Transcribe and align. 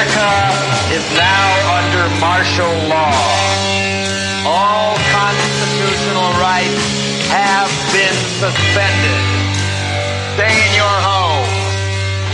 America 0.00 0.96
is 0.96 1.04
now 1.12 1.76
under 1.76 2.08
martial 2.24 2.72
law. 2.88 3.12
All 4.48 4.96
constitutional 5.12 6.32
rights 6.40 7.28
have 7.28 7.68
been 7.92 8.16
suspended. 8.40 9.20
Stay 10.40 10.56
in 10.56 10.72
your 10.72 10.96
home. 11.04 11.44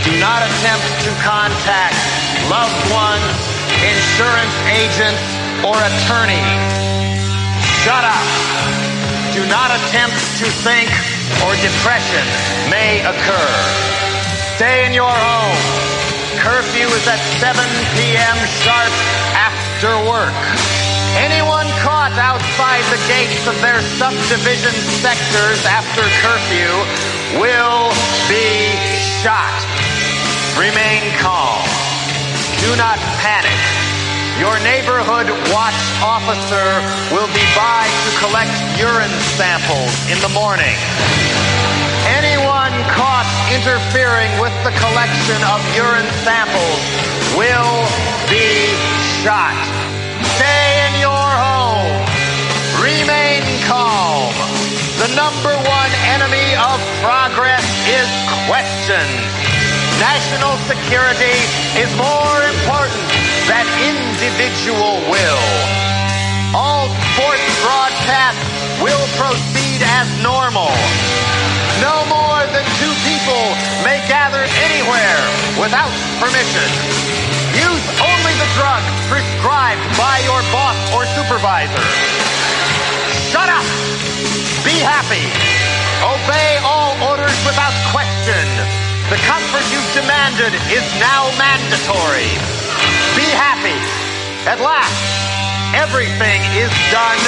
Do 0.07 0.15
not 0.15 0.47
attempt 0.47 0.87
to 1.03 1.11
contact 1.27 1.99
loved 2.47 2.79
ones, 2.87 3.35
insurance 3.83 4.55
agents, 4.71 5.27
or 5.59 5.75
attorneys. 5.75 6.71
Shut 7.83 8.07
up. 8.07 8.27
Do 9.35 9.43
not 9.51 9.75
attempt 9.75 10.15
to 10.39 10.47
think 10.63 10.87
or 11.43 11.51
depression 11.59 12.23
may 12.71 13.03
occur. 13.03 13.51
Stay 14.55 14.85
in 14.87 14.93
your 14.93 15.11
home. 15.11 15.86
Curfew 16.39 16.85
is 16.85 17.07
at 17.07 17.19
7 17.41 17.57
p.m. 17.97 18.37
sharp 18.61 18.93
after 19.33 19.89
work. 20.05 20.37
Anyone 21.17 21.65
caught 21.81 22.13
outside 22.13 22.85
the 22.93 23.01
gates 23.09 23.49
of 23.49 23.57
their 23.57 23.81
subdivision 23.97 24.73
sectors 25.01 25.65
after 25.65 26.05
curfew 26.21 26.69
will 27.41 27.89
be 28.29 28.77
shot. 29.25 29.57
Remain 30.61 31.09
calm. 31.17 31.65
Do 32.61 32.77
not 32.77 33.01
panic. 33.17 33.57
Your 34.37 34.53
neighborhood 34.61 35.33
watch 35.49 35.81
officer 36.05 36.67
will 37.09 37.29
be 37.33 37.45
by 37.57 37.89
to 37.89 38.11
collect 38.21 38.53
urine 38.77 39.17
samples 39.33 39.93
in 40.13 40.21
the 40.21 40.29
morning. 40.37 40.77
Anyone 42.67 42.91
caught 42.91 43.23
interfering 43.55 44.27
with 44.43 44.51
the 44.67 44.75
collection 44.75 45.39
of 45.47 45.63
urine 45.71 46.11
samples 46.27 46.83
will 47.39 47.79
be 48.27 48.75
shot. 49.23 49.55
Stay 50.35 50.67
in 50.83 50.99
your 50.99 51.27
home. 51.47 51.95
Remain 52.83 53.47
calm. 53.63 54.35
The 54.99 55.07
number 55.15 55.55
one 55.63 55.91
enemy 56.11 56.59
of 56.59 56.83
progress 56.99 57.63
is 57.87 58.09
questions. 58.51 59.15
National 60.03 60.59
security 60.67 61.39
is 61.79 61.87
more 61.95 62.39
important 62.51 63.07
than 63.47 63.63
individual 63.79 65.07
will. 65.07 65.47
All 66.51 66.91
sports 67.15 67.47
broadcasts 67.63 68.43
will 68.83 69.07
proceed 69.15 69.79
as 69.87 70.07
normal. 70.19 70.75
No 71.81 71.95
more 72.09 72.41
than 72.49 72.65
two 72.81 72.93
people 73.05 73.43
may 73.85 74.01
gather 74.09 74.41
anywhere 74.65 75.21
without 75.61 75.93
permission. 76.17 76.67
Use 77.53 77.85
only 78.01 78.33
the 78.37 78.49
drugs 78.57 78.89
prescribed 79.09 79.85
by 79.97 80.21
your 80.25 80.41
boss 80.49 80.77
or 80.93 81.05
supervisor. 81.13 81.85
Shut 83.29 83.49
up! 83.49 83.67
Be 84.65 84.77
happy! 84.81 85.21
Obey 86.01 86.57
all 86.65 86.93
orders 87.09 87.37
without 87.45 87.73
question. 87.93 88.45
The 89.09 89.17
comfort 89.25 89.65
you've 89.73 89.93
demanded 89.93 90.53
is 90.73 90.85
now 90.99 91.29
mandatory. 91.37 92.29
Be 93.15 93.27
happy. 93.33 93.77
At 94.45 94.61
last, 94.61 94.97
everything 95.73 96.41
is 96.57 96.71
done 96.91 97.21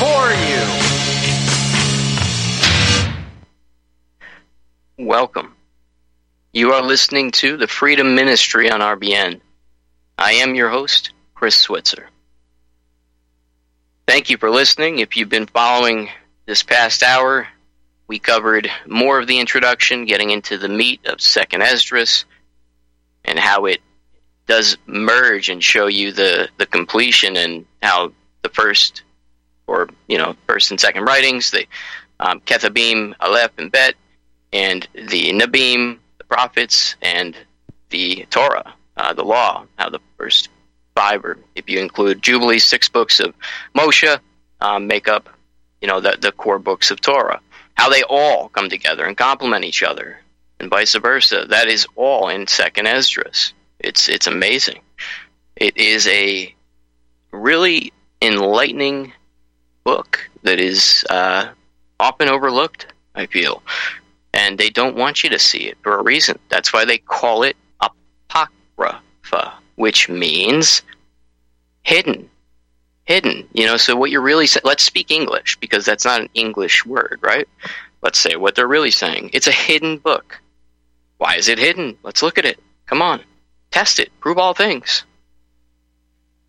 for 0.00 0.32
you. 0.48 0.89
Welcome. 5.00 5.54
You 6.52 6.72
are 6.72 6.82
listening 6.82 7.30
to 7.30 7.56
the 7.56 7.66
Freedom 7.66 8.14
Ministry 8.14 8.70
on 8.70 8.80
RBN. 8.80 9.40
I 10.18 10.32
am 10.32 10.54
your 10.54 10.68
host, 10.68 11.12
Chris 11.34 11.56
Switzer. 11.56 12.10
Thank 14.06 14.28
you 14.28 14.36
for 14.36 14.50
listening. 14.50 14.98
If 14.98 15.16
you've 15.16 15.30
been 15.30 15.46
following 15.46 16.10
this 16.44 16.62
past 16.62 17.02
hour, 17.02 17.48
we 18.08 18.18
covered 18.18 18.70
more 18.86 19.18
of 19.18 19.26
the 19.26 19.40
introduction, 19.40 20.04
getting 20.04 20.28
into 20.28 20.58
the 20.58 20.68
meat 20.68 21.00
of 21.06 21.22
Second 21.22 21.62
Esdras 21.62 22.26
and 23.24 23.38
how 23.38 23.64
it 23.64 23.80
does 24.46 24.76
merge 24.84 25.48
and 25.48 25.64
show 25.64 25.86
you 25.86 26.12
the, 26.12 26.50
the 26.58 26.66
completion 26.66 27.38
and 27.38 27.64
how 27.82 28.12
the 28.42 28.50
first 28.50 29.02
or 29.66 29.88
you 30.08 30.18
know 30.18 30.36
first 30.46 30.70
and 30.70 30.78
second 30.78 31.04
writings, 31.04 31.52
the 31.52 31.64
um, 32.18 32.40
Kethabim, 32.40 33.14
Aleph, 33.18 33.52
and 33.56 33.72
Bet, 33.72 33.94
and 34.52 34.86
the 34.94 35.32
Nabim, 35.32 35.98
the 36.18 36.24
prophets, 36.24 36.96
and 37.02 37.36
the 37.90 38.26
Torah, 38.30 38.74
uh, 38.96 39.12
the 39.12 39.24
law, 39.24 39.66
how 39.76 39.88
the 39.88 40.00
first 40.16 40.48
five, 40.94 41.24
or 41.24 41.38
if 41.54 41.68
you 41.68 41.78
include 41.78 42.22
Jubilees, 42.22 42.64
six 42.64 42.88
books 42.88 43.20
of 43.20 43.34
Moshe, 43.74 44.18
um, 44.60 44.86
make 44.86 45.08
up 45.08 45.28
you 45.80 45.88
know 45.88 46.00
the, 46.00 46.16
the 46.20 46.32
core 46.32 46.58
books 46.58 46.90
of 46.90 47.00
Torah 47.00 47.40
how 47.80 47.88
they 47.88 48.02
all 48.10 48.50
come 48.50 48.68
together 48.68 49.06
and 49.06 49.16
complement 49.16 49.64
each 49.64 49.82
other, 49.82 50.20
and 50.58 50.68
vice 50.68 50.94
versa. 50.96 51.46
That 51.48 51.68
is 51.68 51.86
all 51.96 52.28
in 52.28 52.46
Second 52.46 52.86
Esdras. 52.86 53.54
It's 53.78 54.06
it's 54.06 54.26
amazing. 54.26 54.82
It 55.56 55.78
is 55.78 56.06
a 56.06 56.54
really 57.32 57.90
enlightening 58.20 59.14
book 59.82 60.28
that 60.42 60.60
is 60.60 61.06
uh, 61.08 61.48
often 61.98 62.28
overlooked. 62.28 62.88
I 63.14 63.24
feel, 63.24 63.62
and 64.32 64.58
they 64.58 64.70
don't 64.70 64.96
want 64.96 65.24
you 65.24 65.30
to 65.30 65.38
see 65.38 65.68
it 65.68 65.78
for 65.82 65.98
a 65.98 66.02
reason. 66.02 66.38
That's 66.48 66.72
why 66.72 66.84
they 66.84 66.98
call 66.98 67.42
it 67.42 67.56
apocrypha, 67.80 69.54
which 69.76 70.08
means 70.08 70.82
hidden 71.82 72.30
hidden. 73.10 73.48
You 73.52 73.66
know, 73.66 73.76
so 73.76 73.96
what 73.96 74.12
you're 74.12 74.20
really 74.20 74.46
saying, 74.46 74.62
let's 74.64 74.84
speak 74.84 75.10
English 75.10 75.56
because 75.58 75.84
that's 75.84 76.04
not 76.04 76.20
an 76.20 76.28
English 76.34 76.86
word, 76.86 77.18
right? 77.22 77.48
Let's 78.02 78.20
say 78.20 78.36
what 78.36 78.54
they're 78.54 78.68
really 78.68 78.92
saying. 78.92 79.30
It's 79.32 79.48
a 79.48 79.52
hidden 79.52 79.98
book. 79.98 80.40
Why 81.18 81.34
is 81.34 81.48
it 81.48 81.58
hidden? 81.58 81.98
Let's 82.04 82.22
look 82.22 82.38
at 82.38 82.44
it. 82.44 82.60
Come 82.86 83.02
on, 83.02 83.20
test 83.72 83.98
it, 83.98 84.10
prove 84.20 84.38
all 84.38 84.54
things. 84.54 85.04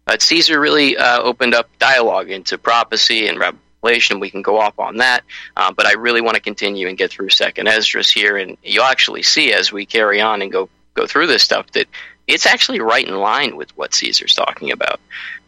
But 0.05 0.21
Caesar 0.21 0.59
really 0.59 0.97
uh, 0.97 1.21
opened 1.21 1.55
up 1.55 1.67
dialogue 1.79 2.29
into 2.29 2.59
prophecy 2.59 3.27
and 3.27 3.39
revelation. 3.81 4.19
We 4.19 4.29
can 4.29 4.41
go 4.41 4.59
off 4.59 4.77
on 4.79 4.97
that, 4.97 5.23
uh, 5.55 5.71
but 5.71 5.85
I 5.85 5.93
really 5.93 6.21
want 6.21 6.35
to 6.35 6.41
continue 6.41 6.87
and 6.87 6.97
get 6.97 7.11
through 7.11 7.29
Second 7.29 7.67
Esdras 7.67 8.09
here, 8.09 8.37
and 8.37 8.57
you'll 8.63 8.83
actually 8.83 9.23
see 9.23 9.53
as 9.53 9.71
we 9.71 9.85
carry 9.85 10.21
on 10.21 10.41
and 10.41 10.51
go 10.51 10.69
go 10.93 11.07
through 11.07 11.27
this 11.27 11.43
stuff 11.43 11.71
that 11.71 11.87
it's 12.27 12.45
actually 12.45 12.79
right 12.79 13.07
in 13.07 13.15
line 13.15 13.55
with 13.55 13.75
what 13.77 13.93
Caesar's 13.93 14.35
talking 14.35 14.71
about. 14.71 14.99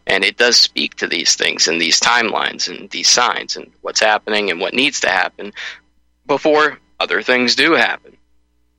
And 0.05 0.23
it 0.23 0.37
does 0.37 0.57
speak 0.57 0.95
to 0.95 1.07
these 1.07 1.35
things 1.35 1.67
and 1.67 1.79
these 1.79 1.99
timelines 1.99 2.69
and 2.69 2.89
these 2.89 3.09
signs 3.09 3.55
and 3.55 3.71
what's 3.81 3.99
happening 3.99 4.51
and 4.51 4.59
what 4.59 4.73
needs 4.73 5.01
to 5.01 5.09
happen 5.09 5.53
before 6.25 6.79
other 6.99 7.21
things 7.21 7.55
do 7.55 7.73
happen. 7.73 8.17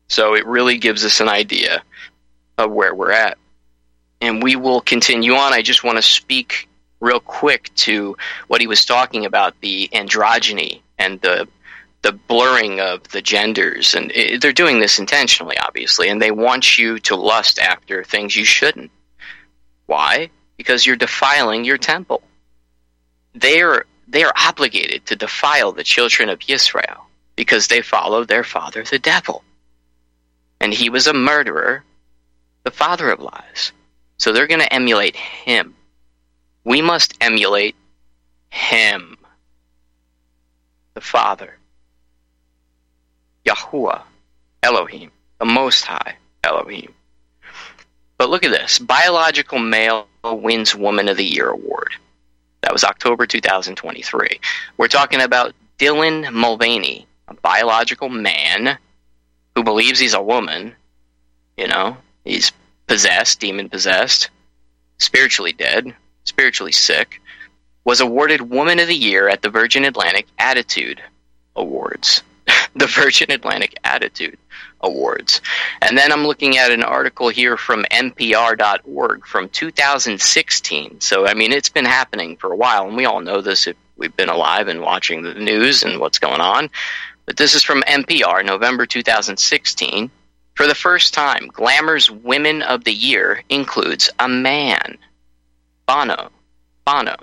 So 0.09 0.35
it 0.35 0.47
really 0.47 0.79
gives 0.79 1.05
us 1.05 1.21
an 1.21 1.29
idea 1.29 1.83
of 2.59 2.71
where 2.73 2.95
we're 2.95 3.13
at. 3.13 3.39
And 4.21 4.43
we 4.43 4.57
will 4.57 4.81
continue 4.81 5.35
on. 5.35 5.53
I 5.53 5.63
just 5.63 5.85
want 5.85 5.97
to 5.97 6.03
speak 6.03 6.69
real 7.05 7.21
quick 7.21 7.71
to 7.75 8.17
what 8.49 8.61
he 8.61 8.67
was 8.67 8.85
talking 8.85 9.25
about 9.25 9.59
the 9.61 9.89
androgyny 9.93 10.81
and 10.99 11.21
the 11.21 11.49
the 12.03 12.13
blurring 12.13 12.81
of 12.81 13.07
the 13.09 13.23
genders 13.23 13.95
and 13.95 14.13
it, 14.13 14.41
they're 14.43 14.53
doing 14.53 14.79
this 14.79 14.99
intentionally 14.99 15.57
obviously 15.59 16.09
and 16.09 16.21
they 16.21 16.31
want 16.31 16.77
you 16.77 16.99
to 16.99 17.17
lust 17.17 17.59
after 17.59 18.05
things 18.05 18.37
you 18.37 18.45
shouldn't 18.45 18.91
why 19.87 20.31
because 20.57 20.87
you're 20.87 20.97
defiling 20.97 21.65
your 21.65 21.79
temple. 21.79 22.23
They 23.35 23.63
are, 23.63 23.87
they 24.07 24.25
are 24.25 24.33
obligated 24.37 25.07
to 25.07 25.17
defile 25.17 25.73
the 25.73 25.85
children 25.85 26.29
of 26.29 26.41
Israel 26.47 27.07
because 27.37 27.67
they 27.67 27.83
followed 27.83 28.29
their 28.29 28.45
father, 28.45 28.85
the 28.85 28.99
devil. 28.99 29.43
And 30.61 30.73
he 30.73 30.89
was 30.89 31.07
a 31.07 31.15
murderer, 31.15 31.85
the 32.63 32.71
father 32.71 33.11
of 33.11 33.21
lies. 33.21 33.73
So 34.19 34.33
they're 34.33 34.47
going 34.47 34.61
to 34.61 34.73
emulate 34.73 35.17
him. 35.17 35.75
We 36.65 36.81
must 36.81 37.15
emulate 37.21 37.77
him, 38.51 39.17
the 40.95 41.01
Father, 41.01 41.59
Yahuwah, 43.45 44.03
Elohim, 44.63 45.11
the 45.39 45.45
Most 45.45 45.85
High 45.85 46.17
Elohim. 46.43 46.95
But 48.17 48.31
look 48.31 48.45
at 48.45 48.51
this 48.51 48.79
biological 48.79 49.59
male 49.59 50.09
wins 50.25 50.75
Woman 50.75 51.09
of 51.09 51.17
the 51.17 51.25
Year 51.25 51.51
award. 51.51 51.95
That 52.63 52.73
was 52.73 52.85
October 52.85 53.27
2023. 53.27 54.41
We're 54.79 54.89
talking 54.89 55.21
about 55.21 55.55
Dylan 55.79 56.33
Mulvaney, 56.33 57.07
a 57.29 57.35
biological 57.35 58.09
man 58.09 58.79
who 59.55 59.63
believes 59.63 59.99
he's 59.99 60.15
a 60.15 60.23
woman. 60.23 60.75
You 61.59 61.69
know, 61.69 61.99
he's 62.25 62.53
possessed, 62.87 63.41
demon 63.41 63.69
possessed, 63.69 64.31
spiritually 64.99 65.53
dead, 65.53 65.95
spiritually 66.25 66.73
sick, 66.73 67.21
was 67.85 68.01
awarded 68.01 68.51
Woman 68.51 68.79
of 68.79 68.89
the 68.89 68.97
Year 68.97 69.29
at 69.29 69.43
the 69.43 69.51
Virgin 69.51 69.85
Atlantic 69.85 70.27
Attitude 70.39 71.03
Awards. 71.57 72.23
the 72.77 72.87
Virgin 72.87 73.31
Atlantic 73.31 73.75
Attitude 73.85 74.39
Awards. 74.81 75.41
And 75.81 75.97
then 75.97 76.13
I'm 76.13 76.27
looking 76.27 76.59
at 76.59 76.71
an 76.71 76.83
article 76.83 77.29
here 77.29 77.57
from 77.57 77.85
NPR.org 77.91 79.27
from 79.27 79.49
2016. 79.49 81.01
So, 81.01 81.27
I 81.27 81.35
mean, 81.35 81.53
it's 81.53 81.69
been 81.69 81.85
happening 81.85 82.37
for 82.37 82.53
a 82.53 82.57
while, 82.57 82.87
and 82.87 82.97
we 82.97 83.07
all 83.07 83.21
know 83.21 83.41
this 83.41 83.67
if 83.67 83.77
we've 83.97 84.17
been 84.17 84.29
alive 84.29 84.69
and 84.69 84.81
watching 84.81 85.23
the 85.23 85.35
news 85.35 85.83
and 85.83 86.01
what's 86.01 86.19
going 86.19 86.41
on. 86.41 86.71
But 87.27 87.37
this 87.37 87.55
is 87.55 87.63
from 87.63 87.83
NPR, 87.83 88.45
November 88.45 88.85
2016. 88.87 90.11
For 90.55 90.67
the 90.67 90.75
first 90.75 91.15
time, 91.15 91.49
Glamour's 91.49 92.11
Women 92.11 92.63
of 92.63 92.85
the 92.85 92.93
Year 92.93 93.43
includes 93.49 94.11
a 94.19 94.29
man. 94.29 94.99
Bono. 95.87 96.31
Bono. 96.85 97.17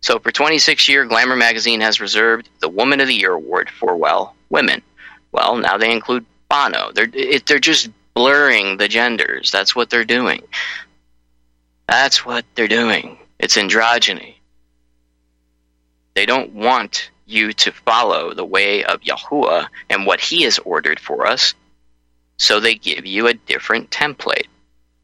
So 0.00 0.18
for 0.18 0.30
26 0.30 0.88
years, 0.88 1.08
Glamour 1.08 1.36
magazine 1.36 1.80
has 1.80 2.00
reserved 2.00 2.48
the 2.60 2.68
Woman 2.68 3.00
of 3.00 3.08
the 3.08 3.14
Year 3.14 3.32
award 3.32 3.70
for, 3.70 3.96
well, 3.96 4.34
women. 4.50 4.82
Well, 5.32 5.56
now 5.56 5.78
they 5.78 5.90
include 5.90 6.26
Bono. 6.48 6.92
They're, 6.92 7.08
it, 7.12 7.46
they're 7.46 7.58
just 7.58 7.88
blurring 8.12 8.76
the 8.76 8.88
genders. 8.88 9.50
That's 9.50 9.74
what 9.74 9.90
they're 9.90 10.04
doing. 10.04 10.42
That's 11.88 12.24
what 12.24 12.44
they're 12.54 12.68
doing. 12.68 13.18
It's 13.38 13.56
androgyny. 13.56 14.34
They 16.14 16.26
don't 16.26 16.52
want 16.52 17.10
you 17.26 17.52
to 17.54 17.72
follow 17.72 18.32
the 18.32 18.44
way 18.44 18.84
of 18.84 19.00
Yahuwah 19.00 19.66
and 19.90 20.06
what 20.06 20.20
he 20.20 20.42
has 20.42 20.58
ordered 20.60 21.00
for 21.00 21.26
us. 21.26 21.54
So 22.36 22.60
they 22.60 22.74
give 22.74 23.06
you 23.06 23.26
a 23.26 23.34
different 23.34 23.90
template. 23.90 24.46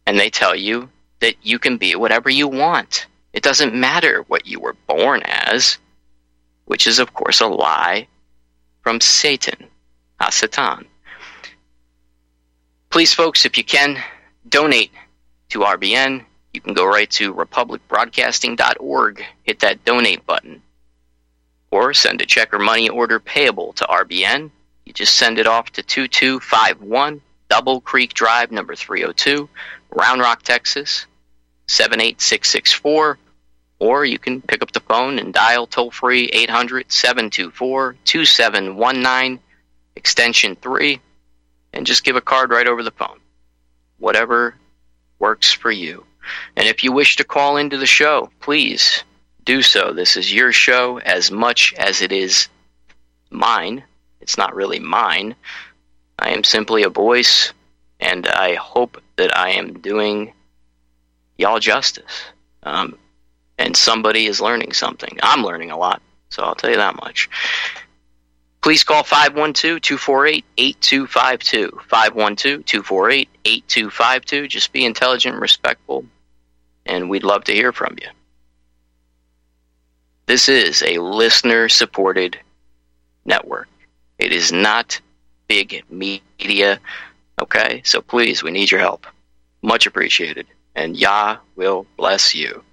And 0.06 0.18
they 0.18 0.30
tell 0.30 0.54
you 0.54 0.88
that 1.20 1.36
you 1.42 1.58
can 1.58 1.76
be 1.76 1.94
whatever 1.94 2.28
you 2.28 2.48
want. 2.48 3.06
It 3.32 3.42
doesn't 3.42 3.74
matter 3.74 4.24
what 4.26 4.46
you 4.46 4.58
were 4.58 4.76
born 4.86 5.22
as, 5.24 5.78
which 6.64 6.86
is, 6.86 6.98
of 6.98 7.14
course, 7.14 7.40
a 7.40 7.46
lie 7.46 8.08
from 8.82 9.00
Satan, 9.00 9.68
Hasatan. 10.20 10.86
Please, 12.90 13.14
folks, 13.14 13.44
if 13.44 13.56
you 13.56 13.64
can, 13.64 14.02
donate 14.48 14.90
to 15.50 15.60
RBN. 15.60 16.24
You 16.52 16.60
can 16.60 16.74
go 16.74 16.84
right 16.84 17.08
to 17.12 17.32
republicbroadcasting.org, 17.32 19.24
hit 19.44 19.60
that 19.60 19.84
donate 19.84 20.26
button, 20.26 20.62
or 21.70 21.94
send 21.94 22.20
a 22.20 22.26
check 22.26 22.52
or 22.52 22.58
money 22.58 22.88
order 22.88 23.20
payable 23.20 23.72
to 23.74 23.84
RBN. 23.84 24.50
You 24.84 24.92
just 24.92 25.14
send 25.14 25.38
it 25.38 25.46
off 25.46 25.70
to 25.72 25.84
2251 25.84 27.20
Double 27.48 27.80
Creek 27.80 28.14
Drive, 28.14 28.50
number 28.50 28.74
302, 28.74 29.48
Round 29.92 30.20
Rock, 30.20 30.42
Texas, 30.42 31.06
78664, 31.70 33.18
or 33.78 34.04
you 34.04 34.18
can 34.18 34.42
pick 34.42 34.62
up 34.62 34.72
the 34.72 34.80
phone 34.80 35.18
and 35.18 35.32
dial 35.32 35.66
toll 35.66 35.90
free 35.90 36.24
800 36.32 36.90
724 36.90 37.96
2719, 38.04 39.40
extension 39.96 40.56
3, 40.56 41.00
and 41.72 41.86
just 41.86 42.04
give 42.04 42.16
a 42.16 42.20
card 42.20 42.50
right 42.50 42.66
over 42.66 42.82
the 42.82 42.90
phone. 42.90 43.18
Whatever 43.98 44.56
works 45.18 45.52
for 45.52 45.70
you. 45.70 46.04
And 46.56 46.66
if 46.66 46.82
you 46.82 46.92
wish 46.92 47.16
to 47.16 47.24
call 47.24 47.56
into 47.56 47.78
the 47.78 47.86
show, 47.86 48.30
please 48.40 49.04
do 49.44 49.62
so. 49.62 49.92
This 49.92 50.16
is 50.16 50.34
your 50.34 50.52
show 50.52 50.98
as 50.98 51.30
much 51.30 51.72
as 51.74 52.02
it 52.02 52.12
is 52.12 52.48
mine. 53.30 53.84
It's 54.20 54.36
not 54.36 54.54
really 54.54 54.80
mine. 54.80 55.34
I 56.18 56.30
am 56.30 56.44
simply 56.44 56.82
a 56.82 56.90
voice, 56.90 57.52
and 58.00 58.26
I 58.26 58.54
hope 58.54 59.00
that 59.16 59.36
I 59.36 59.50
am 59.50 59.80
doing 59.80 60.32
y'all 61.40 61.58
justice. 61.58 62.24
Um, 62.62 62.96
and 63.58 63.76
somebody 63.76 64.26
is 64.26 64.40
learning 64.40 64.72
something. 64.72 65.18
I'm 65.22 65.42
learning 65.42 65.70
a 65.70 65.78
lot, 65.78 66.02
so 66.28 66.42
I'll 66.42 66.54
tell 66.54 66.70
you 66.70 66.76
that 66.76 66.96
much. 66.96 67.28
Please 68.62 68.84
call 68.84 69.02
512 69.02 69.80
248 69.80 70.44
8252. 70.56 71.80
512 71.88 72.64
248 72.64 73.28
8252. 73.44 74.48
Just 74.48 74.72
be 74.72 74.84
intelligent 74.84 75.34
and 75.34 75.42
respectful, 75.42 76.04
and 76.84 77.08
we'd 77.08 77.24
love 77.24 77.44
to 77.44 77.54
hear 77.54 77.72
from 77.72 77.96
you. 78.00 78.08
This 80.26 80.48
is 80.48 80.82
a 80.82 80.98
listener 80.98 81.68
supported 81.68 82.38
network. 83.24 83.68
It 84.18 84.32
is 84.32 84.52
not 84.52 85.00
big 85.48 85.82
media. 85.90 86.78
Okay? 87.40 87.80
So 87.84 88.02
please, 88.02 88.42
we 88.42 88.50
need 88.50 88.70
your 88.70 88.80
help. 88.80 89.06
Much 89.62 89.86
appreciated 89.86 90.46
and 90.80 90.96
Yah 90.96 91.36
will 91.56 91.86
bless 91.96 92.34
you. 92.34 92.64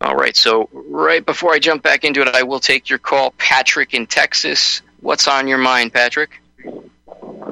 All 0.00 0.16
right, 0.16 0.36
so 0.36 0.68
right 0.72 1.24
before 1.24 1.52
I 1.52 1.58
jump 1.58 1.82
back 1.82 2.04
into 2.04 2.20
it, 2.22 2.28
I 2.28 2.42
will 2.42 2.60
take 2.60 2.90
your 2.90 2.98
call. 2.98 3.32
Patrick 3.38 3.94
in 3.94 4.06
Texas. 4.06 4.82
What's 5.00 5.28
on 5.28 5.46
your 5.46 5.58
mind, 5.58 5.92
Patrick? 5.92 6.30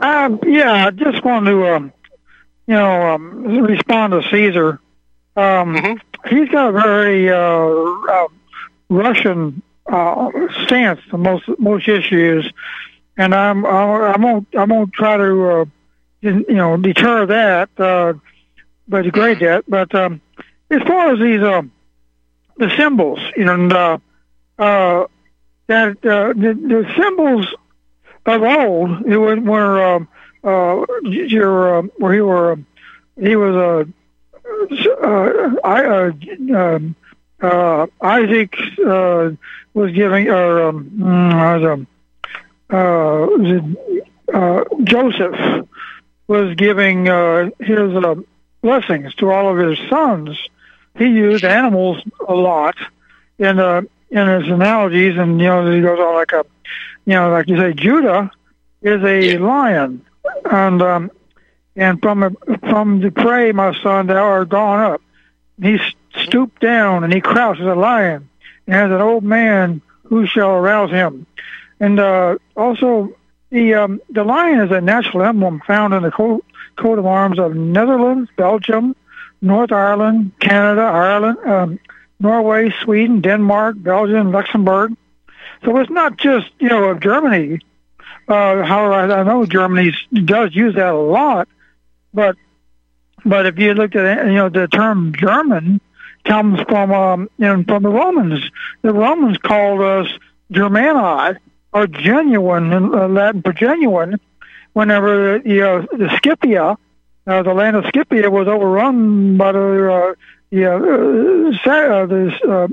Um, 0.00 0.40
yeah, 0.46 0.87
I 0.87 0.90
just 0.90 1.25
want 1.25 1.46
to, 1.46 1.75
um, 1.75 1.93
you 2.66 2.75
know, 2.75 3.14
um, 3.14 3.44
respond 3.62 4.12
to 4.12 4.22
Caesar. 4.31 4.81
Um, 5.37 5.76
mm-hmm. 5.76 6.37
He's 6.37 6.48
got 6.48 6.70
a 6.70 6.72
very 6.72 7.31
uh, 7.31 7.37
uh, 7.37 8.28
Russian 8.88 9.62
uh, 9.87 10.31
stance 10.64 11.00
on 11.12 11.22
most 11.22 11.44
most 11.58 11.88
issues, 11.88 12.50
and 13.16 13.34
I'm 13.34 13.64
I, 13.64 14.14
I 14.14 14.16
won't 14.19 14.48
I 14.55 14.64
won't 14.64 14.93
try 14.93 15.16
to 15.16 15.50
uh, 15.50 15.64
you 16.22 16.44
know, 16.48 16.76
deter 16.76 17.26
that, 17.26 17.69
uh, 17.78 18.14
but 18.88 19.02
degrade 19.02 19.40
that. 19.40 19.64
But 19.69 19.94
um, 19.94 20.20
as 20.70 20.82
far 20.82 21.12
as 21.12 21.19
these 21.20 21.42
uh, 21.42 21.62
the 22.56 22.70
symbols, 22.76 23.19
you 23.36 23.44
know, 23.44 23.54
and, 23.54 23.72
uh, 23.72 23.98
uh, 24.58 25.06
that 25.66 25.90
uh, 26.04 26.32
the, 26.34 26.54
the 26.54 26.92
symbols 26.96 27.46
of 28.26 28.42
old, 28.42 29.06
it 29.06 29.16
was 29.16 29.38
where 29.40 29.94
um, 29.94 30.08
uh, 30.44 30.84
your 31.02 31.78
uh, 31.78 31.82
where 31.98 32.14
he 32.14 32.20
were 32.20 32.58
he 33.20 33.36
was 33.36 33.54
a 33.54 33.88
uh, 34.70 35.06
uh, 35.06 35.54
I, 35.64 35.84
uh, 35.84 36.12
um, 36.56 36.94
uh, 37.40 37.86
Isaac 38.00 38.54
uh, 38.86 39.30
was 39.74 39.92
giving 39.92 40.28
or 40.28 40.69
um, 40.69 40.90
mm, 40.96 41.86
uh, 42.70 42.76
uh, 44.34 44.38
uh, 44.38 44.64
Joseph 44.84 45.69
was 46.26 46.54
giving 46.54 47.08
uh, 47.08 47.50
his 47.58 47.94
uh, 47.94 48.14
blessings 48.62 49.14
to 49.16 49.30
all 49.30 49.50
of 49.50 49.69
his 49.69 49.78
sons, 49.88 50.38
he 50.96 51.06
used 51.06 51.44
animals 51.44 52.02
a 52.26 52.34
lot 52.34 52.76
in 53.38 53.58
uh, 53.58 53.82
in 54.10 54.29
his 54.29 54.48
analogies, 54.48 55.17
and 55.17 55.41
you 55.41 55.46
know 55.46 55.70
he 55.70 55.81
goes 55.81 55.98
on 55.98 56.14
like 56.14 56.32
a, 56.32 56.44
you 57.06 57.14
know, 57.14 57.31
like 57.31 57.48
you 57.48 57.56
say, 57.56 57.72
Judah 57.72 58.31
is 58.82 59.02
a 59.02 59.32
yeah. 59.32 59.38
lion, 59.38 60.05
and 60.44 60.82
um, 60.82 61.10
and 61.76 62.00
from 62.00 62.22
a, 62.22 62.31
from 62.69 63.00
the 63.00 63.10
prey, 63.10 63.52
my 63.52 63.74
son, 63.82 64.06
thou 64.06 64.22
art 64.22 64.48
gone 64.48 64.81
up. 64.93 65.02
He 65.60 65.79
stooped 66.24 66.60
down 66.60 67.05
and 67.05 67.12
he 67.12 67.20
crouched 67.20 67.60
as 67.60 67.67
a 67.67 67.74
lion, 67.74 68.29
and 68.67 68.76
as 68.76 68.91
an 68.91 69.00
old 69.00 69.24
man, 69.24 69.81
who 70.05 70.26
shall 70.26 70.50
arouse 70.50 70.91
him? 70.91 71.26
And 71.81 71.98
uh, 71.98 72.36
also 72.55 73.17
the 73.52 73.74
um, 73.74 74.00
the 74.08 74.24
lion 74.24 74.60
is 74.60 74.70
a 74.72 74.80
national 74.80 75.22
emblem 75.22 75.60
found 75.66 75.92
in 75.92 76.02
the 76.02 76.10
coat, 76.10 76.44
coat 76.76 76.98
of 76.98 77.06
arms 77.06 77.38
of 77.38 77.54
Netherlands, 77.54 78.30
Belgium, 78.36 78.96
North 79.42 79.70
Ireland, 79.70 80.32
Canada, 80.40 80.80
Ireland, 80.80 81.38
um, 81.44 81.78
Norway, 82.18 82.72
Sweden, 82.82 83.20
Denmark, 83.20 83.76
Belgium, 83.78 84.32
Luxembourg. 84.32 84.96
So 85.64 85.76
it's 85.76 85.90
not 85.90 86.16
just 86.16 86.50
you 86.58 86.70
know 86.70 86.84
of 86.84 87.00
Germany. 87.00 87.60
Uh, 88.26 88.62
however, 88.62 89.12
I 89.12 89.22
know 89.22 89.44
Germany 89.44 89.92
does 90.24 90.54
use 90.54 90.74
that 90.76 90.94
a 90.94 90.98
lot, 90.98 91.46
but 92.14 92.36
but 93.24 93.44
if 93.44 93.58
you 93.58 93.74
look 93.74 93.94
at 93.94 94.26
you 94.26 94.32
know 94.32 94.48
the 94.48 94.66
term 94.66 95.14
German 95.14 95.78
comes 96.24 96.58
from 96.62 96.90
um, 96.90 97.30
you 97.36 97.46
know 97.46 97.62
from 97.64 97.82
the 97.82 97.90
Romans. 97.90 98.42
The 98.80 98.94
Romans 98.94 99.36
called 99.36 99.82
us 99.82 100.08
Germani, 100.50 101.36
are 101.72 101.86
genuine 101.86 102.72
in 102.72 102.94
uh, 102.94 103.08
Latin 103.08 103.43
for 103.43 103.52
genuine. 103.52 104.20
Whenever 104.72 105.38
the 105.38 105.62
uh, 105.62 105.81
the 105.93 106.06
Scipia, 106.17 106.76
uh, 107.26 107.43
the 107.43 107.52
land 107.55 107.76
of 107.76 107.84
Scipia, 107.84 108.31
was 108.31 108.48
overrun 108.48 109.36
by 109.36 109.52
the 109.52 109.93
uh, 109.93 110.14
the 110.50 110.67
uh, 110.67 111.70
uh, 111.70 112.06
this 112.06 112.32
uh, 112.43 112.69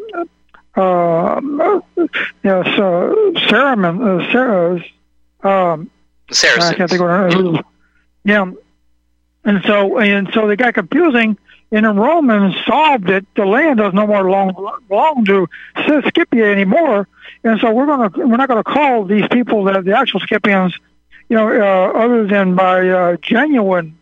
uh, 0.79 1.82
yes, 2.44 2.68
uh, 2.68 3.13
Saraman, 3.48 4.01
uh, 4.01 4.32
Sarah, 4.32 4.84
um, 5.44 5.91
Saracens. 6.32 6.72
I 6.72 6.74
can't 6.75 6.89
think 6.89 7.01
of 7.01 7.56
it. 7.56 7.65
Yeah, 8.24 8.51
and 9.44 9.62
so 9.65 9.98
and 9.98 10.29
so 10.34 10.48
they 10.48 10.56
got 10.56 10.74
confusing. 10.74 11.38
And 11.72 11.86
the 11.86 11.92
Romans 11.92 12.56
solved 12.66 13.10
it. 13.10 13.26
The 13.36 13.46
land 13.46 13.78
does 13.78 13.94
no 13.94 14.08
more 14.08 14.24
belong, 14.24 15.26
to 15.26 15.48
Scipia 15.76 16.52
anymore 16.52 17.08
and 17.44 17.60
so 17.60 17.72
we're 17.72 17.86
going 17.86 18.10
to 18.10 18.20
we're 18.28 18.38
not 18.38 18.50
going 18.50 18.64
to 18.64 18.70
call 18.70 19.06
these 19.06 19.28
people 19.32 19.64
the, 19.64 19.82
the 19.82 19.98
actual 19.98 20.20
Scipians, 20.20 20.74
you 21.30 21.38
know, 21.38 21.48
uh, 21.50 21.92
other 21.98 22.28
than 22.28 22.56
by 22.56 22.88
uh, 22.90 23.18
genuine 23.22 23.98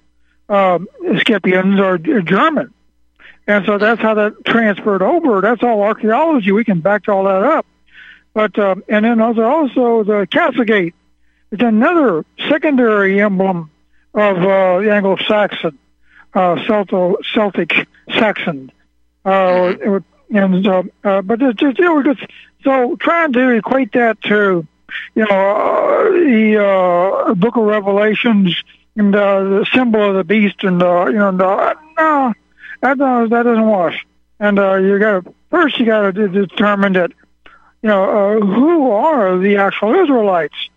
uh, 0.50 0.80
Scipians 1.26 1.80
or 1.80 1.98
German. 1.98 2.74
And 3.46 3.66
so 3.66 3.78
that's 3.78 4.02
how 4.02 4.16
that 4.16 4.44
transferred 4.46 5.02
over. 5.02 5.42
That's 5.42 5.64
all 5.64 5.82
archaeology. 5.82 6.52
We 6.52 6.66
can 6.66 6.82
back 6.82 7.08
all 7.08 7.26
that 7.26 7.44
up. 7.44 7.66
But 8.34 8.58
um, 8.60 8.84
and 8.90 9.06
then 9.06 9.22
also 9.22 9.44
also 9.44 10.04
the 10.04 10.28
Castlegate. 10.28 10.94
It's 11.52 11.64
another 11.64 12.26
secondary 12.50 13.22
emblem 13.22 13.70
of 14.14 14.38
uh, 14.38 14.80
the 14.82 14.92
Anglo-Saxon, 14.92 15.78
uh, 16.38 16.56
Celto, 16.68 17.16
Celtic 17.34 17.88
Saxon. 18.12 18.72
Uh, 19.26 19.74
mm-hmm. 19.74 20.38
and 20.38 20.68
uh, 20.68 20.84
uh, 21.04 21.22
but 21.22 21.42
it's 21.42 21.60
just, 21.60 21.80
you 21.80 21.86
know, 21.86 22.04
just, 22.04 22.22
so 22.64 22.96
trying 22.98 23.34
to 23.34 23.50
equate 23.50 23.92
that 23.94 24.22
to 24.22 24.66
you 25.16 25.26
know 25.26 25.36
uh, 25.36 26.12
the 26.12 27.28
uh, 27.30 27.34
Book 27.34 27.58
of 27.58 27.64
Revelations 27.64 28.56
and 28.96 29.16
uh, 29.16 29.44
the 29.44 29.68
symbol 29.74 30.10
of 30.10 30.16
the 30.16 30.24
beast 30.24 30.64
and 30.64 30.82
uh, 30.82 31.08
you 31.08 31.18
know 31.18 31.30
uh, 31.30 31.74
no 31.98 32.34
that 32.82 32.98
does 32.98 33.30
that 33.32 33.44
doesn't 33.44 33.68
wash. 33.68 34.06
And 34.40 34.60
uh, 34.60 34.76
you 34.76 35.00
got 35.00 35.24
to 35.24 35.34
first 35.50 35.80
you 35.80 35.86
got 35.86 36.14
to 36.14 36.28
determine 36.28 36.94
that 36.94 37.12
you 37.82 37.90
know 37.90 38.04
uh, 38.04 38.46
who 38.46 38.92
are 38.92 39.38
the 39.40 39.58
actual 39.58 39.96
Israelites. 39.96 40.70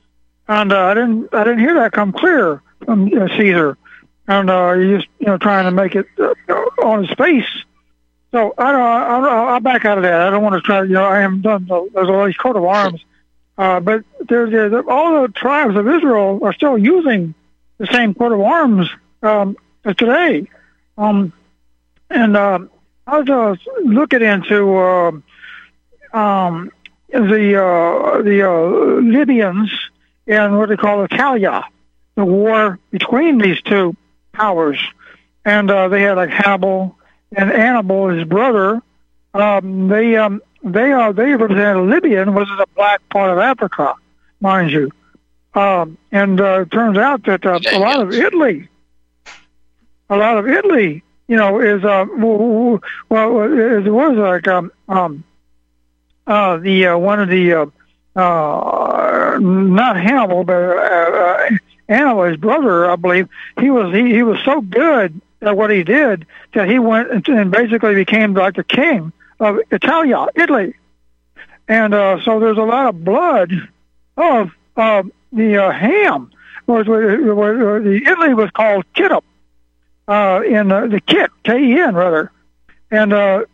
And 0.49 0.73
uh, 0.73 0.85
I 0.87 0.95
didn't 0.95 1.35
I 1.35 1.45
didn't 1.45 1.61
hear 1.61 1.75
that 1.75 1.93
come 1.93 2.13
clear 2.13 2.63
from 2.85 3.07
uh, 3.07 3.29
Caesar. 3.37 3.77
And 4.31 4.49
uh, 4.49 4.75
you 4.75 4.99
just 4.99 5.09
you 5.19 5.27
know 5.27 5.39
trying 5.39 5.65
to 5.65 5.73
make 5.73 5.97
it 5.97 6.07
uh, 6.21 6.33
on 6.85 7.05
his 7.05 7.13
face. 7.17 7.49
So 8.31 8.55
I 8.57 8.71
don't 8.71 8.81
I'll, 8.81 9.25
I'll 9.25 9.61
back 9.61 9.85
out 9.85 9.99
of 9.99 10.05
that. 10.05 10.21
I 10.21 10.31
don't 10.31 10.45
want 10.45 10.55
to 10.55 10.61
try. 10.61 10.85
You 10.85 10.91
know 10.91 11.05
I 11.05 11.19
haven't 11.19 11.43
done 11.43 11.67
the, 11.67 11.91
there's 11.93 12.09
all 12.09 12.25
these 12.27 12.37
coat 12.37 12.55
of 12.55 12.65
arms. 12.65 13.05
Uh, 13.59 13.81
but 13.81 14.05
there's 14.29 14.53
there, 14.53 14.89
all 14.89 15.23
the 15.23 15.29
tribes 15.33 15.75
of 15.75 15.89
Israel 15.89 16.39
are 16.45 16.53
still 16.53 16.79
using 16.79 17.35
the 17.79 17.89
same 17.89 18.15
coat 18.15 18.31
of 18.31 18.41
arms 18.41 18.89
um, 19.25 19.57
today. 19.85 20.49
Um, 20.97 21.33
and 22.09 22.37
uh, 22.37 22.61
I 23.09 23.19
was 23.19 23.59
looking 23.83 24.23
into 24.23 24.77
uh, 24.77 25.11
um, 26.13 26.71
the 27.09 27.61
uh, 27.61 28.23
the 28.23 28.49
uh, 28.49 29.01
Libyans 29.01 29.73
and 30.29 30.57
what 30.57 30.69
they 30.69 30.77
call 30.77 31.03
Italia, 31.03 31.65
the 32.15 32.25
war 32.25 32.79
between 32.93 33.39
these 33.39 33.61
two 33.63 33.97
powers, 34.33 34.79
and 35.45 35.71
uh, 35.71 35.89
they 35.89 36.03
had 36.03 36.17
like 36.17 36.31
Hannibal 36.31 36.97
and 37.33 37.51
Hannibal, 37.51 38.09
his 38.09 38.25
brother. 38.25 38.83
Um, 39.35 39.89
they 39.89 40.17
um, 40.17 40.43
they 40.63 40.93
are 40.93 41.13
they 41.13 41.33
represented 41.35 41.89
Libyan, 41.89 42.35
which 42.35 42.49
is 42.49 42.59
a 42.59 42.67
black 42.75 43.07
part 43.09 43.31
of 43.31 43.39
Africa, 43.39 43.95
mind 44.41 44.71
you. 44.71 44.91
Um, 45.55 45.99
and 46.13 46.41
uh, 46.41 46.63
it 46.63 46.71
turns 46.71 46.97
out 46.97 47.25
that 47.25 47.45
uh, 47.45 47.59
a 47.73 47.79
lot 47.79 48.01
of 48.01 48.13
Italy, 48.13 48.69
a 50.09 50.17
lot 50.17 50.39
of 50.39 50.47
Italy 50.49 51.03
you 51.31 51.37
know, 51.37 51.61
is 51.61 51.85
uh, 51.85 52.07
well, 52.19 52.81
it 53.09 53.89
was 53.89 54.17
like 54.17 54.49
um, 54.49 54.73
um, 54.89 55.23
uh, 56.27 56.57
the 56.57 56.89
uh, 56.89 56.99
one 56.99 57.21
of 57.21 57.29
the 57.29 57.53
uh, 57.53 57.67
uh, 58.17 59.39
not 59.41 59.97
Hannibal, 59.97 60.43
but 60.43 60.55
uh, 60.55 61.51
Hannibal, 61.91 62.23
his 62.23 62.37
brother, 62.37 62.89
I 62.89 62.95
believe. 62.95 63.29
He 63.59 63.69
was 63.69 63.93
he, 63.93 64.15
he 64.15 64.23
was 64.23 64.39
so 64.45 64.61
good 64.61 65.21
at 65.43 65.57
what 65.57 65.71
he 65.71 65.83
did 65.83 66.25
that 66.55 66.69
he 66.69 66.79
went 66.79 67.27
and 67.29 67.51
basically 67.51 67.95
became 67.97 68.33
like 68.33 68.55
the 68.55 68.65
king 68.65 69.13
of 69.41 69.59
Italia, 69.73 70.27
Italy. 70.37 70.75
And 71.67 71.93
uh, 71.93 72.23
so 72.25 72.39
there's 72.39 72.59
a 72.59 72.63
lot 72.63 72.87
of 72.87 73.05
blood 73.05 73.53
of 74.17 74.53
uh, 74.77 75.03
the 75.33 75.65
uh, 75.65 75.73
Ham. 75.73 76.31
Was, 76.69 76.87
the 76.87 78.03
Italy 78.07 78.35
was 78.35 78.51
called 78.53 78.85
Kittim 78.95 79.23
uh, 80.07 80.43
in 80.47 80.71
uh, 80.71 80.87
the 80.87 81.01
kit, 81.01 81.33
K-E-N 81.43 81.95
rather, 81.97 82.31
and 82.93 83.13
uh, 83.13 83.45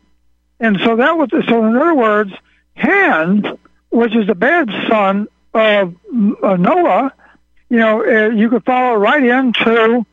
and 0.60 0.78
so 0.84 0.96
that 0.96 1.16
was 1.16 1.30
so. 1.30 1.64
In 1.64 1.76
other 1.76 1.94
words, 1.94 2.32
Ham, 2.74 3.56
which 3.88 4.14
is 4.14 4.26
the 4.26 4.34
bad 4.34 4.68
son 4.88 5.28
of 5.54 5.94
uh, 6.42 6.56
Noah, 6.56 7.14
you 7.68 7.78
know, 7.78 8.04
uh, 8.04 8.30
you 8.30 8.48
could 8.48 8.64
follow 8.64 8.96
right 8.96 9.22
into 9.22 10.06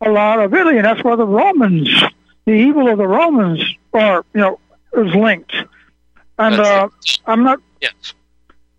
a 0.00 0.10
lot 0.10 0.40
of 0.40 0.52
Italy, 0.54 0.76
and 0.76 0.84
that's 0.84 1.02
where 1.02 1.16
the 1.16 1.26
Romans, 1.26 1.88
the 2.44 2.52
evil 2.52 2.88
of 2.88 2.98
the 2.98 3.06
Romans, 3.06 3.62
are 3.92 4.24
you 4.34 4.40
know 4.40 4.60
is 4.92 5.14
linked. 5.14 5.54
And 6.38 6.54
uh, 6.54 6.88
I'm 7.26 7.42
not. 7.42 7.60
Yes. 7.80 7.92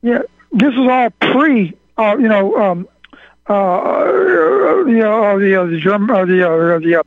Yeah, 0.01 0.21
this 0.51 0.73
is 0.73 0.79
all 0.79 1.09
pre. 1.09 1.73
Uh, 1.97 2.15
you 2.17 2.29
know, 2.29 2.55
um, 2.55 2.87
uh, 3.47 4.03
the 4.83 5.09
uh, 5.09 5.37
the 5.37 5.61
uh, 5.61 5.65
the 5.65 5.79
German 5.79 6.09
uh, 6.09 6.25
the 6.25 6.49
uh, 6.49 6.79
the 6.79 7.03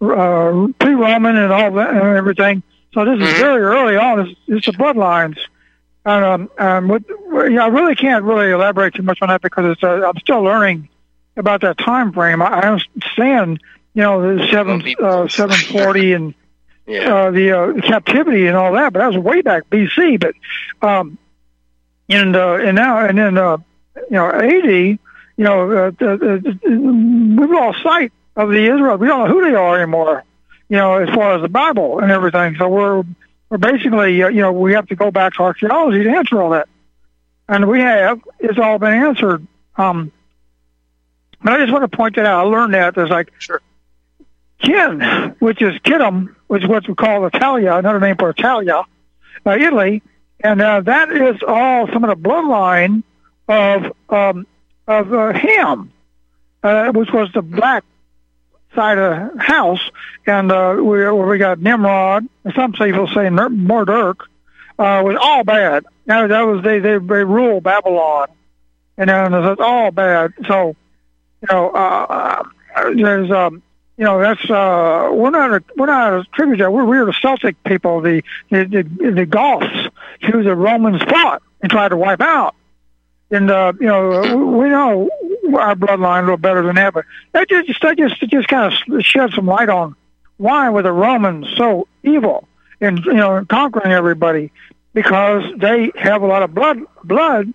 uh, 0.00 0.68
pre-Roman 0.78 1.36
and 1.36 1.52
all 1.52 1.72
that 1.72 1.90
and 1.90 2.16
everything. 2.16 2.62
So 2.92 3.04
this 3.04 3.18
is 3.20 3.28
mm-hmm. 3.28 3.40
very 3.40 3.62
early 3.62 3.96
on. 3.96 4.20
It's, 4.20 4.40
it's 4.46 4.66
the 4.66 4.72
bloodlines. 4.72 5.38
And 6.04 6.24
um, 6.24 6.50
um, 6.58 6.88
what, 6.88 7.02
yeah, 7.50 7.64
I 7.64 7.68
really 7.68 7.94
can't 7.94 8.24
really 8.24 8.50
elaborate 8.50 8.94
too 8.94 9.02
much 9.02 9.18
on 9.20 9.28
that 9.28 9.42
because 9.42 9.72
it's, 9.72 9.82
uh, 9.82 10.08
I'm 10.08 10.18
still 10.20 10.42
learning 10.42 10.88
about 11.36 11.60
that 11.62 11.78
time 11.78 12.12
frame. 12.12 12.40
I, 12.40 12.46
I 12.46 12.68
understand, 12.68 13.60
you 13.94 14.02
know, 14.02 14.36
the 14.36 14.46
seven 14.48 14.82
uh, 15.02 15.28
seven 15.28 15.56
forty 15.56 16.12
and 16.14 16.34
yeah. 16.86 17.14
uh, 17.14 17.30
the 17.30 17.52
uh, 17.52 17.80
captivity 17.82 18.46
and 18.46 18.56
all 18.56 18.72
that, 18.72 18.92
but 18.92 19.00
that 19.00 19.08
was 19.08 19.18
way 19.18 19.42
back 19.42 19.68
BC. 19.70 20.20
But 20.20 20.34
um, 20.86 21.18
and 22.08 22.34
uh, 22.34 22.54
and 22.54 22.76
now 22.76 23.04
and 23.04 23.18
then 23.18 23.36
uh, 23.36 23.58
you 23.96 24.16
know 24.16 24.40
eighty 24.40 24.98
you 25.38 25.44
know, 25.44 25.70
uh, 25.70 25.90
the, 25.92 26.58
the, 26.64 26.68
we've 26.68 27.50
lost 27.50 27.82
sight 27.82 28.12
of 28.36 28.50
the 28.50 28.64
Israel. 28.74 28.96
We 28.98 29.06
don't 29.06 29.28
know 29.28 29.32
who 29.32 29.48
they 29.48 29.54
are 29.54 29.76
anymore, 29.76 30.24
you 30.68 30.76
know, 30.76 30.96
as 30.96 31.08
far 31.14 31.36
as 31.36 31.42
the 31.42 31.48
Bible 31.48 32.00
and 32.00 32.10
everything. 32.10 32.56
So 32.58 32.68
we're 32.68 33.04
we're 33.50 33.58
basically, 33.58 34.22
uh, 34.22 34.28
you 34.28 34.42
know, 34.42 34.52
we 34.52 34.74
have 34.74 34.86
to 34.88 34.96
go 34.96 35.10
back 35.10 35.34
to 35.34 35.42
archaeology 35.42 36.04
to 36.04 36.10
answer 36.10 36.40
all 36.40 36.50
that, 36.50 36.68
and 37.48 37.68
we 37.68 37.80
have. 37.80 38.20
It's 38.38 38.58
all 38.58 38.78
been 38.78 38.92
answered. 38.92 39.46
Um, 39.76 40.12
but 41.42 41.54
I 41.54 41.58
just 41.58 41.72
want 41.72 41.90
to 41.90 41.96
point 41.96 42.16
that 42.16 42.26
out. 42.26 42.46
I 42.46 42.48
learned 42.48 42.74
that 42.74 42.94
there's 42.94 43.10
like 43.10 43.32
sure. 43.38 43.62
Kin, 44.60 45.36
which 45.38 45.62
is 45.62 45.78
Kittim, 45.80 46.34
which 46.48 46.64
is 46.64 46.68
what 46.68 46.88
we 46.88 46.94
call 46.94 47.24
Italia, 47.26 47.74
another 47.74 48.00
name 48.00 48.16
for 48.16 48.30
Italia, 48.30 48.82
uh, 49.46 49.50
Italy, 49.50 50.02
and 50.40 50.60
uh, 50.60 50.80
that 50.80 51.12
is 51.12 51.36
all 51.46 51.86
some 51.92 52.04
of 52.04 52.10
the 52.10 52.28
bloodline 52.28 53.04
of 53.46 53.92
um, 54.10 54.46
of 54.86 55.12
uh, 55.12 55.32
Ham, 55.32 55.92
uh, 56.62 56.90
which 56.92 57.10
was 57.12 57.30
the 57.32 57.42
black 57.42 57.84
side 58.74 58.98
of 58.98 59.34
the 59.34 59.42
house, 59.42 59.80
and 60.26 60.50
uh, 60.52 60.76
we 60.78 61.10
we 61.10 61.38
got 61.38 61.58
Nimrod. 61.60 62.28
And 62.44 62.54
some 62.54 62.72
people 62.72 63.06
say 63.08 63.28
Marduk 63.30 64.22
uh, 64.78 65.02
was 65.04 65.16
all 65.20 65.44
bad. 65.44 65.84
Now 66.06 66.26
that 66.26 66.42
was 66.42 66.62
they 66.62 66.78
they, 66.78 66.98
they 66.98 67.24
ruled 67.24 67.62
Babylon, 67.62 68.28
and 68.96 69.10
then 69.10 69.34
it's 69.34 69.60
all 69.60 69.90
bad. 69.90 70.32
So 70.46 70.76
you 71.42 71.48
know 71.50 71.70
uh, 71.70 72.42
uh, 72.76 72.94
there's 72.94 73.30
um 73.30 73.62
you 73.96 74.04
know 74.04 74.20
that's 74.20 74.48
uh 74.50 75.10
we're 75.12 75.30
not 75.30 75.52
a, 75.54 75.64
we're 75.76 75.86
not 75.86 76.12
a 76.12 76.24
tributary. 76.32 76.70
We're 76.70 76.84
we're 76.84 77.06
the 77.06 77.16
Celtic 77.20 77.62
people, 77.64 78.00
the 78.00 78.22
the 78.50 78.64
the, 78.64 79.10
the 79.12 79.26
Goths, 79.26 79.88
who 80.22 80.42
the 80.42 80.54
Romans 80.54 81.02
fought 81.02 81.42
and 81.60 81.70
tried 81.70 81.88
to 81.88 81.96
wipe 81.96 82.20
out. 82.20 82.54
And 83.30 83.50
uh, 83.50 83.72
you 83.80 83.86
know, 83.86 84.36
we 84.36 84.68
know 84.68 85.10
our 85.56 85.74
bloodline 85.74 86.20
a 86.20 86.22
little 86.22 86.36
better 86.36 86.62
than 86.62 86.76
that, 86.76 86.94
but 86.94 87.04
that 87.32 87.48
just 87.48 87.80
that 87.82 87.96
just 87.96 88.20
just 88.20 88.48
kind 88.48 88.72
of 88.72 89.04
shed 89.04 89.30
some 89.32 89.46
light 89.46 89.68
on 89.68 89.94
why 90.36 90.70
were 90.70 90.82
the 90.82 90.92
Romans 90.92 91.46
so 91.56 91.86
evil 92.02 92.48
in 92.80 92.96
you 92.98 93.14
know 93.14 93.44
conquering 93.48 93.92
everybody 93.92 94.50
because 94.94 95.44
they 95.58 95.92
have 95.96 96.22
a 96.22 96.26
lot 96.26 96.42
of 96.42 96.54
blood 96.54 96.80
blood 97.04 97.52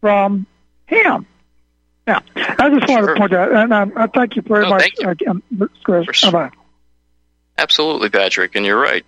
from 0.00 0.46
him. 0.86 1.26
Now, 2.06 2.22
I 2.36 2.70
just 2.70 2.88
wanted 2.88 3.04
sure. 3.04 3.14
to 3.14 3.20
point 3.20 3.32
that, 3.32 3.52
and 3.52 3.74
I, 3.74 3.86
I 3.96 4.06
thank 4.06 4.36
you 4.36 4.42
very 4.42 4.64
no, 4.64 4.70
much, 4.70 4.90
you. 4.98 5.42
Uh, 5.60 5.66
Chris. 5.82 6.06
Sure. 6.12 6.32
Bye. 6.32 6.50
Absolutely, 7.58 8.08
Patrick, 8.08 8.54
and 8.56 8.64
you're 8.64 8.80
right. 8.80 9.04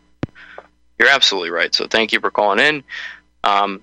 You're 0.98 1.08
absolutely 1.08 1.50
right. 1.50 1.74
So 1.74 1.86
thank 1.86 2.12
you 2.12 2.20
for 2.20 2.30
calling 2.30 2.58
in. 2.58 2.84
Um, 3.42 3.80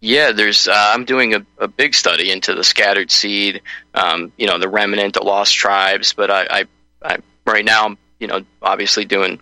yeah, 0.00 0.32
there's. 0.32 0.66
Uh, 0.66 0.92
I'm 0.94 1.04
doing 1.04 1.34
a, 1.34 1.44
a, 1.58 1.68
big 1.68 1.94
study 1.94 2.30
into 2.30 2.54
the 2.54 2.64
scattered 2.64 3.10
seed, 3.10 3.60
um, 3.94 4.32
you 4.38 4.46
know, 4.46 4.58
the 4.58 4.68
remnant, 4.68 5.14
the 5.14 5.22
lost 5.22 5.54
tribes. 5.54 6.14
But 6.14 6.30
I, 6.30 6.46
I, 6.50 6.64
I 7.02 7.18
right 7.46 7.64
now, 7.64 7.86
I'm, 7.86 7.98
you 8.18 8.26
know, 8.26 8.42
obviously 8.62 9.04
doing 9.04 9.40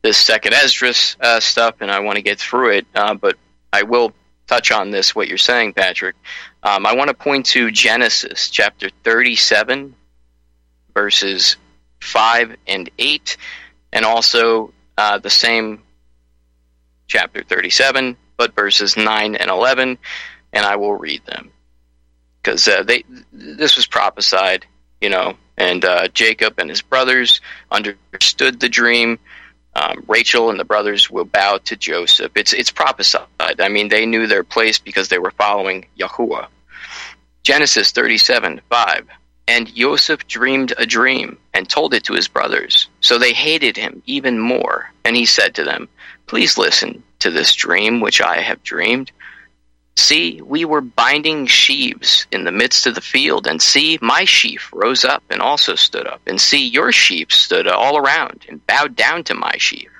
this 0.00 0.16
second 0.16 0.54
Esdras 0.54 1.16
uh, 1.20 1.40
stuff, 1.40 1.76
and 1.80 1.90
I 1.90 2.00
want 2.00 2.16
to 2.16 2.22
get 2.22 2.38
through 2.38 2.70
it. 2.70 2.86
Uh, 2.94 3.14
but 3.14 3.36
I 3.72 3.82
will 3.82 4.14
touch 4.46 4.72
on 4.72 4.90
this. 4.90 5.14
What 5.14 5.28
you're 5.28 5.36
saying, 5.36 5.74
Patrick. 5.74 6.16
Um, 6.62 6.86
I 6.86 6.94
want 6.94 7.08
to 7.08 7.14
point 7.14 7.46
to 7.46 7.70
Genesis 7.70 8.48
chapter 8.48 8.88
37, 9.04 9.94
verses 10.94 11.56
five 12.00 12.56
and 12.66 12.90
eight, 12.98 13.36
and 13.92 14.06
also 14.06 14.72
uh, 14.96 15.18
the 15.18 15.30
same 15.30 15.82
chapter 17.08 17.42
37 17.42 18.16
but 18.42 18.56
verses 18.56 18.96
9 18.96 19.36
and 19.36 19.50
11, 19.50 19.98
and 20.52 20.66
I 20.66 20.74
will 20.74 20.94
read 20.94 21.24
them. 21.26 21.52
Because 22.42 22.66
uh, 22.66 22.82
they 22.82 23.04
this 23.32 23.76
was 23.76 23.86
prophesied, 23.86 24.66
you 25.00 25.10
know, 25.10 25.36
and 25.56 25.84
uh, 25.84 26.08
Jacob 26.08 26.58
and 26.58 26.68
his 26.68 26.82
brothers 26.82 27.40
understood 27.70 28.58
the 28.58 28.68
dream, 28.68 29.20
Um, 29.74 30.04
Rachel 30.08 30.50
and 30.50 30.58
the 30.58 30.64
brothers 30.64 31.08
will 31.08 31.24
bow 31.24 31.58
to 31.66 31.76
Joseph. 31.76 32.32
It's 32.34 32.52
it's 32.52 32.72
prophesied. 32.72 33.60
I 33.60 33.68
mean, 33.68 33.88
they 33.88 34.06
knew 34.06 34.26
their 34.26 34.42
place 34.44 34.78
because 34.80 35.08
they 35.08 35.20
were 35.20 35.30
following 35.30 35.86
Yahuwah. 35.96 36.48
Genesis 37.44 37.92
37 37.92 38.60
5. 38.68 39.06
And 39.48 39.72
Joseph 39.74 40.26
dreamed 40.26 40.72
a 40.78 40.86
dream 40.86 41.38
and 41.54 41.68
told 41.68 41.94
it 41.94 42.04
to 42.04 42.14
his 42.14 42.28
brothers. 42.28 42.88
So 43.00 43.18
they 43.18 43.32
hated 43.32 43.76
him 43.76 44.02
even 44.06 44.38
more. 44.38 44.90
And 45.04 45.14
he 45.16 45.26
said 45.26 45.54
to 45.54 45.64
them, 45.64 45.88
Please 46.26 46.58
listen 46.58 47.02
to 47.22 47.30
this 47.30 47.54
dream 47.54 48.00
which 48.00 48.20
I 48.20 48.40
have 48.40 48.62
dreamed. 48.62 49.10
See, 49.96 50.40
we 50.42 50.64
were 50.64 50.80
binding 50.80 51.46
sheaves 51.46 52.26
in 52.32 52.44
the 52.44 52.52
midst 52.52 52.86
of 52.86 52.94
the 52.94 53.00
field, 53.00 53.46
and 53.46 53.60
see, 53.60 53.98
my 54.00 54.24
sheaf 54.24 54.70
rose 54.72 55.04
up 55.04 55.22
and 55.30 55.42
also 55.42 55.74
stood 55.74 56.06
up, 56.06 56.20
and 56.26 56.40
see, 56.40 56.66
your 56.66 56.92
sheep 56.92 57.30
stood 57.30 57.68
all 57.68 57.98
around 57.98 58.46
and 58.48 58.66
bowed 58.66 58.96
down 58.96 59.22
to 59.24 59.34
my 59.34 59.54
sheaf. 59.58 59.90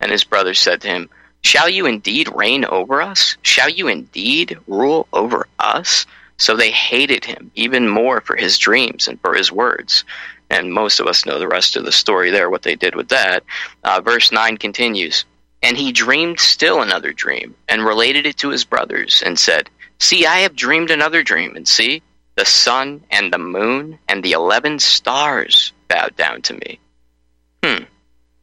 And 0.00 0.12
his 0.12 0.24
brothers 0.24 0.58
said 0.58 0.82
to 0.82 0.88
him, 0.88 1.08
Shall 1.42 1.68
you 1.68 1.86
indeed 1.86 2.30
reign 2.34 2.64
over 2.64 3.00
us? 3.00 3.36
Shall 3.42 3.70
you 3.70 3.88
indeed 3.88 4.58
rule 4.66 5.08
over 5.12 5.46
us? 5.58 6.06
So 6.38 6.54
they 6.54 6.70
hated 6.70 7.24
him 7.24 7.50
even 7.54 7.88
more 7.88 8.20
for 8.20 8.36
his 8.36 8.58
dreams 8.58 9.08
and 9.08 9.20
for 9.20 9.34
his 9.34 9.50
words. 9.50 10.04
And 10.50 10.72
most 10.72 11.00
of 11.00 11.06
us 11.06 11.24
know 11.24 11.38
the 11.38 11.48
rest 11.48 11.76
of 11.76 11.84
the 11.84 11.92
story 11.92 12.30
there, 12.30 12.50
what 12.50 12.62
they 12.62 12.76
did 12.76 12.94
with 12.94 13.08
that. 13.08 13.42
Uh, 13.82 14.00
verse 14.00 14.30
9 14.30 14.58
continues 14.58 15.24
And 15.62 15.76
he 15.76 15.92
dreamed 15.92 16.38
still 16.38 16.82
another 16.82 17.12
dream 17.12 17.54
and 17.68 17.84
related 17.84 18.26
it 18.26 18.36
to 18.38 18.50
his 18.50 18.64
brothers 18.64 19.22
and 19.24 19.38
said, 19.38 19.70
See, 19.98 20.26
I 20.26 20.40
have 20.40 20.54
dreamed 20.54 20.90
another 20.90 21.22
dream, 21.22 21.56
and 21.56 21.66
see, 21.66 22.02
the 22.36 22.44
sun 22.44 23.02
and 23.10 23.32
the 23.32 23.38
moon 23.38 23.98
and 24.08 24.22
the 24.22 24.32
eleven 24.32 24.78
stars 24.78 25.72
bowed 25.88 26.14
down 26.16 26.42
to 26.42 26.54
me. 26.54 26.78
Hmm. 27.64 27.84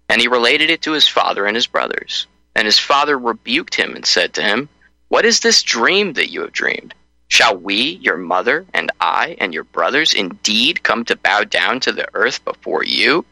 And 0.10 0.20
he 0.20 0.28
related 0.28 0.70
it 0.70 0.82
to 0.84 0.92
his 0.92 1.08
father 1.08 1.46
and 1.46 1.56
his 1.56 1.68
brothers. 1.68 2.28
And 2.56 2.66
his 2.66 2.80
father 2.80 3.18
rebuked 3.18 3.76
him 3.76 3.96
and 3.96 4.06
said 4.06 4.34
to 4.34 4.44
him, 4.44 4.70
What 5.08 5.26
is 5.26 5.40
this 5.40 5.64
dream 5.64 6.14
that 6.14 6.30
you 6.30 6.42
have 6.42 6.52
dreamed? 6.52 6.94
Shall 7.28 7.58
we, 7.58 7.98
your 8.02 8.18
mother, 8.18 8.66
and 8.74 8.92
I, 9.00 9.36
and 9.40 9.54
your 9.54 9.64
brothers, 9.64 10.14
indeed 10.14 10.84
come 10.84 11.06
to 11.06 11.16
bow 11.16 11.44
down 11.46 11.80
to 11.82 11.92
the 11.92 12.08
earth 12.14 12.44
before 12.46 12.84
you? 12.84 13.26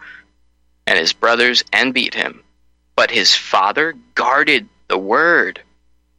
And 0.87 0.97
his 0.97 1.13
brothers 1.13 1.63
envied 1.71 2.15
him. 2.15 2.43
But 3.01 3.09
his 3.09 3.33
father 3.33 3.95
guarded 4.13 4.69
the 4.87 4.97
word. 4.99 5.59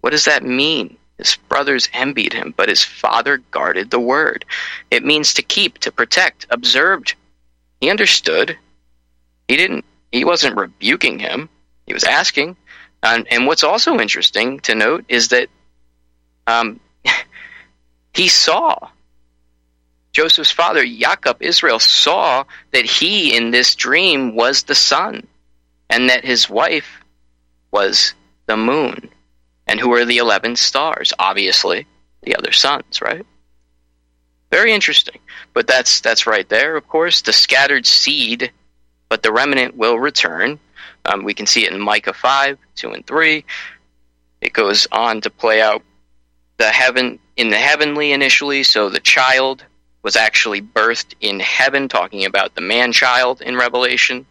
What 0.01 0.11
does 0.11 0.25
that 0.25 0.43
mean? 0.43 0.97
His 1.17 1.37
brothers 1.37 1.89
envied 1.93 2.33
him, 2.33 2.53
but 2.57 2.69
his 2.69 2.83
father 2.83 3.39
guarded 3.53 3.93
the 3.93 4.01
word. 4.01 4.45
It 4.91 5.05
means 5.05 5.35
to 5.35 5.43
keep, 5.43 5.79
to 5.79 5.93
protect, 5.93 6.45
observed. 6.51 7.15
He 7.81 7.89
understood. 7.89 8.59
He 9.47 9.57
didn't, 9.57 9.85
he 10.11 10.25
wasn't 10.25 10.57
rebuking 10.57 11.21
him. 11.21 11.49
He 11.87 11.95
was 11.95 12.03
asking. 12.03 12.57
And, 13.01 13.47
what's 13.47 13.63
also 13.63 14.01
interesting 14.01 14.59
to 14.63 14.75
note 14.75 15.05
is 15.09 15.29
that 15.29 15.51
um, 16.49 16.81
he 18.13 18.27
saw. 18.27 18.89
Joseph's 20.11 20.51
father, 20.51 20.85
Jacob, 20.85 21.43
Israel, 21.43 21.79
saw 21.79 22.43
that 22.73 22.87
he 22.87 23.37
in 23.37 23.53
this 23.53 23.77
dream 23.77 24.35
was 24.35 24.65
the 24.65 24.75
sun 24.75 25.29
and 25.91 26.09
that 26.09 26.25
his 26.25 26.49
wife 26.49 27.01
was 27.71 28.15
the 28.47 28.57
moon. 28.57 29.11
And 29.67 29.79
who 29.79 29.93
are 29.95 30.05
the 30.05 30.19
11 30.19 30.57
stars? 30.57 31.13
Obviously, 31.19 31.87
the 32.23 32.37
other 32.37 32.53
sons, 32.53 33.01
right? 33.01 33.25
Very 34.51 34.73
interesting. 34.73 35.19
But 35.55 35.67
that's 35.67 36.01
that's 36.01 36.27
right 36.27 36.49
there, 36.49 36.77
of 36.77 36.87
course. 36.87 37.23
The 37.23 37.33
scattered 37.33 37.87
seed, 37.87 38.53
but 39.09 39.23
the 39.23 39.33
remnant 39.33 39.77
will 39.77 39.99
return. 39.99 40.59
Um, 41.05 41.25
we 41.25 41.35
can 41.35 41.47
see 41.47 41.65
it 41.65 41.73
in 41.73 41.81
Micah 41.81 42.13
5, 42.13 42.59
2 42.77 42.93
and 42.93 43.07
3. 43.07 43.45
It 44.41 44.53
goes 44.53 44.87
on 44.93 45.23
to 45.23 45.31
play 45.31 45.63
out 45.63 45.83
the 46.59 46.69
heaven 46.69 47.19
in 47.37 47.49
the 47.49 47.57
heavenly 47.57 48.13
initially, 48.13 48.63
so 48.63 48.89
the 48.89 49.01
child 49.01 49.65
was 50.03 50.17
actually 50.17 50.61
birthed 50.61 51.15
in 51.21 51.41
heaven, 51.41 51.89
talking 51.89 52.25
about 52.25 52.55
the 52.55 52.61
man 52.61 52.93
child 52.93 53.41
in 53.41 53.57
Revelation. 53.57 54.27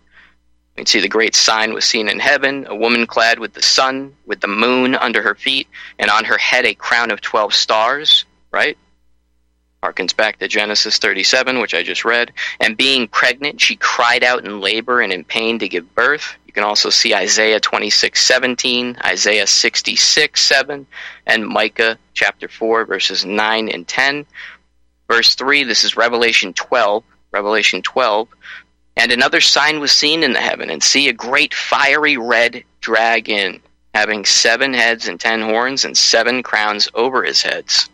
You 0.75 0.83
can 0.83 0.85
see 0.85 1.01
the 1.01 1.09
great 1.09 1.35
sign 1.35 1.73
was 1.73 1.83
seen 1.83 2.07
in 2.07 2.19
heaven, 2.19 2.65
a 2.67 2.75
woman 2.75 3.05
clad 3.05 3.39
with 3.39 3.53
the 3.53 3.61
sun, 3.61 4.15
with 4.25 4.39
the 4.39 4.47
moon 4.47 4.95
under 4.95 5.21
her 5.21 5.35
feet, 5.35 5.67
and 5.99 6.09
on 6.09 6.23
her 6.23 6.37
head 6.37 6.65
a 6.65 6.73
crown 6.73 7.11
of 7.11 7.19
12 7.19 7.53
stars, 7.53 8.25
right? 8.51 8.77
Harkens 9.83 10.15
back 10.15 10.37
to 10.37 10.47
Genesis 10.47 10.97
37, 10.99 11.59
which 11.59 11.73
I 11.73 11.81
just 11.81 12.05
read. 12.05 12.31
And 12.59 12.77
being 12.77 13.07
pregnant, 13.07 13.59
she 13.59 13.75
cried 13.75 14.23
out 14.23 14.45
in 14.45 14.61
labor 14.61 15.01
and 15.01 15.11
in 15.11 15.23
pain 15.23 15.59
to 15.59 15.67
give 15.67 15.93
birth. 15.95 16.35
You 16.45 16.53
can 16.53 16.63
also 16.63 16.89
see 16.89 17.15
Isaiah 17.15 17.59
26, 17.59 18.23
17, 18.23 18.97
Isaiah 19.03 19.47
66, 19.47 20.41
7, 20.41 20.85
and 21.25 21.47
Micah 21.47 21.97
chapter 22.13 22.47
4, 22.47 22.85
verses 22.85 23.25
9 23.25 23.69
and 23.69 23.87
10. 23.87 24.25
Verse 25.09 25.35
3, 25.35 25.63
this 25.63 25.83
is 25.83 25.97
Revelation 25.97 26.53
12. 26.53 27.03
Revelation 27.31 27.81
12. 27.81 28.27
And 28.97 29.11
another 29.11 29.41
sign 29.41 29.79
was 29.79 29.91
seen 29.91 30.23
in 30.23 30.33
the 30.33 30.41
heaven, 30.41 30.69
and 30.69 30.83
see 30.83 31.07
a 31.07 31.13
great 31.13 31.53
fiery 31.53 32.17
red 32.17 32.63
dragon, 32.81 33.61
having 33.93 34.25
seven 34.25 34.73
heads 34.73 35.07
and 35.07 35.19
ten 35.19 35.41
horns, 35.41 35.85
and 35.85 35.97
seven 35.97 36.43
crowns 36.43 36.89
over 36.93 37.23
his 37.23 37.41
heads. 37.41 37.89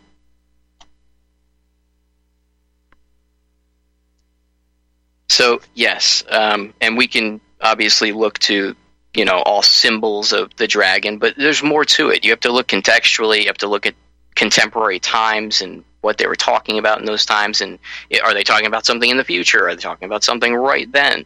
So 5.28 5.60
yes, 5.74 6.24
um, 6.28 6.74
and 6.80 6.96
we 6.96 7.06
can 7.06 7.40
obviously 7.60 8.12
look 8.12 8.38
to 8.40 8.74
you 9.14 9.24
know 9.24 9.38
all 9.38 9.62
symbols 9.62 10.32
of 10.32 10.54
the 10.56 10.66
dragon, 10.66 11.18
but 11.18 11.34
there's 11.36 11.62
more 11.62 11.84
to 11.84 12.10
it. 12.10 12.24
You 12.24 12.32
have 12.32 12.40
to 12.40 12.52
look 12.52 12.66
contextually. 12.66 13.42
You 13.42 13.46
have 13.46 13.58
to 13.58 13.68
look 13.68 13.86
at 13.86 13.94
contemporary 14.34 15.00
times 15.00 15.60
and 15.60 15.84
what 16.00 16.18
they 16.18 16.26
were 16.26 16.36
talking 16.36 16.78
about 16.78 17.00
in 17.00 17.04
those 17.04 17.26
times, 17.26 17.60
and 17.60 17.78
are 18.22 18.34
they 18.34 18.44
talking 18.44 18.66
about 18.66 18.86
something 18.86 19.10
in 19.10 19.16
the 19.16 19.24
future? 19.24 19.68
Are 19.68 19.74
they 19.74 19.80
talking 19.80 20.06
about 20.06 20.24
something 20.24 20.54
right 20.54 20.90
then? 20.92 21.24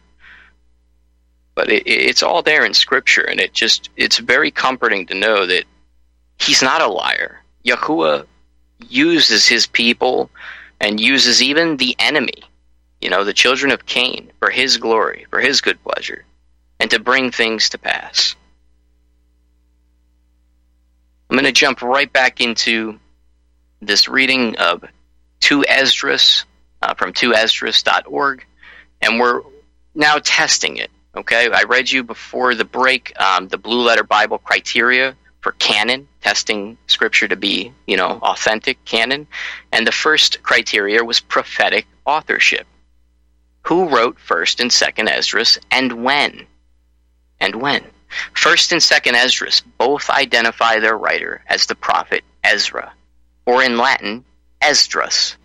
But 1.55 1.69
it, 1.69 1.83
it's 1.85 2.23
all 2.23 2.41
there 2.41 2.65
in 2.65 2.73
Scripture, 2.73 3.23
and 3.23 3.39
it 3.39 3.53
just 3.53 3.89
it's 3.95 4.17
very 4.17 4.51
comforting 4.51 5.05
to 5.07 5.13
know 5.13 5.45
that 5.45 5.65
he's 6.39 6.61
not 6.61 6.81
a 6.81 6.87
liar. 6.87 7.41
Yahuwah 7.65 8.25
uses 8.89 9.47
his 9.47 9.67
people 9.67 10.29
and 10.81 10.99
uses 10.99 11.41
even 11.41 11.77
the 11.77 11.95
enemy 11.99 12.43
you 13.03 13.09
know, 13.09 13.25
the 13.25 13.33
children 13.33 13.69
of 13.73 13.85
Cain, 13.85 14.31
for 14.39 14.49
his 14.49 14.77
glory, 14.77 15.25
for 15.29 15.41
his 15.41 15.59
good 15.59 15.77
pleasure, 15.83 16.23
and 16.79 16.89
to 16.89 16.99
bring 16.99 17.31
things 17.31 17.67
to 17.67 17.77
pass. 17.77 18.33
I'm 21.29 21.35
going 21.35 21.43
to 21.43 21.51
jump 21.51 21.81
right 21.81 22.11
back 22.11 22.39
into 22.39 22.97
this 23.87 24.07
reading 24.07 24.55
of 24.57 24.83
2 25.41 25.65
Esdras 25.67 26.45
uh, 26.81 26.93
from 26.93 27.13
2esdras.org, 27.13 28.45
and 29.01 29.19
we're 29.19 29.41
now 29.95 30.17
testing 30.23 30.77
it. 30.77 30.91
Okay, 31.15 31.49
I 31.51 31.63
read 31.63 31.91
you 31.91 32.03
before 32.03 32.55
the 32.55 32.65
break 32.65 33.13
um, 33.21 33.47
the 33.47 33.57
Blue 33.57 33.81
Letter 33.81 34.03
Bible 34.03 34.39
criteria 34.39 35.15
for 35.41 35.51
canon, 35.53 36.07
testing 36.21 36.77
scripture 36.87 37.27
to 37.27 37.35
be, 37.35 37.71
you 37.85 37.97
know, 37.97 38.19
authentic 38.23 38.83
canon. 38.85 39.27
And 39.71 39.85
the 39.85 39.91
first 39.91 40.41
criteria 40.41 41.03
was 41.03 41.19
prophetic 41.19 41.85
authorship 42.05 42.65
who 43.63 43.89
wrote 43.89 44.19
first 44.19 44.59
and 44.59 44.71
second 44.71 45.09
Esdras 45.09 45.57
and 45.71 46.03
when 46.03 46.45
and 47.39 47.55
when 47.55 47.83
first 48.33 48.71
and 48.71 48.83
second 48.83 49.15
Esdras 49.15 49.61
both 49.77 50.09
identify 50.09 50.79
their 50.79 50.97
writer 50.97 51.41
as 51.47 51.65
the 51.65 51.75
prophet 51.75 52.23
Ezra 52.43 52.93
or 53.45 53.63
in 53.63 53.77
Latin 53.77 54.23
Esdras 54.61 55.35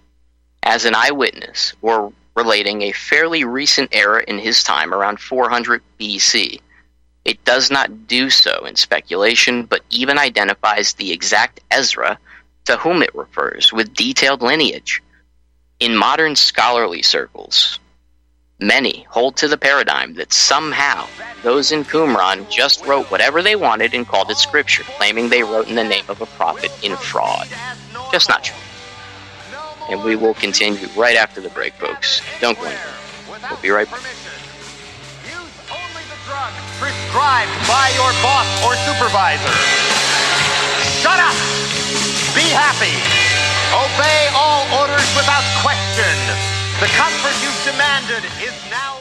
as 0.62 0.84
an 0.84 0.94
eyewitness 0.94 1.74
or 1.82 2.12
relating 2.36 2.82
a 2.82 2.92
fairly 2.92 3.44
recent 3.44 3.94
era 3.94 4.22
in 4.26 4.38
his 4.38 4.62
time 4.62 4.94
around 4.94 5.18
400 5.18 5.82
BC 5.98 6.60
it 7.24 7.44
does 7.44 7.70
not 7.70 8.06
do 8.06 8.30
so 8.30 8.64
in 8.64 8.76
speculation 8.76 9.64
but 9.64 9.82
even 9.90 10.18
identifies 10.18 10.92
the 10.94 11.10
exact 11.10 11.60
Ezra 11.70 12.18
to 12.64 12.76
whom 12.76 13.02
it 13.02 13.14
refers 13.14 13.72
with 13.72 13.94
detailed 13.94 14.40
lineage 14.40 15.02
in 15.80 15.96
modern 15.96 16.36
scholarly 16.36 17.02
circles 17.02 17.80
Many 18.60 19.06
hold 19.08 19.36
to 19.36 19.46
the 19.46 19.56
paradigm 19.56 20.14
that 20.14 20.32
somehow 20.32 21.06
those 21.44 21.70
in 21.70 21.84
Qumran 21.84 22.50
just 22.50 22.84
wrote 22.84 23.08
whatever 23.08 23.40
they 23.40 23.54
wanted 23.54 23.94
and 23.94 24.06
called 24.06 24.30
it 24.32 24.36
scripture, 24.36 24.82
claiming 24.82 25.28
they 25.28 25.44
wrote 25.44 25.68
in 25.68 25.76
the 25.76 25.84
name 25.84 26.04
of 26.08 26.20
a 26.20 26.26
prophet 26.26 26.72
in 26.82 26.96
fraud. 26.96 27.46
Just 28.10 28.28
not 28.28 28.44
true. 28.44 28.56
And 29.90 30.04
we 30.04 30.16
will 30.16 30.34
continue 30.34 30.86
right 30.96 31.16
after 31.16 31.40
the 31.40 31.48
break, 31.50 31.72
folks. 31.74 32.20
Don't 32.40 32.58
go 32.58 32.64
anywhere. 32.64 32.94
We'll 33.28 33.60
be 33.60 33.70
right 33.70 33.88
back. 33.88 34.00
Use 35.24 35.54
only 35.72 36.04
the 36.12 36.20
drug 36.28 36.52
prescribed 36.76 37.52
by 37.64 37.88
your 37.96 38.12
boss 38.20 38.48
or 38.64 38.76
supervisor. 38.84 39.56
Shut 41.00 41.16
up! 41.16 41.36
Be 42.36 42.44
happy! 42.52 42.92
Obey 43.72 44.28
all 44.36 44.64
orders 44.80 45.08
without 45.16 45.44
question! 45.64 46.16
The 46.80 46.90
comfort 46.96 47.36
you've 47.42 47.62
demanded 47.64 48.24
is 48.44 48.54
now 48.70 49.00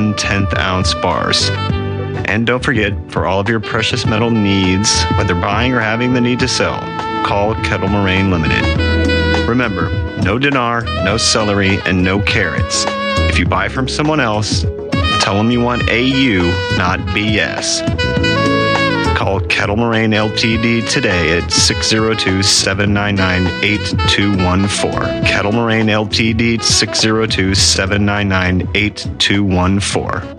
tenth 0.15 0.53
ounce 0.57 0.93
bars. 0.95 1.49
And 2.25 2.45
don't 2.45 2.63
forget, 2.63 2.93
for 3.11 3.25
all 3.25 3.39
of 3.39 3.47
your 3.47 3.59
precious 3.59 4.05
metal 4.05 4.31
needs, 4.31 5.03
whether 5.17 5.33
buying 5.35 5.73
or 5.73 5.79
having 5.79 6.13
the 6.13 6.21
need 6.21 6.39
to 6.39 6.47
sell, 6.47 6.79
call 7.25 7.55
Kettle 7.63 7.89
Moraine 7.89 8.31
Limited. 8.31 8.63
Remember, 9.47 9.89
no 10.23 10.37
dinar, 10.37 10.83
no 11.03 11.17
celery, 11.17 11.79
and 11.85 12.03
no 12.03 12.21
carrots. 12.21 12.85
If 13.29 13.39
you 13.39 13.45
buy 13.45 13.69
from 13.69 13.87
someone 13.87 14.19
else, 14.19 14.65
tell 15.21 15.35
them 15.35 15.51
you 15.51 15.61
want 15.61 15.83
AU, 15.89 16.41
not 16.77 16.99
BS. 17.13 18.30
Call 19.21 19.39
Kettle 19.41 19.75
Moraine 19.75 20.09
Ltd 20.09 20.89
today 20.89 21.37
at 21.37 21.51
602 21.51 22.41
799 22.41 23.63
8214. 23.63 25.23
Kettle 25.25 25.51
Moraine 25.51 25.85
Ltd 25.85 26.63
602 26.63 27.53
799 27.53 28.67
8214. 28.73 30.37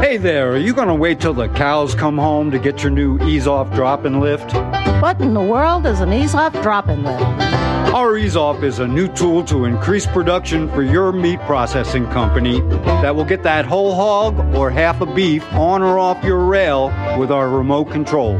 Hey 0.00 0.16
there, 0.16 0.52
are 0.52 0.56
you 0.56 0.72
going 0.72 0.86
to 0.86 0.94
wait 0.94 1.18
till 1.18 1.34
the 1.34 1.48
cows 1.48 1.96
come 1.96 2.16
home 2.16 2.52
to 2.52 2.60
get 2.60 2.84
your 2.84 2.92
new 2.92 3.18
ease 3.26 3.48
off 3.48 3.74
drop 3.74 4.04
and 4.04 4.20
lift? 4.20 4.54
What 5.02 5.20
in 5.20 5.34
the 5.34 5.42
world 5.42 5.84
is 5.84 5.98
an 5.98 6.12
ease 6.12 6.36
off 6.36 6.52
drop 6.62 6.86
and 6.86 7.02
lift? 7.02 7.73
Off 8.36 8.62
is 8.62 8.78
a 8.78 8.86
new 8.88 9.06
tool 9.08 9.44
to 9.44 9.64
increase 9.64 10.06
production 10.06 10.68
for 10.70 10.82
your 10.82 11.12
meat 11.12 11.38
processing 11.40 12.06
company 12.06 12.60
that 13.02 13.14
will 13.14 13.24
get 13.24 13.42
that 13.42 13.64
whole 13.64 13.94
hog 13.94 14.38
or 14.54 14.70
half 14.70 15.00
a 15.00 15.06
beef 15.06 15.44
on 15.52 15.82
or 15.82 15.98
off 15.98 16.22
your 16.24 16.44
rail 16.44 16.88
with 17.18 17.30
our 17.30 17.48
remote 17.48 17.90
control. 17.90 18.36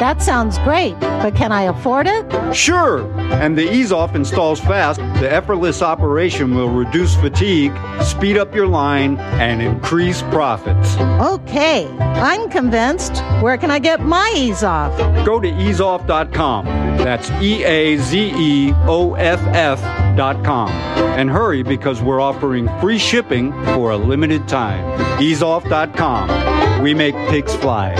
That 0.00 0.20
sounds 0.20 0.58
great, 0.58 0.98
but 1.00 1.34
can 1.34 1.52
I 1.52 1.62
afford 1.62 2.06
it? 2.06 2.54
Sure! 2.54 3.10
And 3.32 3.56
the 3.56 3.72
Ease 3.72 3.92
Off 3.92 4.14
installs 4.14 4.60
fast. 4.60 4.98
The 5.20 5.32
effortless 5.32 5.80
operation 5.80 6.54
will 6.54 6.70
reduce 6.70 7.14
fatigue, 7.16 7.72
speed 8.02 8.36
up 8.36 8.54
your 8.54 8.66
line, 8.66 9.18
and 9.18 9.62
increase 9.62 10.22
profits. 10.22 10.96
Okay, 11.20 11.86
I'm 11.98 12.50
convinced. 12.50 13.22
Where 13.40 13.56
can 13.56 13.70
I 13.70 13.78
get 13.78 14.00
my 14.00 14.32
Ease 14.36 14.62
Off? 14.62 14.96
Go 15.24 15.40
to 15.40 15.48
easeoff.com. 15.48 16.95
That's 17.06 17.30
E 17.40 17.62
A 17.62 17.96
Z 17.98 18.32
E 18.34 18.72
O 18.88 19.14
F 19.14 19.38
F.com. 19.54 20.70
And 21.16 21.30
hurry 21.30 21.62
because 21.62 22.02
we're 22.02 22.20
offering 22.20 22.66
free 22.80 22.98
shipping 22.98 23.52
for 23.76 23.92
a 23.92 23.96
limited 23.96 24.48
time. 24.48 24.82
Easeoff.com. 25.20 26.82
We 26.82 26.94
make 26.94 27.14
pigs 27.28 27.54
fly. 27.54 27.94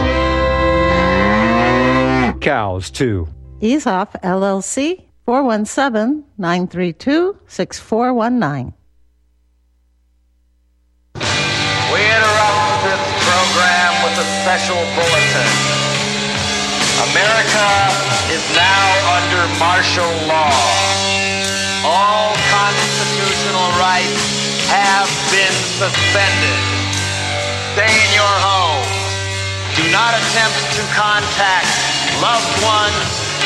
Cows, 2.41 2.91
too. 2.91 3.29
EaseOff 3.61 4.21
LLC, 4.23 5.05
417 5.25 6.25
932 6.37 7.39
6419. 7.47 8.75
We 11.15 12.01
interrupt 12.03 12.83
this 12.83 13.03
program 13.23 14.03
with 14.03 14.19
a 14.19 14.27
special 14.43 14.83
bulletin. 14.97 15.76
America 16.97 17.69
is 18.33 18.41
now 18.57 18.85
under 19.21 19.43
martial 19.61 20.09
law. 20.25 20.49
All 21.85 22.33
constitutional 22.49 23.69
rights 23.77 24.17
have 24.73 25.05
been 25.29 25.53
suspended. 25.77 26.61
Stay 27.77 27.93
in 27.93 28.11
your 28.17 28.37
home. 28.41 28.89
Do 29.77 29.85
not 29.93 30.17
attempt 30.17 30.57
to 30.73 30.83
contact 30.97 31.69
loved 32.25 32.49
ones, 32.65 32.97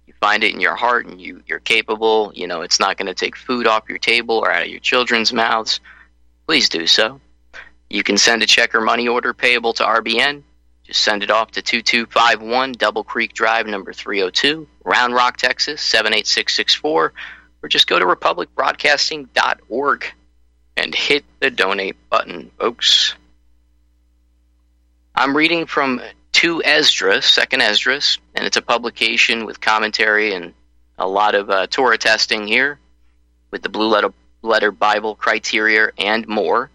you 0.06 0.14
find 0.20 0.44
it 0.44 0.54
in 0.54 0.60
your 0.60 0.76
heart 0.76 1.06
and 1.06 1.20
you, 1.20 1.42
you're 1.46 1.60
capable, 1.60 2.30
you 2.34 2.46
know, 2.46 2.60
it's 2.60 2.78
not 2.78 2.98
going 2.98 3.06
to 3.06 3.14
take 3.14 3.36
food 3.36 3.66
off 3.66 3.88
your 3.88 3.98
table 3.98 4.38
or 4.38 4.52
out 4.52 4.62
of 4.62 4.68
your 4.68 4.80
children's 4.80 5.32
mouths 5.32 5.80
please 6.50 6.68
do 6.68 6.84
so. 6.84 7.20
You 7.88 8.02
can 8.02 8.18
send 8.18 8.42
a 8.42 8.46
check 8.46 8.74
or 8.74 8.80
money 8.80 9.06
order 9.06 9.32
payable 9.32 9.72
to 9.74 9.84
RBN. 9.84 10.42
Send 10.92 11.22
it 11.22 11.30
off 11.30 11.52
to 11.52 11.62
2251 11.62 12.72
Double 12.72 13.04
Creek 13.04 13.32
Drive, 13.32 13.66
number 13.66 13.92
302, 13.92 14.66
Round 14.84 15.14
Rock, 15.14 15.36
Texas, 15.36 15.80
78664. 15.82 17.12
or 17.62 17.68
just 17.68 17.86
go 17.86 17.98
to 17.98 18.06
republicbroadcasting.org 18.06 20.06
and 20.76 20.94
hit 20.94 21.24
the 21.40 21.50
donate 21.50 21.96
button, 22.08 22.50
folks. 22.58 23.14
I'm 25.14 25.36
reading 25.36 25.66
from 25.66 26.00
2 26.32 26.62
Esdras, 26.64 27.26
Second 27.26 27.60
Esdras, 27.60 28.18
and 28.34 28.46
it's 28.46 28.56
a 28.56 28.62
publication 28.62 29.44
with 29.44 29.60
commentary 29.60 30.34
and 30.34 30.54
a 30.98 31.08
lot 31.08 31.34
of 31.34 31.50
uh, 31.50 31.66
Torah 31.66 31.98
testing 31.98 32.46
here 32.46 32.78
with 33.50 33.62
the 33.62 33.68
Blue 33.68 33.88
Letter, 33.88 34.12
letter 34.42 34.70
Bible 34.70 35.14
criteria 35.14 35.90
and 35.98 36.26
more 36.28 36.70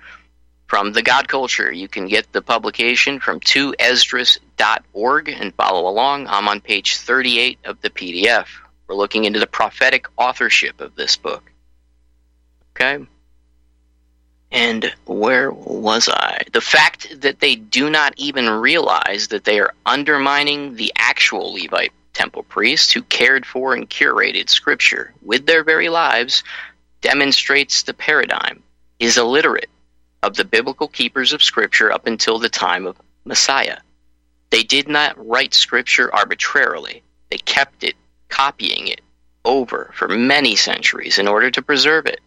from 0.68 0.94
the 0.94 1.02
God 1.02 1.28
Culture. 1.28 1.72
You 1.72 1.88
can 1.88 2.08
get 2.08 2.32
the 2.32 2.42
publication 2.42 3.20
from 3.20 3.40
2esdras.org 3.40 5.30
and 5.30 5.54
follow 5.56 5.88
along. 5.90 6.28
I'm 6.28 6.48
on 6.48 6.62
page 6.62 6.98
38 6.98 7.60
of 7.66 7.82
the 7.82 7.90
PDF. 7.90 8.48
We're 8.88 8.96
looking 8.96 9.26
into 9.26 9.40
the 9.40 9.48
prophetic 9.48 10.08
authorship 10.18 10.82
of 10.82 10.96
this 10.96 11.18
book. 11.18 11.52
Okay? 12.76 13.06
And 14.52 14.94
where 15.06 15.52
was 15.52 16.08
I? 16.08 16.44
The 16.54 16.62
fact 16.62 17.22
that 17.22 17.40
they 17.40 17.56
do 17.56 17.90
not 17.90 18.14
even 18.18 18.50
realize 18.50 19.28
that 19.30 19.44
they 19.44 19.60
are 19.60 19.74
undermining 19.86 20.76
the 20.76 20.94
actual 20.96 21.54
Levite 21.54 21.92
temple 22.14 22.44
priests 22.44 22.94
who 22.94 23.02
cared 23.04 23.46
for 23.46 23.74
and 23.74 23.90
curated 23.90 24.50
Scripture 24.50 25.14
with 25.22 25.46
their 25.46 25.64
very 25.64 25.90
lives 25.90 26.44
demonstrates 27.02 27.84
the 27.84 27.94
paradigm 27.94 28.64
is 29.00 29.18
illiterate 29.18 29.70
of 30.24 30.36
the 30.36 30.46
biblical 30.46 30.88
keepers 30.88 31.34
of 31.34 31.44
Scripture 31.44 31.92
up 31.92 32.08
until 32.08 32.40
the 32.40 32.50
time 32.50 32.88
of 32.88 33.00
Messiah. 33.26 33.78
They 34.50 34.64
did 34.64 34.88
not 34.88 35.16
write 35.18 35.54
Scripture 35.54 36.14
arbitrarily, 36.14 37.04
they 37.30 37.38
kept 37.38 37.84
it, 37.84 37.96
copying 38.30 38.88
it 38.88 39.02
over 39.44 39.92
for 39.94 40.08
many 40.08 40.56
centuries 40.56 41.20
in 41.20 41.28
order 41.28 41.52
to 41.52 41.62
preserve 41.62 42.06
it. 42.06 42.20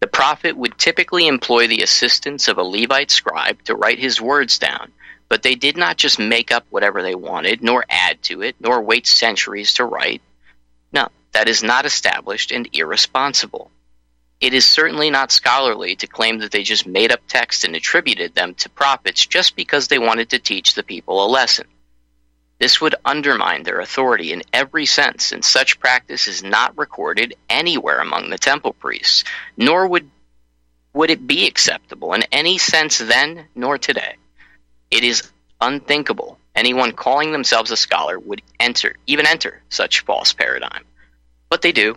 The 0.00 0.06
prophet 0.06 0.56
would 0.56 0.78
typically 0.78 1.26
employ 1.26 1.66
the 1.66 1.82
assistance 1.82 2.46
of 2.46 2.58
a 2.58 2.62
Levite 2.62 3.10
scribe 3.10 3.62
to 3.64 3.74
write 3.74 3.98
his 3.98 4.20
words 4.20 4.58
down, 4.58 4.92
but 5.28 5.42
they 5.42 5.56
did 5.56 5.76
not 5.76 5.96
just 5.96 6.18
make 6.18 6.52
up 6.52 6.64
whatever 6.70 7.02
they 7.02 7.16
wanted, 7.16 7.62
nor 7.62 7.84
add 7.88 8.22
to 8.24 8.42
it, 8.42 8.54
nor 8.60 8.80
wait 8.80 9.06
centuries 9.06 9.74
to 9.74 9.84
write. 9.84 10.22
No, 10.92 11.08
that 11.32 11.48
is 11.48 11.62
not 11.62 11.84
established 11.84 12.52
and 12.52 12.68
irresponsible. 12.72 13.70
It 14.40 14.54
is 14.54 14.64
certainly 14.64 15.10
not 15.10 15.32
scholarly 15.32 15.96
to 15.96 16.06
claim 16.06 16.38
that 16.38 16.52
they 16.52 16.62
just 16.62 16.86
made 16.86 17.10
up 17.10 17.20
text 17.26 17.64
and 17.64 17.74
attributed 17.74 18.34
them 18.34 18.54
to 18.54 18.68
prophets 18.68 19.26
just 19.26 19.56
because 19.56 19.88
they 19.88 19.98
wanted 19.98 20.30
to 20.30 20.38
teach 20.38 20.74
the 20.74 20.84
people 20.84 21.24
a 21.24 21.26
lesson. 21.26 21.66
This 22.58 22.80
would 22.80 22.94
undermine 23.04 23.62
their 23.62 23.80
authority 23.80 24.32
in 24.32 24.42
every 24.52 24.86
sense, 24.86 25.32
and 25.32 25.44
such 25.44 25.80
practice 25.80 26.26
is 26.26 26.42
not 26.42 26.76
recorded 26.76 27.34
anywhere 27.48 28.00
among 28.00 28.30
the 28.30 28.38
temple 28.38 28.72
priests, 28.72 29.24
nor 29.56 29.86
would, 29.86 30.10
would 30.92 31.10
it 31.10 31.26
be 31.26 31.46
acceptable 31.46 32.14
in 32.14 32.22
any 32.32 32.58
sense 32.58 32.98
then 32.98 33.46
nor 33.54 33.78
today. 33.78 34.16
It 34.90 35.04
is 35.04 35.30
unthinkable 35.60 36.38
anyone 36.58 36.92
calling 36.92 37.30
themselves 37.30 37.70
a 37.70 37.76
scholar 37.76 38.18
would 38.18 38.42
enter, 38.58 38.96
even 39.06 39.26
enter, 39.26 39.62
such 39.68 40.00
false 40.00 40.32
paradigm. 40.32 40.84
But 41.48 41.62
they 41.62 41.72
do. 41.72 41.96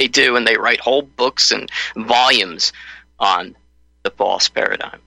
They 0.00 0.08
do, 0.08 0.34
and 0.34 0.46
they 0.46 0.56
write 0.56 0.80
whole 0.80 1.02
books 1.02 1.52
and 1.52 1.70
volumes 1.94 2.72
on 3.18 3.54
the 4.02 4.10
false 4.10 4.48
paradigm. 4.48 4.98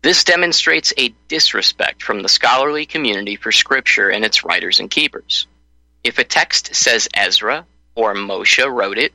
This 0.00 0.24
demonstrates 0.24 0.94
a 0.96 1.14
disrespect 1.28 2.02
from 2.02 2.22
the 2.22 2.28
scholarly 2.30 2.86
community 2.86 3.36
for 3.36 3.52
Scripture 3.52 4.08
and 4.08 4.24
its 4.24 4.42
writers 4.42 4.80
and 4.80 4.90
keepers. 4.90 5.46
If 6.02 6.18
a 6.18 6.24
text 6.24 6.74
says 6.74 7.08
Ezra 7.12 7.66
or 7.94 8.14
Moshe 8.14 8.66
wrote 8.66 8.96
it, 8.96 9.12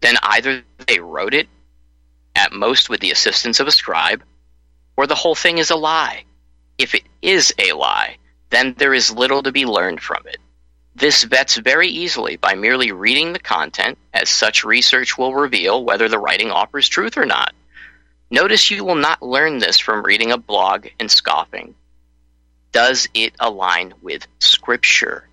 then 0.00 0.16
either 0.22 0.62
they 0.86 1.00
wrote 1.00 1.34
it, 1.34 1.48
at 2.34 2.52
most 2.52 2.88
with 2.88 3.00
the 3.00 3.10
assistance 3.10 3.60
of 3.60 3.66
a 3.66 3.72
scribe, 3.72 4.22
or 4.96 5.06
the 5.06 5.14
whole 5.14 5.34
thing 5.34 5.58
is 5.58 5.70
a 5.70 5.76
lie. 5.76 6.24
If 6.78 6.94
it 6.94 7.02
is 7.20 7.52
a 7.58 7.72
lie, 7.72 8.16
then 8.48 8.74
there 8.78 8.94
is 8.94 9.12
little 9.12 9.42
to 9.42 9.52
be 9.52 9.66
learned 9.66 10.00
from 10.00 10.22
it. 10.26 10.38
This 10.98 11.22
vets 11.22 11.56
very 11.56 11.86
easily 11.86 12.38
by 12.38 12.56
merely 12.56 12.90
reading 12.90 13.32
the 13.32 13.38
content, 13.38 13.98
as 14.12 14.28
such 14.28 14.64
research 14.64 15.16
will 15.16 15.32
reveal 15.32 15.84
whether 15.84 16.08
the 16.08 16.18
writing 16.18 16.50
offers 16.50 16.88
truth 16.88 17.16
or 17.16 17.24
not. 17.24 17.54
Notice 18.32 18.68
you 18.72 18.84
will 18.84 18.96
not 18.96 19.22
learn 19.22 19.58
this 19.58 19.78
from 19.78 20.04
reading 20.04 20.32
a 20.32 20.38
blog 20.38 20.88
and 20.98 21.08
scoffing. 21.08 21.76
Does 22.72 23.08
it 23.14 23.32
align 23.38 23.94
with 24.02 24.26
Scripture? 24.40 25.28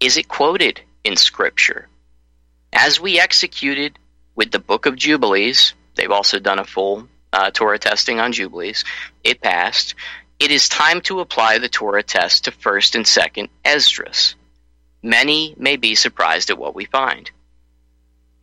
Is 0.00 0.16
it 0.16 0.28
quoted 0.28 0.80
in 1.04 1.16
Scripture? 1.16 1.88
As 2.72 2.98
we 2.98 3.20
executed 3.20 3.98
with 4.34 4.50
the 4.50 4.58
Book 4.58 4.86
of 4.86 4.96
Jubilees, 4.96 5.74
they've 5.94 6.10
also 6.10 6.38
done 6.38 6.58
a 6.58 6.64
full 6.64 7.06
uh, 7.34 7.50
Torah 7.50 7.78
testing 7.78 8.18
on 8.18 8.32
Jubilees, 8.32 8.82
it 9.22 9.42
passed. 9.42 9.94
It 10.40 10.50
is 10.50 10.70
time 10.70 11.02
to 11.02 11.20
apply 11.20 11.58
the 11.58 11.68
Torah 11.68 12.02
test 12.02 12.44
to 12.44 12.50
1st 12.50 12.94
and 12.94 13.04
2nd 13.04 13.48
Esdras. 13.62 14.36
Many 15.02 15.54
may 15.58 15.76
be 15.76 15.94
surprised 15.94 16.50
at 16.50 16.58
what 16.58 16.74
we 16.74 16.84
find. 16.84 17.30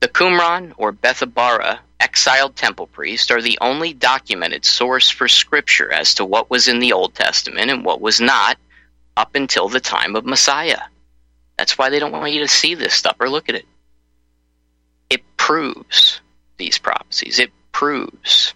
The 0.02 0.08
Qumran 0.08 0.74
or 0.78 0.92
Bethabara 0.92 1.80
exiled 2.00 2.56
temple 2.56 2.88
priests 2.88 3.32
are 3.32 3.42
the 3.42 3.58
only 3.62 3.94
documented 3.94 4.66
source 4.66 5.10
for 5.10 5.28
scripture 5.28 5.92
as 5.92 6.16
to 6.16 6.26
what 6.26 6.50
was 6.50 6.68
in 6.68 6.80
the 6.80 6.94
Old 6.94 7.16
Testament 7.16 7.70
and 7.70 7.84
what 7.84 8.02
was 8.02 8.22
not 8.22 8.58
up 9.18 9.36
until 9.36 9.68
the 9.68 9.80
time 9.80 10.16
of 10.16 10.26
Messiah. 10.26 10.80
That's 11.58 11.78
why 11.78 11.90
they 11.90 12.00
don't 12.00 12.14
want 12.14 12.32
you 12.32 12.40
to 12.42 12.48
see 12.48 12.76
this 12.76 12.94
stuff 12.94 13.18
or 13.20 13.30
look 13.30 13.50
at 13.50 13.56
it. 13.56 13.66
It 15.10 15.24
proves 15.36 16.22
these 16.58 16.78
prophecies. 16.78 17.40
It 17.40 17.52
proves 17.72 18.54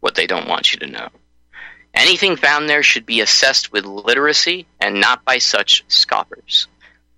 what 0.00 0.16
they 0.16 0.26
don't 0.26 0.48
want 0.48 0.72
you 0.72 0.80
to 0.80 0.88
know. 0.88 1.08
Anything 1.94 2.36
found 2.36 2.68
there 2.68 2.82
should 2.82 3.06
be 3.06 3.20
assessed 3.20 3.70
with 3.70 3.84
literacy 3.84 4.66
and 4.80 5.00
not 5.00 5.24
by 5.24 5.38
such 5.38 5.84
scoffers. 5.88 6.66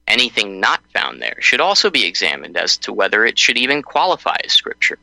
Anything 0.06 0.60
not 0.60 0.82
found 0.92 1.20
there 1.22 1.36
should 1.40 1.60
also 1.60 1.90
be 1.90 2.04
examined 2.04 2.56
as 2.56 2.76
to 2.78 2.92
whether 2.92 3.24
it 3.24 3.38
should 3.38 3.56
even 3.56 3.82
qualify 3.82 4.36
as 4.44 4.52
scripture. 4.52 4.98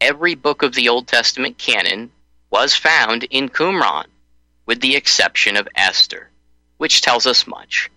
Every 0.00 0.34
book 0.34 0.62
of 0.62 0.74
the 0.74 0.88
Old 0.88 1.08
Testament 1.08 1.58
canon 1.58 2.10
was 2.50 2.76
found 2.76 3.24
in 3.24 3.48
Qumran, 3.48 4.06
with 4.66 4.80
the 4.80 4.94
exception 4.94 5.56
of 5.56 5.68
Esther, 5.74 6.30
which 6.76 7.00
tells 7.00 7.26
us 7.26 7.46
much. 7.46 7.90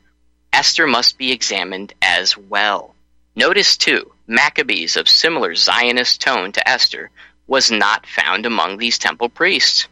Esther 0.52 0.88
must 0.88 1.18
be 1.18 1.32
examined 1.32 1.94
as 2.02 2.36
well. 2.36 2.96
Notice, 3.36 3.78
too, 3.78 4.12
Maccabees 4.28 4.98
of 4.98 5.08
similar 5.08 5.56
Zionist 5.56 6.22
tone 6.22 6.52
to 6.54 6.68
Esther 6.68 7.12
was 7.48 7.72
not 7.72 8.06
found 8.06 8.46
among 8.46 8.78
these 8.78 8.98
temple 8.98 9.30
priests. 9.30 9.88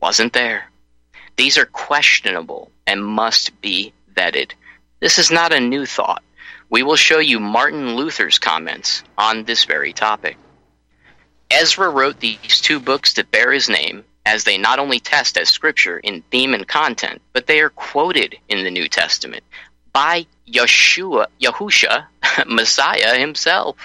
Wasn't 0.00 0.32
there. 0.32 0.70
These 1.36 1.58
are 1.58 1.66
questionable 1.66 2.70
and 2.86 3.04
must 3.04 3.60
be 3.60 3.92
vetted. 4.14 4.52
This 5.04 5.18
is 5.18 5.30
not 5.30 5.52
a 5.52 5.60
new 5.60 5.84
thought. 5.84 6.22
We 6.70 6.82
will 6.82 6.96
show 6.96 7.18
you 7.18 7.38
Martin 7.38 7.94
Luther's 7.94 8.38
comments 8.38 9.02
on 9.18 9.44
this 9.44 9.66
very 9.66 9.92
topic. 9.92 10.38
Ezra 11.50 11.90
wrote 11.90 12.20
these 12.20 12.62
two 12.62 12.80
books 12.80 13.12
that 13.12 13.30
bear 13.30 13.52
his 13.52 13.68
name, 13.68 14.04
as 14.24 14.44
they 14.44 14.56
not 14.56 14.78
only 14.78 15.00
test 15.00 15.36
as 15.36 15.50
scripture 15.50 15.98
in 15.98 16.22
theme 16.30 16.54
and 16.54 16.66
content, 16.66 17.20
but 17.34 17.46
they 17.46 17.60
are 17.60 17.68
quoted 17.68 18.38
in 18.48 18.64
the 18.64 18.70
New 18.70 18.88
Testament 18.88 19.44
by 19.92 20.26
Yeshua, 20.48 21.26
Yahusha, 21.38 22.06
Messiah 22.46 23.18
himself. 23.18 23.76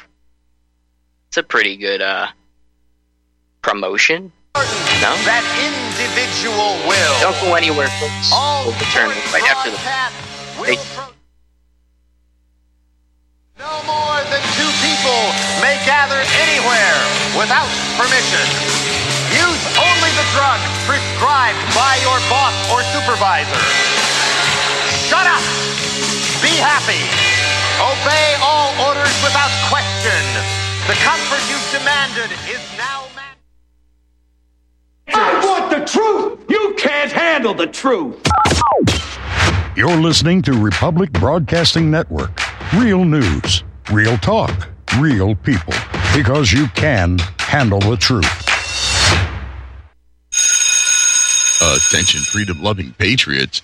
It's 1.28 1.36
a 1.38 1.44
pretty 1.44 1.76
good 1.76 2.02
uh, 2.02 2.28
promotion. 3.62 4.32
No? 4.56 4.62
That 5.28 5.44
individual 5.68 6.80
will. 6.88 7.20
Don't 7.20 7.42
go 7.46 7.56
anywhere, 7.56 7.90
folks. 8.00 8.32
All 8.34 8.68
we'll 8.68 8.80
return 8.80 9.10
right 9.34 9.44
after 9.52 9.70
the. 9.70 9.76
pro- 9.76 10.99
no 13.60 13.84
more 13.84 14.24
than 14.32 14.40
two 14.56 14.72
people 14.80 15.20
may 15.60 15.76
gather 15.84 16.24
anywhere 16.40 16.96
without 17.36 17.68
permission. 18.00 18.48
Use 19.36 19.64
only 19.76 20.12
the 20.16 20.24
drug 20.32 20.64
prescribed 20.88 21.60
by 21.76 22.00
your 22.00 22.16
boss 22.32 22.56
or 22.72 22.80
supervisor. 22.96 23.60
Shut 25.12 25.28
up! 25.28 25.44
Be 26.40 26.56
happy! 26.56 27.04
Obey 27.84 28.40
all 28.40 28.72
orders 28.88 29.18
without 29.28 29.52
question. 29.68 30.24
The 30.88 30.96
comfort 31.04 31.44
you've 31.52 31.70
demanded 31.76 32.32
is 32.48 32.64
now 32.80 33.12
mandatory. 33.12 33.44
I 35.20 35.44
want 35.44 35.70
the 35.70 35.84
truth! 35.84 36.40
You 36.48 36.76
can't 36.78 37.12
handle 37.12 37.54
the 37.54 37.68
truth! 37.68 38.24
You're 39.76 40.00
listening 40.00 40.42
to 40.44 40.54
Republic 40.54 41.12
Broadcasting 41.12 41.92
Network. 41.92 42.40
Real 42.76 43.04
news, 43.04 43.64
real 43.92 44.16
talk, 44.20 44.70
real 45.00 45.34
people. 45.34 45.74
Because 46.16 46.52
you 46.52 46.68
can 46.76 47.18
handle 47.40 47.80
the 47.80 47.98
truth. 47.98 48.26
Attention, 51.64 52.22
freedom 52.22 52.62
loving 52.62 52.94
patriots. 52.94 53.64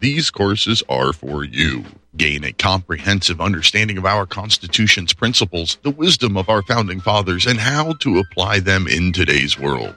These 0.00 0.30
courses 0.30 0.82
are 0.88 1.12
for 1.12 1.44
you. 1.44 1.84
Gain 2.16 2.44
a 2.44 2.52
comprehensive 2.52 3.40
understanding 3.40 3.98
of 3.98 4.04
our 4.04 4.26
Constitution's 4.26 5.12
principles, 5.12 5.78
the 5.82 5.90
wisdom 5.90 6.36
of 6.36 6.48
our 6.48 6.62
founding 6.62 7.00
fathers, 7.00 7.46
and 7.46 7.60
how 7.60 7.92
to 8.00 8.18
apply 8.18 8.60
them 8.60 8.86
in 8.86 9.12
today's 9.12 9.58
world. 9.58 9.96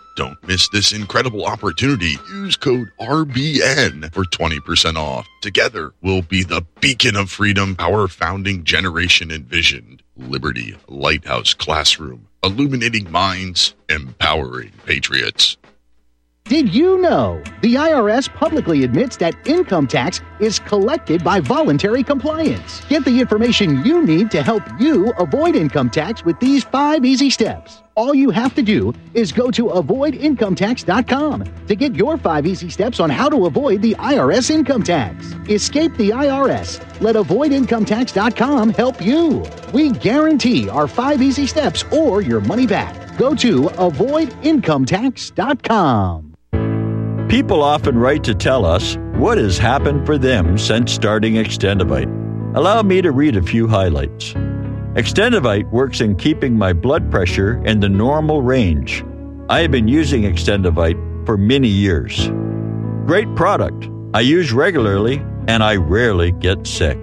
Don't 0.15 0.37
miss 0.47 0.67
this 0.69 0.91
incredible 0.91 1.45
opportunity. 1.45 2.15
Use 2.29 2.57
code 2.57 2.89
RBN 2.99 4.13
for 4.13 4.25
20% 4.25 4.95
off. 4.97 5.27
Together, 5.41 5.93
we'll 6.01 6.21
be 6.21 6.43
the 6.43 6.65
beacon 6.79 7.15
of 7.15 7.31
freedom 7.31 7.75
our 7.79 8.07
founding 8.07 8.63
generation 8.63 9.31
envisioned. 9.31 10.03
Liberty 10.17 10.75
Lighthouse 10.87 11.53
Classroom, 11.53 12.27
illuminating 12.43 13.09
minds, 13.09 13.73
empowering 13.89 14.71
patriots. 14.85 15.57
Did 16.45 16.73
you 16.73 16.97
know 16.97 17.41
the 17.61 17.75
IRS 17.75 18.27
publicly 18.33 18.83
admits 18.83 19.15
that 19.17 19.35
income 19.47 19.87
tax 19.87 20.19
is 20.41 20.59
collected 20.59 21.23
by 21.23 21.39
voluntary 21.39 22.03
compliance? 22.03 22.83
Get 22.89 23.05
the 23.05 23.21
information 23.21 23.85
you 23.85 24.03
need 24.03 24.31
to 24.31 24.43
help 24.43 24.63
you 24.77 25.13
avoid 25.13 25.55
income 25.55 25.89
tax 25.89 26.25
with 26.25 26.37
these 26.41 26.65
five 26.65 27.05
easy 27.05 27.29
steps. 27.29 27.81
All 27.95 28.15
you 28.15 28.29
have 28.29 28.55
to 28.55 28.61
do 28.61 28.93
is 29.13 29.33
go 29.33 29.51
to 29.51 29.65
avoidincometax.com 29.65 31.65
to 31.67 31.75
get 31.75 31.93
your 31.95 32.17
five 32.17 32.45
easy 32.45 32.69
steps 32.69 33.01
on 33.01 33.09
how 33.09 33.27
to 33.29 33.45
avoid 33.45 33.81
the 33.81 33.95
IRS 33.95 34.49
income 34.49 34.83
tax. 34.83 35.33
Escape 35.49 35.93
the 35.97 36.11
IRS. 36.11 36.79
Let 37.01 37.15
avoidincometax.com 37.15 38.69
help 38.69 39.01
you. 39.01 39.43
We 39.73 39.91
guarantee 39.91 40.69
our 40.69 40.87
five 40.87 41.21
easy 41.21 41.47
steps 41.47 41.83
or 41.91 42.21
your 42.21 42.39
money 42.41 42.65
back. 42.65 43.17
Go 43.17 43.35
to 43.35 43.63
avoidincometax.com. 43.63 46.27
People 47.27 47.61
often 47.63 47.97
write 47.97 48.23
to 48.25 48.35
tell 48.35 48.65
us 48.65 48.97
what 49.15 49.37
has 49.37 49.57
happened 49.57 50.05
for 50.05 50.17
them 50.17 50.57
since 50.57 50.91
starting 50.91 51.35
Extendovite. 51.35 52.19
Allow 52.55 52.81
me 52.83 53.01
to 53.01 53.11
read 53.11 53.37
a 53.37 53.41
few 53.41 53.67
highlights. 53.67 54.35
Extendovite 54.95 55.71
works 55.71 56.01
in 56.01 56.17
keeping 56.17 56.57
my 56.57 56.73
blood 56.73 57.09
pressure 57.09 57.63
in 57.65 57.79
the 57.79 57.87
normal 57.87 58.41
range. 58.41 59.05
I 59.47 59.61
have 59.61 59.71
been 59.71 59.87
using 59.87 60.23
Extendovite 60.23 61.25
for 61.25 61.37
many 61.37 61.69
years. 61.69 62.27
Great 63.05 63.33
product. 63.33 63.87
I 64.13 64.19
use 64.19 64.51
regularly 64.51 65.23
and 65.47 65.63
I 65.63 65.77
rarely 65.77 66.33
get 66.33 66.67
sick. 66.67 66.97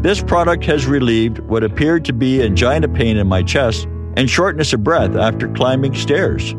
This 0.00 0.22
product 0.22 0.64
has 0.64 0.86
relieved 0.86 1.40
what 1.40 1.64
appeared 1.64 2.06
to 2.06 2.14
be 2.14 2.42
angina 2.42 2.88
pain 2.88 3.18
in 3.18 3.26
my 3.26 3.42
chest 3.42 3.84
and 4.16 4.30
shortness 4.30 4.72
of 4.72 4.82
breath 4.82 5.14
after 5.14 5.48
climbing 5.48 5.94
stairs. 5.94 6.54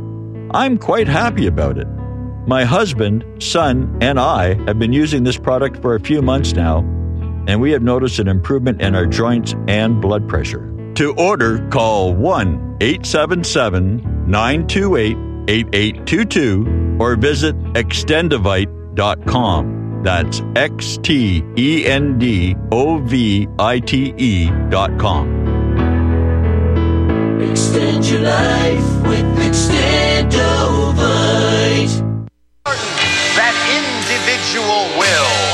I'm 0.51 0.77
quite 0.77 1.08
happy 1.08 1.47
about 1.47 1.79
it. 1.79 1.88
My 2.45 2.63
husband, 2.63 3.25
son, 3.41 3.97
and 4.01 4.19
I 4.19 4.53
have 4.65 4.77
been 4.77 4.93
using 4.93 5.23
this 5.23 5.38
product 5.38 5.82
for 5.82 5.95
a 5.95 5.99
few 5.99 6.21
months 6.21 6.53
now, 6.53 6.82
and 7.49 7.59
we 7.59 7.71
have 7.71 7.81
noticed 7.81 8.19
an 8.19 8.27
improvement 8.27 8.79
in 8.79 8.93
our 8.93 9.07
joints 9.07 9.55
and 9.67 9.99
blood 9.99 10.29
pressure. 10.29 10.71
To 10.93 11.15
order, 11.15 11.67
call 11.69 12.13
1 12.13 12.77
877 12.79 14.29
928 14.29 15.17
8822 15.47 16.97
or 16.99 17.15
visit 17.15 17.57
extendovite.com. 17.73 20.03
That's 20.03 20.43
X 20.55 20.99
T 21.01 21.43
E 21.57 21.88
N 21.88 22.19
D 22.19 22.55
O 22.71 22.99
V 22.99 23.47
I 23.57 23.79
T 23.79 24.13
E.com. 24.15 25.39
Extend 27.41 28.05
your 28.05 28.21
life 28.21 29.07
with 29.07 29.25
Extendovite. 29.39 32.05
That 33.35 33.55
individual 33.73 34.85
will. 34.99 35.48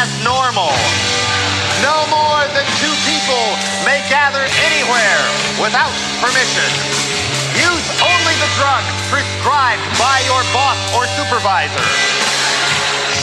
As 0.00 0.08
normal. 0.24 0.72
No 1.84 1.96
more 2.08 2.42
than 2.56 2.66
two 2.80 2.94
people 3.04 3.44
may 3.84 4.00
gather 4.08 4.44
anywhere 4.64 5.20
without 5.60 5.92
permission. 6.22 6.68
Use 7.58 7.86
only 8.00 8.34
the 8.40 8.50
drug 8.56 8.82
prescribed 9.12 9.84
by 10.00 10.22
your 10.24 10.42
boss 10.56 10.78
or 10.96 11.04
supervisor. 11.18 11.86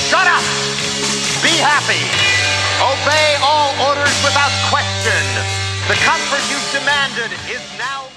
Shut 0.09 0.27
up! 0.29 0.45
Be 1.41 1.53
happy! 1.57 2.03
Obey 2.79 3.35
all 3.41 3.73
orders 3.89 4.17
without 4.23 4.53
question. 4.69 5.23
The 5.87 5.97
comfort 6.05 6.43
you've 6.51 6.69
demanded 6.71 7.31
is 7.49 7.63
now. 7.77 8.09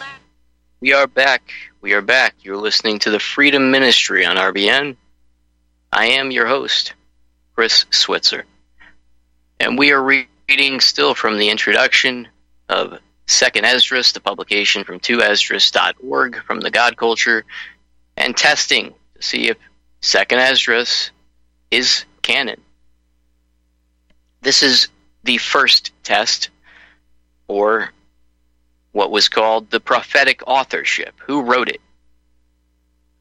We 0.82 0.92
are 0.92 1.06
back. 1.06 1.52
We 1.80 1.92
are 1.92 2.02
back. 2.02 2.34
You're 2.42 2.56
listening 2.56 2.98
to 3.00 3.10
the 3.12 3.20
Freedom 3.20 3.70
Ministry 3.70 4.26
on 4.26 4.36
RBN. 4.36 4.96
I 5.92 6.06
am 6.06 6.32
your 6.32 6.44
host, 6.44 6.94
Chris 7.54 7.86
Switzer. 7.90 8.44
And 9.60 9.78
we 9.78 9.92
are 9.92 10.02
reading 10.02 10.80
still 10.80 11.14
from 11.14 11.38
the 11.38 11.50
introduction 11.50 12.28
of 12.68 12.98
Second 13.26 13.64
Esdras, 13.64 14.12
the 14.12 14.20
publication 14.20 14.84
from 14.84 14.98
2esdras.org 15.00 16.42
from 16.44 16.60
the 16.60 16.70
God 16.70 16.96
Culture, 16.96 17.44
and 18.16 18.36
testing 18.36 18.94
to 19.14 19.22
see 19.22 19.48
if 19.48 19.56
Second 20.00 20.40
Esdras 20.40 21.10
is 21.70 22.04
canon. 22.22 22.60
This 24.40 24.62
is 24.62 24.88
the 25.22 25.38
first 25.38 25.92
test, 26.02 26.50
or 27.46 27.90
what 28.90 29.10
was 29.10 29.28
called 29.28 29.70
the 29.70 29.80
prophetic 29.80 30.42
authorship. 30.46 31.14
Who 31.26 31.42
wrote 31.42 31.68
it? 31.68 31.80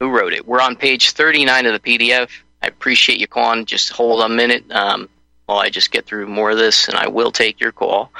Who 0.00 0.10
wrote 0.10 0.32
it? 0.32 0.46
We're 0.46 0.60
on 0.60 0.76
page 0.76 1.12
39 1.12 1.66
of 1.66 1.80
the 1.80 1.98
PDF. 1.98 2.30
I 2.62 2.68
appreciate 2.68 3.18
you 3.18 3.26
calling. 3.26 3.64
Just 3.64 3.92
hold 3.92 4.22
a 4.22 4.28
minute 4.28 4.70
um, 4.70 5.08
while 5.46 5.58
I 5.58 5.70
just 5.70 5.90
get 5.90 6.06
through 6.06 6.26
more 6.26 6.50
of 6.50 6.58
this, 6.58 6.88
and 6.88 6.96
I 6.96 7.08
will 7.08 7.32
take 7.32 7.60
your 7.60 7.72
call. 7.72 8.12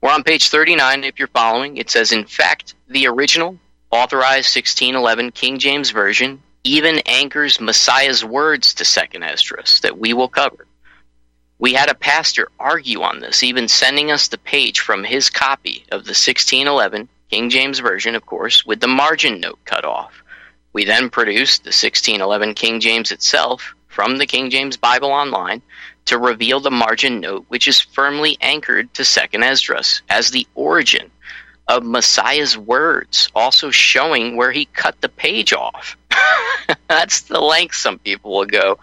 We're 0.00 0.10
on 0.10 0.24
page 0.24 0.48
39 0.48 1.04
if 1.04 1.18
you're 1.18 1.28
following. 1.28 1.76
It 1.76 1.88
says, 1.90 2.12
in 2.12 2.24
fact, 2.24 2.74
the 2.88 3.06
original, 3.06 3.58
authorized 3.90 4.54
1611 4.54 5.30
King 5.32 5.58
James 5.58 5.90
Version 5.90 6.42
even 6.64 7.00
anchors 7.04 7.60
Messiah's 7.60 8.24
words 8.24 8.74
to 8.74 8.84
Second 8.86 9.22
Esdras 9.22 9.80
that 9.80 9.98
we 9.98 10.14
will 10.14 10.28
cover. 10.28 10.66
We 11.58 11.74
had 11.74 11.90
a 11.90 11.94
pastor 11.94 12.48
argue 12.58 13.02
on 13.02 13.20
this, 13.20 13.42
even 13.42 13.68
sending 13.68 14.10
us 14.10 14.28
the 14.28 14.38
page 14.38 14.80
from 14.80 15.04
his 15.04 15.30
copy 15.30 15.84
of 15.92 16.04
the 16.04 16.10
1611 16.10 17.08
King 17.30 17.50
James 17.50 17.78
Version, 17.78 18.14
of 18.14 18.26
course, 18.26 18.64
with 18.64 18.80
the 18.80 18.88
margin 18.88 19.40
note 19.40 19.58
cut 19.64 19.84
off. 19.84 20.23
We 20.74 20.84
then 20.84 21.08
produced 21.08 21.62
the 21.62 21.68
1611 21.68 22.54
King 22.54 22.80
James 22.80 23.10
itself 23.12 23.74
from 23.86 24.18
the 24.18 24.26
King 24.26 24.50
James 24.50 24.76
Bible 24.76 25.10
Online 25.10 25.62
to 26.06 26.18
reveal 26.18 26.58
the 26.60 26.70
margin 26.70 27.20
note, 27.20 27.44
which 27.48 27.68
is 27.68 27.80
firmly 27.80 28.36
anchored 28.40 28.92
to 28.94 29.02
2nd 29.02 29.42
Esdras 29.44 30.02
as 30.10 30.30
the 30.30 30.46
origin 30.56 31.10
of 31.68 31.84
Messiah's 31.84 32.58
words, 32.58 33.30
also 33.34 33.70
showing 33.70 34.36
where 34.36 34.50
he 34.50 34.66
cut 34.66 35.00
the 35.00 35.08
page 35.08 35.52
off. 35.52 35.96
That's 36.88 37.22
the 37.22 37.40
length 37.40 37.76
some 37.76 38.00
people 38.00 38.32
will 38.32 38.44
go, 38.44 38.78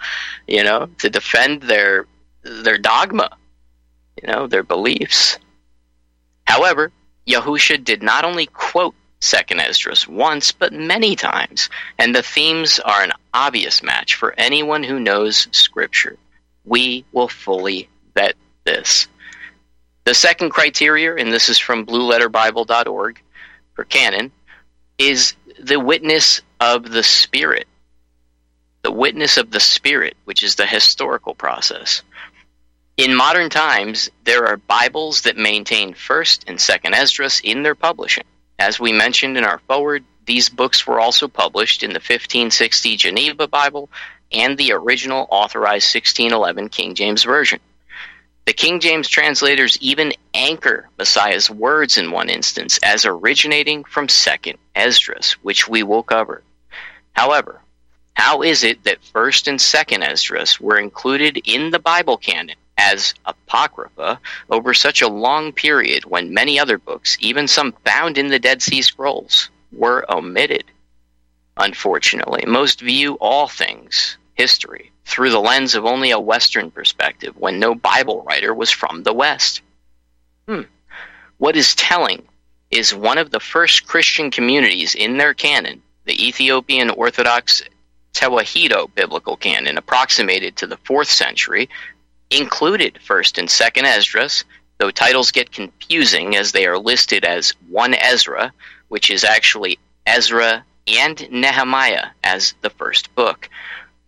you 0.47 0.63
know, 0.63 0.89
to 0.99 1.09
defend 1.09 1.63
their 1.63 2.07
their 2.43 2.77
dogma, 2.79 3.37
you 4.19 4.27
know, 4.27 4.47
their 4.47 4.63
beliefs. 4.63 5.37
However, 6.45 6.91
Yahusha 7.27 7.83
did 7.83 8.01
not 8.01 8.25
only 8.25 8.47
quote 8.47 8.95
Second 9.21 9.59
Esdras 9.59 10.07
once, 10.07 10.51
but 10.51 10.73
many 10.73 11.15
times, 11.15 11.69
and 11.99 12.13
the 12.13 12.23
themes 12.23 12.79
are 12.79 13.03
an 13.03 13.13
obvious 13.33 13.83
match 13.83 14.15
for 14.15 14.33
anyone 14.35 14.83
who 14.83 14.99
knows 14.99 15.47
Scripture. 15.51 16.17
We 16.65 17.05
will 17.11 17.27
fully 17.27 17.87
vet 18.15 18.35
this. 18.63 19.07
The 20.05 20.15
second 20.15 20.49
criteria, 20.49 21.15
and 21.15 21.31
this 21.31 21.49
is 21.49 21.59
from 21.59 21.85
blueletterbible.org 21.85 23.21
for 23.75 23.83
canon, 23.83 24.31
is 24.97 25.35
the 25.59 25.79
witness 25.79 26.41
of 26.59 26.89
the 26.89 27.03
Spirit. 27.03 27.67
The 28.81 28.91
witness 28.91 29.37
of 29.37 29.51
the 29.51 29.59
Spirit, 29.59 30.17
which 30.25 30.41
is 30.41 30.55
the 30.55 30.65
historical 30.65 31.35
process. 31.35 32.01
In 32.97 33.13
modern 33.15 33.51
times, 33.51 34.09
there 34.23 34.47
are 34.47 34.57
Bibles 34.57 35.21
that 35.21 35.37
maintain 35.37 35.93
1st 35.93 36.43
and 36.47 36.57
2nd 36.57 36.93
Esdras 36.93 37.39
in 37.43 37.61
their 37.61 37.75
publishing. 37.75 38.25
As 38.61 38.79
we 38.79 38.91
mentioned 38.91 39.39
in 39.39 39.43
our 39.43 39.57
forward, 39.67 40.03
these 40.27 40.47
books 40.47 40.85
were 40.85 40.99
also 40.99 41.27
published 41.27 41.81
in 41.81 41.93
the 41.93 41.95
1560 41.95 42.95
Geneva 42.95 43.47
Bible 43.47 43.89
and 44.31 44.55
the 44.55 44.73
original 44.73 45.25
authorized 45.31 45.95
1611 45.95 46.69
King 46.69 46.93
James 46.93 47.23
Version. 47.23 47.59
The 48.45 48.53
King 48.53 48.79
James 48.79 49.09
translators 49.09 49.79
even 49.81 50.13
anchor 50.35 50.87
Messiah's 50.99 51.49
words 51.49 51.97
in 51.97 52.11
one 52.11 52.29
instance 52.29 52.77
as 52.83 53.03
originating 53.03 53.83
from 53.83 54.05
2nd 54.05 54.57
Esdras, 54.75 55.31
which 55.41 55.67
we 55.67 55.81
will 55.81 56.03
cover. 56.03 56.43
However, 57.13 57.61
how 58.13 58.43
is 58.43 58.63
it 58.63 58.83
that 58.83 59.01
1st 59.01 59.47
and 59.47 59.59
2nd 59.59 60.07
Esdras 60.07 60.61
were 60.61 60.77
included 60.77 61.41
in 61.45 61.71
the 61.71 61.79
Bible 61.79 62.17
canon 62.17 62.57
as 62.81 63.13
Apocrypha 63.25 64.19
over 64.49 64.73
such 64.73 65.01
a 65.01 65.07
long 65.07 65.53
period 65.53 66.05
when 66.05 66.33
many 66.33 66.59
other 66.59 66.77
books, 66.77 67.17
even 67.19 67.47
some 67.47 67.73
found 67.85 68.17
in 68.17 68.29
the 68.29 68.39
Dead 68.39 68.61
Sea 68.61 68.81
Scrolls, 68.81 69.49
were 69.71 70.05
omitted? 70.09 70.65
Unfortunately, 71.57 72.43
most 72.47 72.81
view 72.81 73.17
all 73.21 73.47
things 73.47 74.17
history 74.33 74.91
through 75.05 75.29
the 75.29 75.39
lens 75.39 75.75
of 75.75 75.85
only 75.85 76.11
a 76.11 76.19
Western 76.19 76.71
perspective 76.71 77.35
when 77.37 77.59
no 77.59 77.75
Bible 77.75 78.23
writer 78.23 78.53
was 78.53 78.71
from 78.71 79.03
the 79.03 79.13
West. 79.13 79.61
Hmm. 80.47 80.61
What 81.37 81.55
is 81.55 81.75
telling 81.75 82.23
is 82.71 82.95
one 82.95 83.17
of 83.17 83.29
the 83.29 83.39
first 83.39 83.85
Christian 83.85 84.31
communities 84.31 84.95
in 84.95 85.17
their 85.17 85.33
canon, 85.33 85.83
the 86.05 86.27
Ethiopian 86.27 86.89
Orthodox 86.89 87.61
Tewahedo 88.13 88.93
biblical 88.93 89.37
canon, 89.37 89.77
approximated 89.77 90.55
to 90.57 90.67
the 90.67 90.77
4th 90.77 91.07
century, 91.07 91.69
included 92.31 92.97
1st 93.05 93.37
and 93.37 93.47
2nd 93.47 93.83
Esdras, 93.83 94.45
though 94.77 94.89
titles 94.89 95.31
get 95.31 95.51
confusing 95.51 96.35
as 96.35 96.51
they 96.51 96.65
are 96.65 96.79
listed 96.79 97.25
as 97.25 97.53
1 97.69 97.93
Ezra, 97.93 98.53
which 98.87 99.11
is 99.11 99.23
actually 99.23 99.77
Ezra 100.07 100.65
and 100.87 101.29
Nehemiah 101.29 102.07
as 102.23 102.55
the 102.61 102.69
first 102.71 103.13
book 103.13 103.49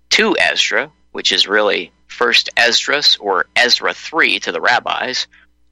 2 0.09 0.35
Ezra, 0.39 0.91
which 1.11 1.31
is 1.31 1.47
really 1.47 1.91
First 2.07 2.49
Esdras 2.55 3.17
or 3.17 3.47
Ezra 3.55 3.93
3 3.93 4.39
to 4.39 4.51
the 4.51 4.61
rabbis, 4.61 5.27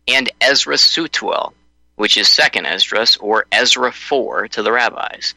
and 0.08 0.30
Ezra 0.42 0.76
Sutuel, 0.76 1.54
which 1.96 2.18
is 2.18 2.28
Second 2.28 2.66
Esdras 2.66 3.18
or 3.18 3.46
Ezra 3.52 3.92
4 3.92 4.48
to 4.50 4.64
the 4.64 4.72
rabbis. 4.72 5.34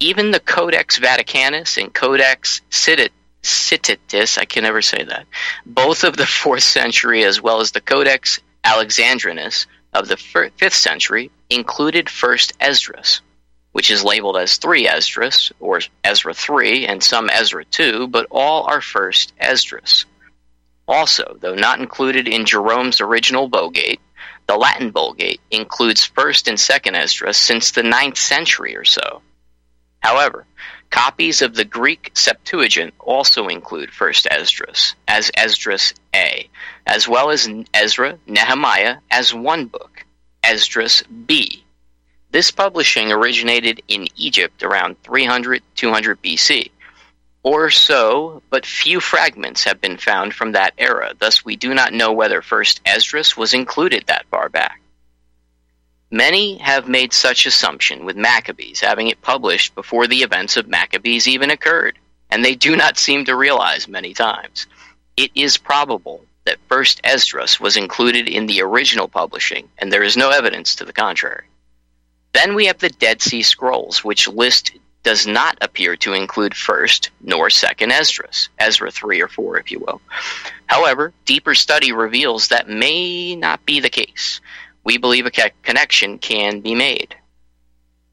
Even 0.00 0.32
the 0.32 0.40
Codex 0.40 0.98
Vaticanus 0.98 1.80
and 1.80 1.94
Codex 1.94 2.60
Citatis, 3.44 4.38
I 4.38 4.44
can 4.44 4.64
never 4.64 4.82
say 4.82 5.04
that, 5.04 5.26
both 5.64 6.04
of 6.04 6.16
the 6.16 6.24
4th 6.42 6.62
century 6.62 7.24
as 7.24 7.40
well 7.40 7.60
as 7.60 7.72
the 7.72 7.80
Codex 7.80 8.40
Alexandrinus 8.64 9.66
of 9.92 10.08
the 10.08 10.16
5th 10.16 10.72
century 10.72 11.30
included 11.50 12.10
First 12.10 12.52
Esdras 12.58 13.20
which 13.74 13.90
is 13.90 14.04
labeled 14.04 14.36
as 14.36 14.56
3 14.58 14.86
Esdras, 14.86 15.52
or 15.58 15.80
Ezra 16.04 16.32
3, 16.32 16.86
and 16.86 17.02
some 17.02 17.28
Ezra 17.28 17.64
2, 17.64 18.06
but 18.06 18.24
all 18.30 18.62
are 18.62 18.80
first 18.80 19.32
Esdras. 19.36 20.04
Also, 20.86 21.36
though 21.40 21.56
not 21.56 21.80
included 21.80 22.28
in 22.28 22.46
Jerome's 22.46 23.00
original 23.00 23.48
Vulgate, 23.48 24.00
the 24.46 24.54
Latin 24.54 24.92
Vulgate 24.92 25.40
includes 25.50 26.08
1st 26.08 26.48
and 26.48 26.56
2nd 26.56 26.96
Esdras 26.96 27.36
since 27.36 27.72
the 27.72 27.82
ninth 27.82 28.16
century 28.16 28.76
or 28.76 28.84
so. 28.84 29.22
However, 29.98 30.46
copies 30.94 31.42
of 31.42 31.56
the 31.56 31.64
Greek 31.64 32.12
Septuagint 32.14 32.94
also 33.00 33.48
include 33.48 33.90
1st 33.90 34.28
Esdras, 34.30 34.94
as 35.08 35.28
Esdras 35.34 35.92
A, 36.14 36.48
as 36.86 37.08
well 37.08 37.30
as 37.30 37.48
Ezra, 37.74 38.16
Nehemiah 38.28 38.98
as 39.10 39.34
one 39.34 39.66
book, 39.66 40.04
Esdras 40.44 41.02
B, 41.26 41.64
this 42.30 42.52
publishing 42.52 43.10
originated 43.10 43.82
in 43.88 44.06
Egypt 44.16 44.62
around 44.62 45.02
300 45.02 45.62
200 45.74 46.22
BC 46.22 46.70
or 47.42 47.70
so, 47.70 48.40
but 48.48 48.64
few 48.64 49.00
fragments 49.00 49.64
have 49.64 49.80
been 49.80 49.98
found 49.98 50.32
from 50.32 50.52
that 50.52 50.74
era, 50.78 51.12
thus, 51.18 51.44
we 51.44 51.56
do 51.56 51.74
not 51.74 51.92
know 51.92 52.12
whether 52.12 52.40
first 52.40 52.80
Esdras 52.86 53.36
was 53.36 53.52
included 53.52 54.04
that 54.06 54.26
far 54.30 54.48
back. 54.48 54.80
Many 56.14 56.58
have 56.58 56.86
made 56.86 57.12
such 57.12 57.44
assumption 57.44 58.04
with 58.04 58.14
Maccabees, 58.14 58.78
having 58.78 59.08
it 59.08 59.20
published 59.20 59.74
before 59.74 60.06
the 60.06 60.22
events 60.22 60.56
of 60.56 60.68
Maccabees 60.68 61.26
even 61.26 61.50
occurred, 61.50 61.98
and 62.30 62.44
they 62.44 62.54
do 62.54 62.76
not 62.76 62.96
seem 62.98 63.24
to 63.24 63.34
realize 63.34 63.88
many 63.88 64.14
times. 64.14 64.68
It 65.16 65.32
is 65.34 65.56
probable 65.56 66.24
that 66.44 66.60
first 66.68 67.00
Esdras 67.02 67.58
was 67.58 67.76
included 67.76 68.28
in 68.28 68.46
the 68.46 68.62
original 68.62 69.08
publishing, 69.08 69.68
and 69.78 69.92
there 69.92 70.04
is 70.04 70.16
no 70.16 70.30
evidence 70.30 70.76
to 70.76 70.84
the 70.84 70.92
contrary. 70.92 71.46
Then 72.32 72.54
we 72.54 72.66
have 72.66 72.78
the 72.78 72.90
Dead 72.90 73.20
Sea 73.20 73.42
Scrolls, 73.42 74.04
which 74.04 74.28
list 74.28 74.70
does 75.02 75.26
not 75.26 75.58
appear 75.60 75.96
to 75.96 76.12
include 76.12 76.54
first 76.54 77.10
nor 77.22 77.50
second 77.50 77.90
Esdras, 77.90 78.50
Ezra 78.60 78.92
3 78.92 79.20
or 79.20 79.26
4, 79.26 79.58
if 79.58 79.72
you 79.72 79.80
will. 79.80 80.00
However, 80.66 81.12
deeper 81.24 81.56
study 81.56 81.90
reveals 81.90 82.48
that 82.48 82.68
may 82.68 83.34
not 83.34 83.66
be 83.66 83.80
the 83.80 83.90
case. 83.90 84.40
We 84.84 84.98
believe 84.98 85.26
a 85.26 85.30
connection 85.62 86.18
can 86.18 86.60
be 86.60 86.74
made. 86.74 87.16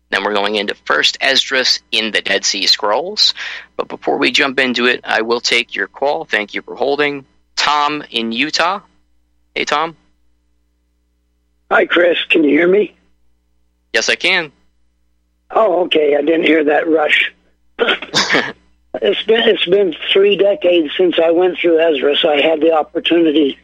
Then 0.09 0.23
we're 0.23 0.33
going 0.33 0.55
into 0.55 0.75
first 0.85 1.17
Esdras 1.21 1.79
in 1.91 2.11
the 2.11 2.21
Dead 2.21 2.43
Sea 2.43 2.67
Scrolls. 2.67 3.33
But 3.77 3.87
before 3.87 4.17
we 4.17 4.31
jump 4.31 4.59
into 4.59 4.85
it, 4.85 5.01
I 5.03 5.21
will 5.21 5.39
take 5.39 5.73
your 5.73 5.87
call. 5.87 6.25
Thank 6.25 6.53
you 6.53 6.61
for 6.61 6.75
holding. 6.75 7.25
Tom 7.55 8.03
in 8.11 8.31
Utah. 8.31 8.81
Hey, 9.55 9.65
Tom. 9.65 9.95
Hi, 11.71 11.85
Chris. 11.85 12.17
Can 12.25 12.43
you 12.43 12.49
hear 12.49 12.67
me? 12.67 12.93
Yes, 13.93 14.09
I 14.09 14.15
can. 14.15 14.51
Oh, 15.49 15.85
okay. 15.85 16.15
I 16.17 16.21
didn't 16.21 16.43
hear 16.43 16.63
that 16.65 16.89
rush. 16.89 17.33
it's 17.79 19.23
been 19.23 19.47
it's 19.47 19.65
been 19.65 19.95
three 20.11 20.35
decades 20.35 20.91
since 20.97 21.17
I 21.17 21.31
went 21.31 21.57
through 21.57 21.79
Ezra, 21.79 22.15
so 22.15 22.29
I 22.29 22.41
had 22.41 22.61
the 22.61 22.73
opportunity 22.73 23.57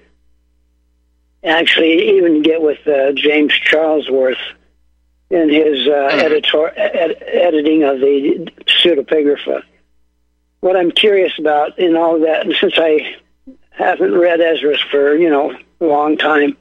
actually 1.47 2.17
even 2.17 2.41
get 2.41 2.61
with 2.61 2.85
uh, 2.87 3.11
James 3.13 3.53
Charlesworth 3.53 4.37
in 5.29 5.49
his 5.49 5.87
uh, 5.87 5.91
mm-hmm. 5.91 6.19
editor 6.19 6.67
ed- 6.77 7.21
editing 7.21 7.83
of 7.83 7.99
the 7.99 8.51
pseudepigrapha. 8.65 9.63
What 10.59 10.75
I'm 10.75 10.91
curious 10.91 11.37
about 11.37 11.77
in 11.77 11.95
all 11.95 12.15
of 12.15 12.21
that, 12.21 12.45
and 12.45 12.55
since 12.59 12.73
I 12.77 13.15
haven't 13.69 14.15
read 14.15 14.41
Ezra 14.41 14.77
for 14.89 15.15
you 15.15 15.29
know 15.29 15.55
a 15.81 15.85
long 15.85 16.17
time, 16.17 16.57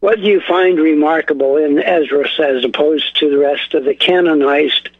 what 0.00 0.16
do 0.16 0.22
you 0.22 0.40
find 0.40 0.78
remarkable 0.78 1.56
in 1.56 1.78
Esdras 1.78 2.38
as 2.38 2.64
opposed 2.64 3.18
to 3.20 3.30
the 3.30 3.38
rest 3.38 3.74
of 3.74 3.84
the 3.84 3.94
canonized 3.94 4.90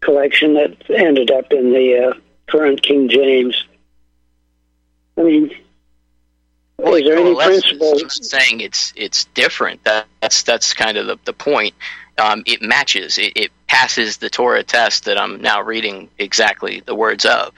collection 0.00 0.54
that 0.54 0.76
ended 0.90 1.30
up 1.30 1.52
in 1.52 1.72
the 1.72 2.08
uh, 2.08 2.12
current 2.46 2.82
King 2.82 3.08
James? 3.08 3.64
I 5.16 5.22
mean, 5.22 5.50
well, 6.84 6.94
is 6.94 7.04
there 7.04 7.18
any 7.18 7.34
principle? 7.34 7.98
Saying 8.08 8.60
it's 8.60 8.92
it's 8.96 9.24
different. 9.26 9.82
That, 9.84 10.06
that's 10.20 10.42
that's 10.42 10.74
kind 10.74 10.96
of 10.96 11.06
the, 11.06 11.18
the 11.24 11.32
point. 11.32 11.74
Um, 12.18 12.42
it 12.46 12.62
matches. 12.62 13.18
It, 13.18 13.32
it, 13.36 13.50
passes 13.66 14.18
the 14.18 14.30
Torah 14.30 14.62
test 14.62 15.06
that 15.06 15.20
I'm 15.20 15.40
now 15.40 15.60
reading 15.60 16.08
exactly 16.16 16.80
the 16.86 16.94
words 16.94 17.24
of 17.24 17.52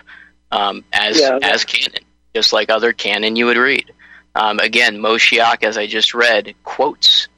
um, 0.50 0.82
as 0.94 1.20
yeah, 1.20 1.38
as 1.42 1.62
canon, 1.66 2.00
just 2.34 2.54
like 2.54 2.70
other 2.70 2.94
canon 2.94 3.36
you 3.36 3.44
would 3.44 3.58
read. 3.58 3.92
Um, 4.34 4.58
again, 4.58 4.96
Moshiach, 4.96 5.62
as 5.62 5.76
I 5.76 5.86
just 5.86 6.14
read, 6.14 6.54
quotes 6.64 7.28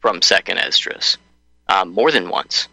from 0.00 0.20
Second 0.20 0.58
Esdras 0.58 1.16
um, 1.70 1.92
more 1.92 2.10
than 2.10 2.28
once. 2.28 2.68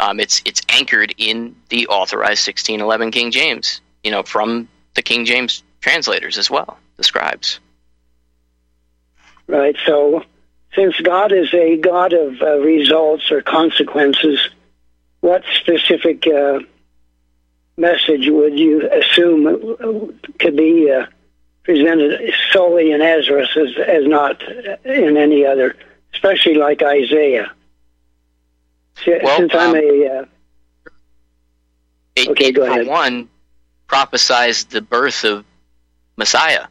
Um, 0.00 0.18
it's 0.20 0.42
it's 0.44 0.62
anchored 0.68 1.14
in 1.16 1.54
the 1.68 1.86
authorized 1.86 2.46
1611 2.46 3.12
King 3.12 3.30
James, 3.30 3.80
you 4.02 4.10
know, 4.10 4.22
from 4.22 4.68
the 4.94 5.02
King 5.02 5.24
James 5.24 5.62
translators 5.80 6.38
as 6.38 6.50
well, 6.50 6.76
the 6.96 7.04
scribes. 7.04 7.60
Right. 9.46 9.76
So, 9.86 10.24
since 10.74 10.98
God 11.00 11.32
is 11.32 11.52
a 11.52 11.76
God 11.76 12.12
of 12.12 12.40
uh, 12.40 12.58
results 12.58 13.30
or 13.30 13.42
consequences, 13.42 14.48
what 15.20 15.42
specific 15.60 16.26
uh, 16.26 16.60
message 17.76 18.28
would 18.28 18.58
you 18.58 18.88
assume 18.90 20.18
could 20.38 20.56
be 20.56 20.90
uh, 20.90 21.06
presented 21.64 22.34
solely 22.52 22.92
in 22.92 23.00
Ezra 23.00 23.42
as, 23.42 23.76
as 23.86 24.06
not 24.06 24.42
in 24.84 25.16
any 25.16 25.46
other, 25.46 25.76
especially 26.14 26.54
like 26.54 26.82
Isaiah. 26.82 27.52
Since 29.04 29.22
Well, 29.22 29.48
I'm 29.52 29.70
um, 29.70 29.76
a 29.76 30.06
uh, 30.06 30.24
It, 32.16 32.28
Okay, 32.28 32.48
it, 32.48 32.52
go 32.52 32.64
ahead. 32.64 32.86
one, 32.86 33.28
prophesized 33.88 34.68
the 34.68 34.82
birth 34.82 35.24
of 35.24 35.44
Messiah 36.16 36.66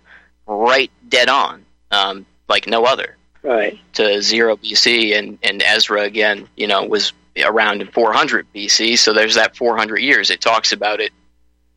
right 0.47 0.91
dead 1.07 1.29
on, 1.29 1.65
um, 1.91 2.25
like 2.51 2.67
no 2.67 2.83
other. 2.83 3.17
right, 3.41 3.79
to 3.93 4.21
zero 4.21 4.57
BC, 4.57 5.17
and 5.17 5.39
and 5.41 5.63
Ezra 5.63 6.03
again, 6.03 6.47
you 6.55 6.67
know, 6.67 6.83
was 6.85 7.13
around 7.39 7.81
in 7.81 7.87
400 7.87 8.45
BC. 8.53 8.97
So 8.97 9.13
there's 9.13 9.35
that 9.35 9.55
400 9.55 9.97
years. 9.97 10.29
It 10.29 10.41
talks 10.41 10.71
about 10.73 10.99
it, 10.99 11.11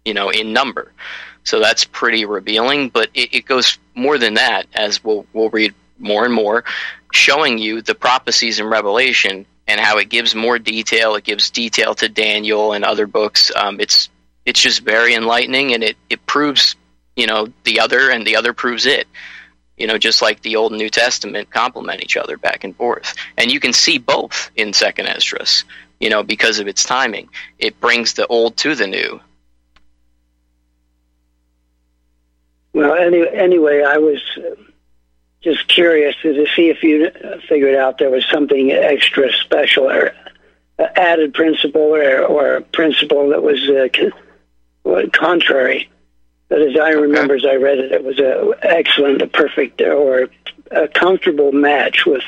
you 0.05 0.15
know, 0.15 0.31
in 0.31 0.53
number. 0.53 0.93
So 1.45 1.61
that's 1.61 1.85
pretty 1.85 2.25
revealing. 2.25 2.89
But 2.89 3.11
it, 3.15 3.35
it 3.35 3.47
goes 3.47 3.79
more 3.95 4.19
than 4.19 4.35
that, 4.35 4.67
as 4.75 5.03
we'll 5.03 5.27
we'll 5.33 5.51
read 5.51 5.75
more 5.99 6.25
and 6.25 6.35
more, 6.35 6.65
showing 7.13 7.59
you 7.59 7.83
the 7.83 7.95
prophecies 7.95 8.59
in 8.59 8.67
Revelation 8.67 9.47
and 9.67 9.81
how 9.81 9.99
it 9.99 10.09
gives 10.09 10.35
more 10.35 10.59
detail. 10.59 11.15
It 11.15 11.25
gives 11.25 11.51
detail 11.51 11.95
to 11.97 12.09
Daniel 12.09 12.73
and 12.73 12.85
other 12.85 13.07
books. 13.07 13.53
Um, 13.55 13.81
it's 13.81 14.09
it's 14.45 14.61
just 14.61 14.83
very 14.83 15.15
enlightening, 15.15 15.73
and 15.73 15.83
it 15.83 15.97
it 16.11 16.27
proves, 16.27 16.77
you 17.17 17.27
know, 17.27 17.49
the 17.65 17.81
other, 17.81 18.11
and 18.11 18.27
the 18.27 18.37
other 18.37 18.53
proves 18.53 18.87
it 18.87 19.07
you 19.77 19.87
know, 19.87 19.99
just 19.99 20.23
like 20.23 20.43
the 20.43 20.57
Old 20.57 20.73
and 20.73 20.79
New 20.79 20.91
Testament 20.91 21.51
complement 21.51 22.03
each 22.03 22.17
other 22.17 22.37
back 22.37 22.65
and 22.65 22.77
forth. 22.77 23.15
And 23.37 23.51
you 23.51 23.61
can 23.61 23.73
see 23.73 23.99
both 23.99 24.51
in 24.57 24.73
Second 24.73 25.07
Esdras, 25.07 25.65
you 26.01 26.09
know, 26.09 26.23
because 26.23 26.59
of 26.59 26.69
its 26.69 26.85
timing. 26.85 27.29
It 27.59 27.81
brings 27.81 28.15
the 28.15 28.27
old 28.27 28.57
to 28.59 28.75
the 28.75 28.87
new. 28.87 29.21
Well, 32.73 32.95
any, 32.95 33.27
anyway, 33.29 33.83
I 33.87 33.99
was 33.99 34.21
uh, 34.37 34.57
just 35.43 35.69
curious 35.69 36.17
to, 36.23 36.47
see 36.57 36.71
if 36.71 36.83
you 36.83 37.11
figured 37.49 37.77
out 37.77 37.99
there 37.99 38.11
was 38.11 38.25
something 38.27 38.73
extra 38.73 39.33
special 39.33 39.91
or 39.91 40.13
uh, 40.79 40.87
added 40.97 41.35
principle 41.35 41.95
or, 41.95 42.25
or 42.25 42.61
principle 42.61 43.29
that 43.29 43.43
was 43.43 43.69
uh, 43.69 45.09
contrary. 45.13 45.89
But 46.55 46.63
as 46.63 46.77
I 46.81 46.91
remember, 46.91 47.35
as 47.35 47.45
I 47.45 47.57
read 47.57 47.79
it, 47.79 47.91
it 47.91 48.05
was 48.05 48.21
a 48.21 48.55
excellent, 48.63 49.21
a 49.21 49.27
perfect, 49.27 49.81
or 49.81 50.29
a 50.71 50.87
comfortable 50.87 51.51
match 51.51 52.07
with 52.07 52.23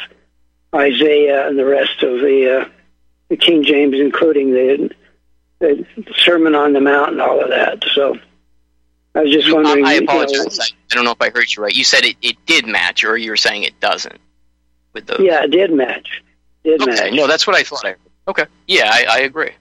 Isaiah 0.74 1.46
and 1.46 1.56
the 1.56 1.64
rest 1.64 2.02
of 2.02 2.18
the, 2.18 2.62
uh, 2.62 2.68
the 3.28 3.36
King 3.36 3.62
James, 3.62 3.94
including 3.94 4.50
the, 4.50 4.90
the 5.60 5.86
Sermon 6.16 6.56
on 6.56 6.72
the 6.72 6.80
Mount 6.80 7.12
and 7.12 7.20
all 7.20 7.40
of 7.40 7.50
that. 7.50 7.84
So 7.94 8.18
I 9.14 9.20
was 9.20 9.30
just 9.30 9.52
wondering. 9.52 9.84
I, 9.84 9.90
I 9.90 9.94
you 9.94 10.06
know. 10.06 10.22
I, 10.22 10.64
I 10.90 10.94
don't 10.96 11.04
know 11.04 11.12
if 11.12 11.22
I 11.22 11.30
heard 11.30 11.54
you 11.54 11.62
right. 11.62 11.72
You 11.72 11.84
said 11.84 12.04
it, 12.04 12.16
it 12.20 12.34
did 12.46 12.66
match, 12.66 13.04
or 13.04 13.16
you 13.16 13.30
were 13.30 13.36
saying 13.36 13.62
it 13.62 13.78
doesn't 13.78 14.18
with 14.92 15.06
those. 15.06 15.20
Yeah, 15.20 15.44
it 15.44 15.52
did 15.52 15.72
match. 15.72 16.24
Did 16.64 16.82
Okay. 16.82 16.90
match. 16.90 17.12
No, 17.12 17.28
that's 17.28 17.46
what 17.46 17.54
I 17.54 17.62
thought. 17.62 17.84
I 17.84 17.90
heard. 17.90 17.98
Okay. 18.26 18.46
Yeah, 18.66 18.90
I, 18.92 19.06
I 19.08 19.18
agree. 19.20 19.52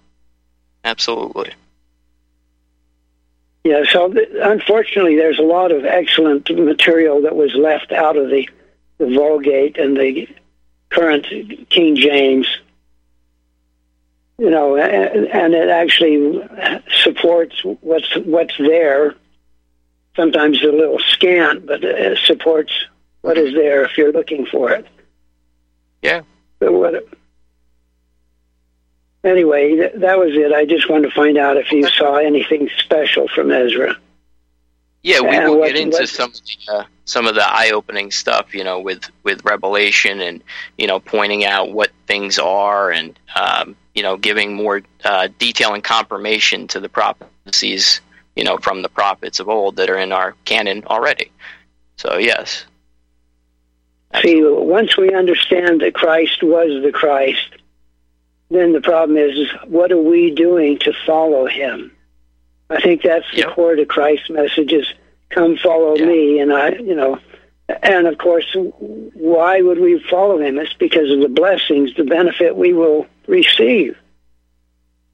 Absolutely. 0.84 1.53
Yeah, 3.66 3.84
so 3.91 4.13
th- 4.13 4.30
unfortunately, 4.32 5.16
there's 5.16 5.39
a 5.39 5.41
lot 5.41 5.72
of 5.72 5.86
excellent 5.86 6.47
material 6.51 7.24
that 7.24 7.36
was 7.36 7.55
left 7.55 7.91
out 7.91 8.16
of 8.16 8.30
the, 8.30 8.47
the 8.99 9.07
Vulgate 9.07 9.80
and 9.80 9.97
the 9.97 10.30
current 10.89 11.26
King 11.72 11.95
James. 11.95 12.47
You 14.38 14.51
know, 14.51 14.78
and, 14.78 15.28
and 15.28 15.55
it 15.55 15.70
actually 15.70 16.47
supports 17.01 17.55
what's 17.82 18.16
what's 18.18 18.55
there. 18.59 19.16
Sometimes 20.16 20.61
a 20.61 20.68
little 20.68 20.99
scant, 20.99 21.66
but 21.66 21.84
it 21.84 22.20
supports 22.20 22.72
what 23.22 23.36
is 23.39 23.55
there 23.55 23.84
if 23.86 23.97
you're 23.97 24.11
looking 24.11 24.45
for 24.45 24.74
it. 24.74 24.86
Yeah. 26.03 26.22
But 26.59 26.72
what, 26.72 27.07
anyway, 29.26 29.76
th- 29.76 29.93
that 29.95 30.17
was 30.17 30.34
it. 30.34 30.53
I 30.53 30.65
just 30.65 30.89
wanted 30.89 31.09
to 31.09 31.15
find 31.15 31.38
out 31.38 31.57
if 31.57 31.71
you 31.71 31.88
saw 31.88 32.15
anything 32.15 32.69
special 32.78 33.28
from 33.28 33.51
Ezra. 33.51 33.97
Yeah, 35.03 35.21
we 35.21 35.30
And 35.36 35.49
will 35.49 35.59
what- 35.59 35.67
get 35.67 35.78
into 35.78 35.97
what- 35.97 36.09
some 36.09 36.30
of 36.32 36.36
the 36.36 36.73
uh, 36.73 36.84
some 37.07 37.28
of 37.28 37.36
the 37.36 37.45
eye 37.47 37.69
opening 37.71 38.09
stuff, 38.11 38.55
you 38.55 38.63
know, 38.63 38.80
with 38.80 39.03
with 39.23 39.43
Revelation 39.45 40.21
and 40.21 40.41
you 40.78 40.88
know 40.88 40.99
pointing 40.99 41.45
out 41.45 41.71
what 41.71 41.91
things 42.07 42.39
are 42.39 42.91
and 42.91 43.17
um, 43.36 43.76
you 43.93 44.01
know 44.01 44.17
giving 44.17 44.53
more 44.55 44.82
uh, 45.03 45.28
detail 45.38 45.73
and 45.73 45.84
confirmation 45.84 46.67
to 46.69 46.80
the 46.80 46.89
prophecies, 46.89 48.01
you 48.36 48.43
know, 48.43 48.57
from 48.57 48.82
the 48.82 48.89
prophets 48.89 49.39
of 49.39 49.47
old 49.49 49.76
that 49.76 49.89
are 49.89 49.97
in 49.97 50.11
our 50.11 50.34
canon 50.45 50.84
already. 50.88 51.30
So 51.97 52.17
yes, 52.17 52.65
See, 54.23 54.41
once 54.43 54.95
we 54.97 55.13
understand 55.13 55.82
that 55.82 55.93
Christ 55.93 56.41
was 56.41 56.82
the 56.84 56.91
Christ, 56.91 57.57
then 58.56 58.74
the 58.74 58.82
problem 58.82 59.18
is, 59.18 59.49
what 59.66 59.91
are 59.91 60.01
we 60.01 60.32
doing 60.32 60.80
to 60.80 60.93
follow 61.06 61.47
him? 61.47 61.91
I 62.70 62.82
think 62.82 63.03
that's 63.03 63.30
the 63.36 63.43
core 63.43 63.76
to 63.76 63.86
Christ's 63.86 64.30
message 64.30 64.72
is, 64.72 64.88
come 65.30 65.58
follow 65.58 65.95
me. 65.95 66.39
And 66.39 66.51
I, 66.51 66.70
you 66.70 66.95
know, 66.95 67.20
and 67.68 68.08
of 68.08 68.18
course, 68.18 68.45
why 68.56 69.62
would 69.62 69.80
we 69.80 69.99
follow 70.10 70.39
him? 70.39 70.58
It's 70.60 70.74
because 70.74 71.12
of 71.12 71.20
the 71.20 71.30
blessings, 71.30 71.95
the 71.95 72.03
benefit 72.03 72.56
we 72.56 72.74
will 72.74 73.08
receive. 73.28 73.97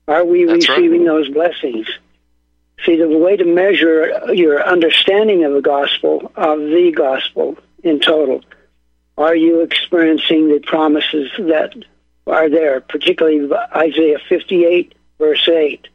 Are 0.07 0.25
we 0.25 0.45
That's 0.45 0.67
right. 0.67 0.77
receiving 0.77 1.05
those 1.05 1.29
blessings? 1.29 1.87
See, 2.85 2.97
the 2.97 3.07
way 3.07 3.37
to 3.37 3.45
measure 3.45 4.33
your 4.33 4.65
understanding 4.65 5.43
of 5.45 5.53
the 5.53 5.61
gospel, 5.61 6.31
of 6.35 6.59
the 6.59 6.91
gospel 6.95 7.57
in 7.83 7.99
total, 7.99 8.43
are 9.17 9.35
you 9.35 9.61
experiencing 9.61 10.47
the 10.47 10.59
promises 10.59 11.29
that 11.37 11.75
are 12.27 12.49
there, 12.49 12.81
particularly 12.81 13.49
Isaiah 13.75 14.19
58, 14.29 14.95
verse 15.19 15.47
8? 15.47 15.87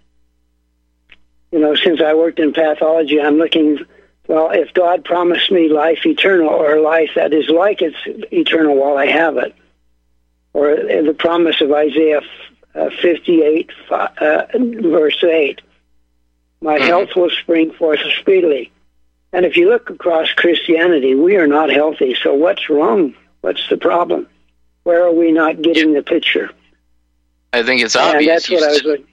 You 1.52 1.60
know, 1.60 1.74
since 1.74 2.00
I 2.00 2.14
worked 2.14 2.38
in 2.38 2.52
pathology, 2.52 3.20
I'm 3.20 3.36
looking, 3.36 3.78
well, 4.26 4.50
if 4.50 4.74
God 4.74 5.04
promised 5.04 5.50
me 5.50 5.68
life 5.68 6.04
eternal 6.04 6.48
or 6.48 6.80
life 6.80 7.10
that 7.14 7.32
is 7.32 7.48
like 7.48 7.80
it's 7.80 7.96
eternal 8.32 8.76
while 8.76 8.98
I 8.98 9.06
have 9.06 9.36
it, 9.36 9.54
or 10.52 10.74
the 10.74 11.14
promise 11.16 11.60
of 11.60 11.72
Isaiah 11.72 12.22
uh, 12.74 12.90
58, 13.00 13.70
uh, 13.90 14.46
verse 14.54 15.22
8, 15.22 15.60
my 16.60 16.78
health 16.78 17.10
will 17.14 17.30
spring 17.30 17.72
forth 17.72 18.00
speedily. 18.20 18.72
And 19.32 19.44
if 19.44 19.56
you 19.56 19.68
look 19.68 19.90
across 19.90 20.32
Christianity, 20.32 21.14
we 21.14 21.36
are 21.36 21.46
not 21.46 21.70
healthy. 21.70 22.16
So 22.22 22.34
what's 22.34 22.70
wrong? 22.70 23.14
What's 23.42 23.68
the 23.68 23.76
problem? 23.76 24.26
Where 24.86 25.02
are 25.02 25.12
we 25.12 25.32
not 25.32 25.62
getting 25.62 25.94
the 25.94 26.02
picture? 26.04 26.48
I 27.52 27.64
think 27.64 27.82
it's 27.82 27.96
obvious. 27.96 28.46
that's 28.46 28.48
what 28.48 28.62
I 28.62 28.68
was 28.68 28.84
looking. 28.84 29.06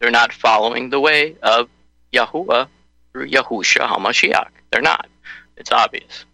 They're 0.00 0.10
not 0.10 0.32
following 0.32 0.90
the 0.90 0.98
way 0.98 1.36
of 1.40 1.68
Yahuwah 2.12 2.66
through 3.12 3.28
Yahusha 3.28 3.86
HaMashiach. 3.86 4.48
They're 4.72 4.82
not. 4.82 5.06
It's 5.56 5.70
obvious. 5.70 6.24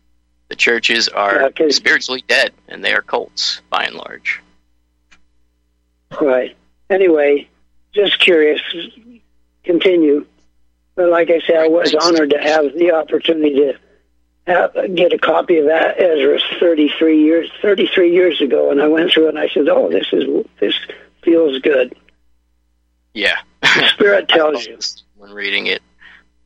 The 0.49 0.57
churches 0.57 1.09
are 1.09 1.53
spiritually 1.69 2.25
dead, 2.27 2.55
and 2.69 2.83
they 2.83 2.95
are 2.95 3.03
cults 3.03 3.61
by 3.69 3.85
and 3.85 3.97
large. 3.97 4.41
Right. 6.19 6.57
Anyway, 6.89 7.51
just 7.93 8.19
curious. 8.19 8.63
Continue. 9.63 10.25
But 10.95 11.11
like 11.11 11.29
I 11.29 11.41
said, 11.41 11.57
I 11.57 11.69
was 11.69 11.95
honored 11.95 12.31
to 12.31 12.39
have 12.39 12.73
the 12.73 12.93
opportunity 12.93 13.57
to 13.57 13.79
have, 14.49 14.95
get 14.95 15.13
a 15.13 15.19
copy 15.19 15.59
of 15.59 15.67
that 15.67 16.01
Ezra 16.01 16.39
33 16.61 17.23
years 17.23 17.51
33 17.63 18.13
years 18.13 18.41
ago, 18.41 18.71
and 18.71 18.81
I 18.81 18.89
went 18.89 19.13
through 19.13 19.27
it 19.27 19.31
and 19.31 19.39
I 19.39 19.49
said, 19.49 19.69
"Oh, 19.69 19.91
this 19.91 20.07
is 20.13 20.47
this 20.61 20.75
feels 21.23 21.61
good." 21.61 21.95
Yeah. 23.15 23.39
The 23.63 23.89
Spirit 23.95 24.29
tells 24.29 24.67
you. 24.67 24.79
when 25.17 25.33
reading 25.33 25.67
it. 25.67 25.83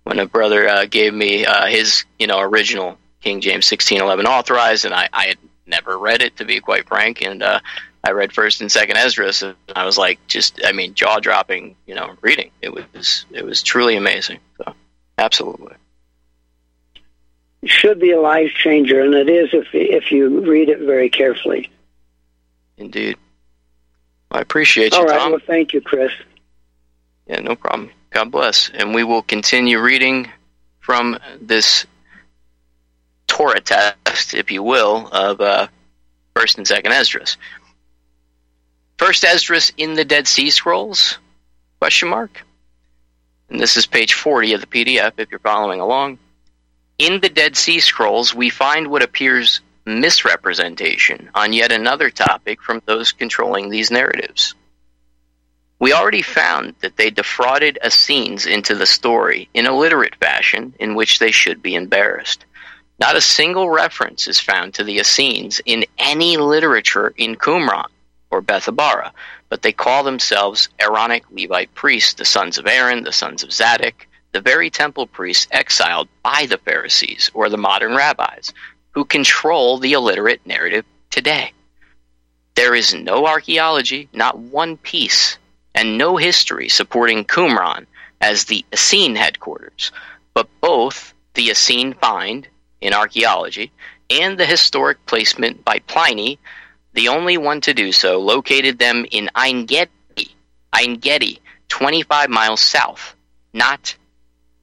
When 0.04 0.18
a 0.18 0.26
brother 0.26 0.68
uh, 0.68 0.86
gave 0.86 1.14
me 1.14 1.46
uh, 1.46 1.66
his, 1.66 2.04
you 2.18 2.26
know, 2.26 2.40
original 2.40 2.98
King 3.20 3.40
James 3.40 3.66
sixteen 3.66 4.00
eleven 4.00 4.26
authorized, 4.26 4.84
and 4.84 4.92
I, 4.92 5.08
I 5.12 5.26
had 5.26 5.38
never 5.66 5.96
read 5.96 6.22
it 6.22 6.36
to 6.38 6.44
be 6.44 6.60
quite 6.60 6.88
frank, 6.88 7.22
and 7.22 7.42
uh, 7.42 7.60
I 8.04 8.10
read 8.12 8.32
First 8.32 8.60
and 8.60 8.70
Second 8.70 8.96
Ezra, 8.96 9.32
and 9.42 9.56
I 9.76 9.84
was 9.84 9.96
like, 9.96 10.18
just, 10.26 10.60
I 10.64 10.72
mean, 10.72 10.94
jaw 10.94 11.20
dropping, 11.20 11.76
you 11.86 11.94
know, 11.94 12.16
reading. 12.20 12.50
It 12.60 12.74
was, 12.74 13.26
it 13.30 13.44
was 13.44 13.62
truly 13.62 13.96
amazing. 13.96 14.40
So, 14.58 14.74
absolutely. 15.18 15.74
Should 17.64 18.00
be 18.00 18.10
a 18.10 18.20
life 18.20 18.52
changer, 18.54 19.00
and 19.00 19.14
it 19.14 19.28
is 19.28 19.50
if 19.52 19.68
if 19.72 20.10
you 20.10 20.40
read 20.40 20.68
it 20.68 20.80
very 20.80 21.08
carefully. 21.08 21.70
Indeed. 22.76 23.16
I 24.32 24.40
appreciate 24.40 24.92
you, 24.92 24.98
All 24.98 25.04
right. 25.04 25.18
Tom. 25.18 25.32
Well, 25.32 25.40
thank 25.46 25.72
you, 25.72 25.80
Chris. 25.80 26.10
Yeah, 27.28 27.40
no 27.40 27.54
problem. 27.54 27.90
God 28.10 28.30
bless. 28.30 28.70
And 28.70 28.94
we 28.94 29.04
will 29.04 29.22
continue 29.22 29.78
reading 29.78 30.28
from 30.80 31.18
this 31.40 31.86
Torah 33.28 33.60
test, 33.60 34.34
if 34.34 34.50
you 34.50 34.62
will, 34.62 35.08
of 35.12 35.40
uh, 35.40 35.68
First 36.34 36.58
and 36.58 36.66
Second 36.66 36.92
Esdras. 36.92 37.36
First 38.98 39.24
Esdras 39.24 39.72
in 39.76 39.94
the 39.94 40.04
Dead 40.04 40.26
Sea 40.26 40.50
Scrolls? 40.50 41.18
Question 41.78 42.08
mark. 42.08 42.42
And 43.48 43.60
this 43.60 43.76
is 43.76 43.86
page 43.86 44.14
40 44.14 44.54
of 44.54 44.60
the 44.60 44.66
PDF 44.66 45.12
if 45.18 45.30
you're 45.30 45.40
following 45.40 45.80
along. 45.80 46.18
In 47.02 47.18
the 47.18 47.28
Dead 47.28 47.56
Sea 47.56 47.80
Scrolls, 47.80 48.32
we 48.32 48.48
find 48.48 48.86
what 48.86 49.02
appears 49.02 49.60
misrepresentation 49.84 51.30
on 51.34 51.52
yet 51.52 51.72
another 51.72 52.10
topic 52.10 52.62
from 52.62 52.80
those 52.86 53.10
controlling 53.10 53.70
these 53.70 53.90
narratives. 53.90 54.54
We 55.80 55.92
already 55.92 56.22
found 56.22 56.76
that 56.80 56.96
they 56.96 57.10
defrauded 57.10 57.76
Essenes 57.84 58.46
into 58.46 58.76
the 58.76 58.86
story 58.86 59.48
in 59.52 59.66
a 59.66 59.76
literate 59.76 60.14
fashion 60.14 60.74
in 60.78 60.94
which 60.94 61.18
they 61.18 61.32
should 61.32 61.60
be 61.60 61.74
embarrassed. 61.74 62.44
Not 63.00 63.16
a 63.16 63.20
single 63.20 63.68
reference 63.68 64.28
is 64.28 64.38
found 64.38 64.74
to 64.74 64.84
the 64.84 64.98
Essenes 64.98 65.60
in 65.66 65.84
any 65.98 66.36
literature 66.36 67.12
in 67.16 67.34
Qumran 67.34 67.88
or 68.30 68.42
Bethabara, 68.42 69.10
but 69.48 69.62
they 69.62 69.72
call 69.72 70.04
themselves 70.04 70.68
Aaronic 70.78 71.24
Levite 71.32 71.74
priests, 71.74 72.14
the 72.14 72.24
sons 72.24 72.58
of 72.58 72.68
Aaron, 72.68 73.02
the 73.02 73.10
sons 73.10 73.42
of 73.42 73.52
Zadok, 73.52 74.06
the 74.32 74.40
very 74.40 74.70
temple 74.70 75.06
priests 75.06 75.46
exiled 75.50 76.08
by 76.22 76.46
the 76.46 76.58
Pharisees 76.58 77.30
or 77.34 77.48
the 77.48 77.58
modern 77.58 77.94
rabbis, 77.94 78.52
who 78.92 79.04
control 79.04 79.78
the 79.78 79.92
illiterate 79.92 80.40
narrative 80.46 80.84
today. 81.10 81.52
There 82.54 82.74
is 82.74 82.94
no 82.94 83.26
archaeology, 83.26 84.08
not 84.12 84.38
one 84.38 84.76
piece, 84.76 85.38
and 85.74 85.96
no 85.96 86.16
history 86.16 86.68
supporting 86.68 87.24
Qumran 87.24 87.86
as 88.20 88.44
the 88.44 88.64
Essene 88.72 89.16
headquarters, 89.16 89.90
but 90.34 90.48
both 90.60 91.14
the 91.34 91.50
Essene 91.50 91.94
find 91.94 92.46
in 92.80 92.92
archaeology 92.92 93.72
and 94.10 94.38
the 94.38 94.46
historic 94.46 95.04
placement 95.06 95.64
by 95.64 95.78
Pliny, 95.80 96.38
the 96.92 97.08
only 97.08 97.38
one 97.38 97.60
to 97.62 97.72
do 97.72 97.92
so, 97.92 98.20
located 98.20 98.78
them 98.78 99.06
in 99.10 99.30
Ein 99.34 99.64
Gedi, 99.64 100.34
Ein 100.72 100.96
Gedi, 100.96 101.40
25 101.68 102.28
miles 102.28 102.60
south, 102.60 103.14
not 103.54 103.96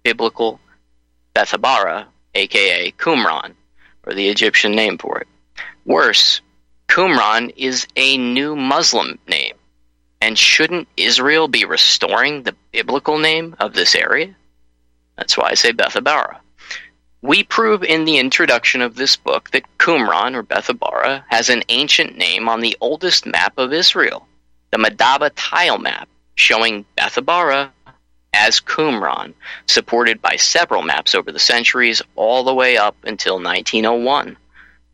biblical 0.10 0.60
Bethabara, 1.36 2.08
aka 2.34 2.92
Qumran, 2.94 3.54
or 4.08 4.14
the 4.16 4.28
Egyptian 4.28 4.72
name 4.72 4.98
for 4.98 5.20
it. 5.20 5.28
Worse, 5.86 6.42
Qumran 6.88 7.54
is 7.56 7.86
a 7.96 8.18
new 8.18 8.56
Muslim 8.56 9.20
name. 9.28 9.54
And 10.20 10.36
shouldn't 10.36 10.88
Israel 10.98 11.48
be 11.48 11.64
restoring 11.64 12.42
the 12.42 12.56
biblical 12.72 13.20
name 13.20 13.56
of 13.60 13.76
this 13.76 13.94
area? 13.94 14.36
That's 15.16 15.38
why 15.38 15.50
I 15.52 15.54
say 15.54 15.74
Bethabara. 15.74 16.38
We 17.22 17.44
prove 17.44 17.84
in 17.84 18.06
the 18.06 18.18
introduction 18.18 18.82
of 18.82 18.96
this 18.96 19.16
book 19.16 19.52
that 19.52 19.78
Qumran 19.78 20.34
or 20.34 20.42
Bethabara 20.42 21.24
has 21.28 21.50
an 21.50 21.62
ancient 21.70 22.18
name 22.18 22.50
on 22.50 22.62
the 22.62 22.76
oldest 22.82 23.28
map 23.28 23.54
of 23.58 23.74
Israel, 23.74 24.28
the 24.72 24.80
Madaba 24.80 25.30
tile 25.36 25.78
map, 25.78 26.10
showing 26.34 26.84
Bethabara 26.98 27.70
as 28.34 28.60
Qumran, 28.60 29.34
supported 29.66 30.22
by 30.22 30.36
several 30.36 30.82
maps 30.82 31.16
over 31.16 31.32
the 31.32 31.40
centuries 31.40 32.02
all 32.16 32.44
the 32.44 32.54
way 32.54 32.78
up 32.78 32.96
until 33.04 33.36
1901. 33.36 34.38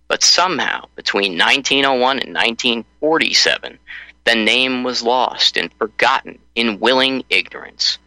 But 0.08 0.24
somehow, 0.24 0.86
between 0.96 1.38
1901 1.38 2.20
and 2.20 2.34
1947, 2.34 3.80
the 4.24 4.36
name 4.36 4.84
was 4.84 5.04
lost 5.04 5.58
and 5.58 5.74
forgotten 5.74 6.40
in 6.56 6.80
willing 6.80 7.24
ignorance. 7.30 7.98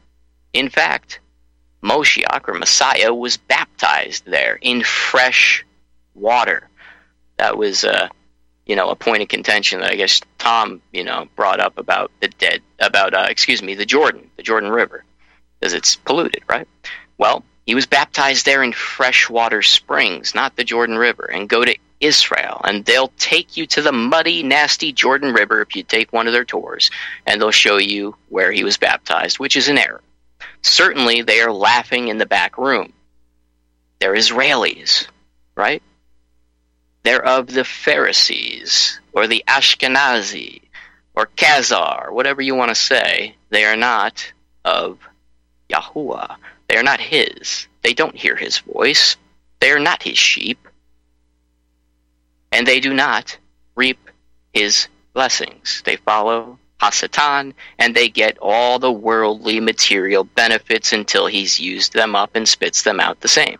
In 0.52 0.68
fact, 0.68 1.20
Moshiach 1.82 2.48
or 2.48 2.54
Messiah 2.54 3.14
was 3.14 3.36
baptized 3.36 4.24
there 4.26 4.58
in 4.60 4.82
fresh 4.82 5.64
water. 6.14 6.68
That 7.36 7.56
was, 7.56 7.84
uh, 7.84 8.08
you 8.66 8.74
know, 8.74 8.90
a 8.90 8.96
point 8.96 9.22
of 9.22 9.28
contention 9.28 9.80
that 9.80 9.92
I 9.92 9.96
guess 9.96 10.20
Tom, 10.38 10.82
you 10.92 11.04
know, 11.04 11.28
brought 11.36 11.60
up 11.60 11.78
about 11.78 12.10
the 12.20 12.28
dead, 12.28 12.62
about, 12.80 13.14
uh, 13.14 13.26
excuse 13.28 13.62
me, 13.62 13.74
the 13.74 13.86
Jordan, 13.86 14.28
the 14.36 14.42
Jordan 14.42 14.70
River, 14.70 15.04
because 15.58 15.74
it's 15.74 15.96
polluted, 15.96 16.42
right? 16.48 16.68
Well, 17.18 17.44
he 17.66 17.74
was 17.74 17.86
baptized 17.86 18.46
there 18.46 18.62
in 18.62 18.72
freshwater 18.72 19.62
springs, 19.62 20.34
not 20.34 20.56
the 20.56 20.64
Jordan 20.64 20.96
River, 20.96 21.28
and 21.30 21.48
go 21.48 21.64
to 21.64 21.76
Israel, 22.00 22.60
and 22.64 22.84
they'll 22.84 23.12
take 23.18 23.56
you 23.56 23.66
to 23.66 23.82
the 23.82 23.92
muddy, 23.92 24.42
nasty 24.42 24.92
Jordan 24.92 25.32
River 25.32 25.60
if 25.60 25.74
you 25.74 25.82
take 25.82 26.12
one 26.12 26.26
of 26.26 26.32
their 26.32 26.44
tours, 26.44 26.90
and 27.26 27.40
they'll 27.40 27.50
show 27.50 27.76
you 27.76 28.14
where 28.28 28.52
he 28.52 28.64
was 28.64 28.76
baptized, 28.76 29.38
which 29.38 29.56
is 29.56 29.68
an 29.68 29.78
error. 29.78 30.00
Certainly, 30.62 31.22
they 31.22 31.40
are 31.40 31.52
laughing 31.52 32.08
in 32.08 32.18
the 32.18 32.26
back 32.26 32.56
room. 32.56 32.92
They're 33.98 34.14
Israelis, 34.14 35.08
right? 35.56 35.82
They're 37.02 37.24
of 37.24 37.48
the 37.48 37.64
Pharisees, 37.64 39.00
or 39.12 39.26
the 39.26 39.44
Ashkenazi, 39.48 40.62
or 41.14 41.26
Khazar, 41.36 42.12
whatever 42.12 42.40
you 42.40 42.54
want 42.54 42.70
to 42.70 42.74
say. 42.74 43.34
They 43.50 43.64
are 43.64 43.76
not 43.76 44.32
of 44.64 44.98
Yahuwah. 45.72 46.36
They 46.68 46.76
are 46.76 46.82
not 46.82 47.00
his. 47.00 47.66
They 47.82 47.94
don't 47.94 48.16
hear 48.16 48.36
his 48.36 48.58
voice. 48.58 49.16
They 49.60 49.70
are 49.70 49.78
not 49.78 50.02
his 50.02 50.18
sheep. 50.18 50.68
And 52.52 52.66
they 52.66 52.80
do 52.80 52.94
not 52.94 53.36
reap 53.74 54.10
his 54.52 54.88
blessings. 55.12 55.82
They 55.84 55.96
follow 55.96 56.58
Hasatan, 56.80 57.54
and 57.78 57.94
they 57.94 58.08
get 58.08 58.38
all 58.40 58.78
the 58.78 58.92
worldly 58.92 59.60
material 59.60 60.24
benefits 60.24 60.92
until 60.92 61.26
he's 61.26 61.58
used 61.58 61.92
them 61.92 62.14
up 62.14 62.30
and 62.34 62.48
spits 62.48 62.82
them 62.82 63.00
out 63.00 63.20
the 63.20 63.28
same. 63.28 63.58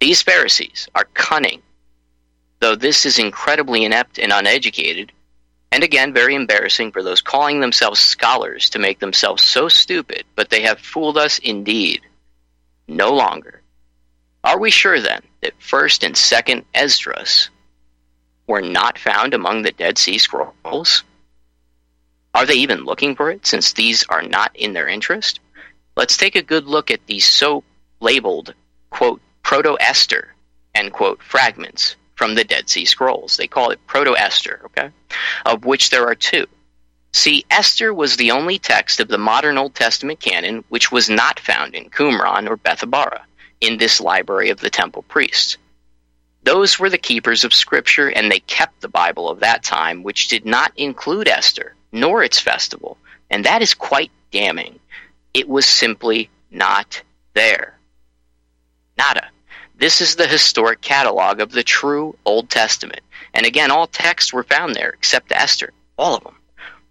These 0.00 0.22
Pharisees 0.22 0.88
are 0.94 1.08
cunning, 1.14 1.62
though 2.60 2.76
this 2.76 3.04
is 3.04 3.18
incredibly 3.18 3.84
inept 3.84 4.18
and 4.18 4.32
uneducated, 4.32 5.12
and 5.74 5.82
again 5.82 6.14
very 6.14 6.36
embarrassing 6.36 6.92
for 6.92 7.02
those 7.02 7.20
calling 7.20 7.58
themselves 7.58 7.98
scholars 7.98 8.70
to 8.70 8.78
make 8.78 9.00
themselves 9.00 9.44
so 9.44 9.68
stupid, 9.68 10.22
but 10.36 10.48
they 10.48 10.62
have 10.62 10.78
fooled 10.78 11.18
us 11.18 11.40
indeed. 11.40 12.00
No 12.86 13.12
longer. 13.12 13.60
Are 14.44 14.60
we 14.60 14.70
sure 14.70 15.00
then 15.00 15.22
that 15.42 15.58
1st 15.58 16.06
and 16.06 16.14
2nd 16.14 16.64
Esdras 16.74 17.50
were 18.46 18.62
not 18.62 19.00
found 19.00 19.34
among 19.34 19.62
the 19.62 19.72
Dead 19.72 19.98
Sea 19.98 20.16
Scrolls? 20.16 21.02
Are 22.32 22.46
they 22.46 22.54
even 22.54 22.84
looking 22.84 23.16
for 23.16 23.32
it 23.32 23.44
since 23.44 23.72
these 23.72 24.04
are 24.04 24.22
not 24.22 24.54
in 24.54 24.74
their 24.74 24.86
interest? 24.86 25.40
Let's 25.96 26.16
take 26.16 26.36
a 26.36 26.42
good 26.42 26.66
look 26.66 26.92
at 26.92 27.04
these 27.06 27.26
so 27.26 27.64
labeled, 27.98 28.54
quote, 28.90 29.20
Proto 29.42 29.76
Esther, 29.80 30.34
end 30.72 30.92
quote, 30.92 31.20
fragments 31.20 31.96
from 32.14 32.34
the 32.34 32.44
Dead 32.44 32.68
Sea 32.68 32.84
Scrolls. 32.84 33.36
They 33.36 33.46
call 33.46 33.70
it 33.70 33.86
Proto 33.86 34.16
Esther, 34.16 34.60
okay? 34.66 34.90
Of 35.44 35.64
which 35.64 35.90
there 35.90 36.06
are 36.06 36.14
two. 36.14 36.46
See, 37.12 37.44
Esther 37.50 37.94
was 37.94 38.16
the 38.16 38.32
only 38.32 38.58
text 38.58 38.98
of 38.98 39.08
the 39.08 39.18
modern 39.18 39.56
Old 39.56 39.74
Testament 39.74 40.20
canon 40.20 40.64
which 40.68 40.90
was 40.90 41.08
not 41.08 41.38
found 41.38 41.74
in 41.74 41.90
Qumran 41.90 42.48
or 42.48 42.56
Bethabara, 42.56 43.20
in 43.60 43.78
this 43.78 44.00
library 44.00 44.50
of 44.50 44.60
the 44.60 44.70
temple 44.70 45.02
priests. 45.02 45.56
Those 46.42 46.78
were 46.78 46.90
the 46.90 46.98
keepers 46.98 47.44
of 47.44 47.54
Scripture, 47.54 48.08
and 48.08 48.30
they 48.30 48.40
kept 48.40 48.80
the 48.80 48.88
Bible 48.88 49.30
of 49.30 49.40
that 49.40 49.62
time, 49.62 50.02
which 50.02 50.28
did 50.28 50.44
not 50.44 50.72
include 50.76 51.28
Esther 51.28 51.74
nor 51.92 52.22
its 52.22 52.40
festival, 52.40 52.98
and 53.30 53.44
that 53.44 53.62
is 53.62 53.72
quite 53.72 54.10
damning. 54.32 54.78
It 55.32 55.48
was 55.48 55.64
simply 55.64 56.28
not 56.50 57.00
there. 57.34 57.78
Nada. 58.98 59.28
This 59.76 60.00
is 60.00 60.16
the 60.16 60.26
historic 60.26 60.80
catalog 60.80 61.40
of 61.40 61.50
the 61.50 61.62
true 61.62 62.16
Old 62.24 62.48
Testament. 62.48 63.00
And 63.32 63.44
again, 63.44 63.70
all 63.70 63.86
texts 63.86 64.32
were 64.32 64.44
found 64.44 64.74
there 64.74 64.90
except 64.90 65.32
Esther, 65.32 65.72
all 65.98 66.16
of 66.16 66.24
them. 66.24 66.36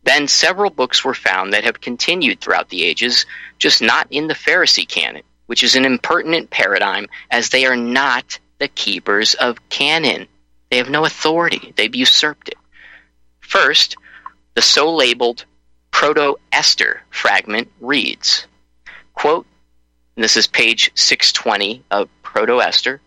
Then 0.04 0.28
several 0.28 0.70
books 0.70 1.04
were 1.04 1.14
found 1.14 1.54
that 1.54 1.64
have 1.64 1.80
continued 1.80 2.42
throughout 2.42 2.70
the 2.70 2.84
ages, 2.84 3.26
just 3.58 3.82
not 3.82 4.08
in 4.12 4.28
the 4.28 4.34
Pharisee 4.34 4.88
canon, 4.88 5.24
which 5.46 5.64
is 5.64 5.76
an 5.76 5.86
impertinent 5.86 6.50
paradigm 6.50 7.08
as 7.32 7.50
they 7.50 7.66
are 7.66 7.78
not 7.78 8.38
the 8.60 8.68
keepers 8.68 9.34
of 9.36 9.70
canon. 9.70 10.28
They 10.70 10.78
have 10.78 10.90
no 10.90 11.06
authority, 11.06 11.74
they've 11.78 11.96
usurped 11.96 12.50
it. 12.50 12.58
First, 13.40 13.96
the 14.56 14.62
so 14.62 14.94
labeled 14.94 15.46
Proto 15.92 16.36
Esther 16.52 17.02
fragment 17.12 17.72
reads, 17.80 18.46
quote, 19.14 19.46
this 20.16 20.38
is 20.38 20.48
page 20.48 20.92
620 20.96 21.84
of 21.90 22.10
Proto 22.34 22.62
Esther, 22.62 23.00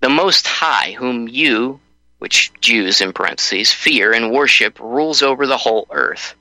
the 0.00 0.08
Most 0.08 0.46
High, 0.46 0.92
whom 0.92 1.28
you, 1.28 1.78
which 2.18 2.50
Jews 2.62 3.02
in 3.02 3.12
parentheses, 3.12 3.70
fear 3.70 4.14
and 4.14 4.32
worship, 4.32 4.80
rules 4.80 5.22
over 5.22 5.46
the 5.46 5.58
whole 5.58 5.86
earth. 5.90 6.34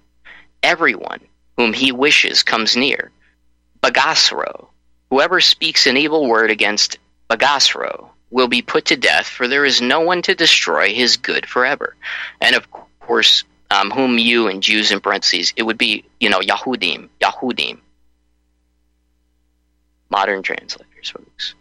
Everyone 0.64 1.20
whom 1.58 1.74
he 1.74 1.92
wishes 1.92 2.42
comes 2.42 2.78
near. 2.78 3.12
Bagasro, 3.84 4.68
whoever 5.10 5.42
speaks 5.42 5.88
an 5.88 5.98
evil 5.98 6.26
word 6.26 6.52
against 6.52 7.00
Bagasro, 7.30 8.08
will 8.30 8.48
be 8.48 8.62
put 8.62 8.86
to 8.86 8.96
death, 8.96 9.28
for 9.28 9.50
there 9.50 9.66
is 9.66 9.82
no 9.82 10.00
one 10.00 10.22
to 10.22 10.34
destroy 10.34 10.94
his 10.94 11.18
good 11.18 11.46
forever. 11.46 11.98
And 12.40 12.56
of 12.56 12.72
course, 13.02 13.44
um, 13.70 13.92
whom 13.92 14.18
you 14.18 14.48
and 14.48 14.64
Jews 14.64 14.92
in 14.92 15.02
parentheses, 15.02 15.52
it 15.58 15.64
would 15.64 15.78
be, 15.78 16.06
you 16.18 16.30
know, 16.30 16.40
Yahudim, 16.40 17.10
Yahudim. 17.20 17.80
Modern 20.10 20.44
translators, 20.44 21.10
folks. 21.10 21.56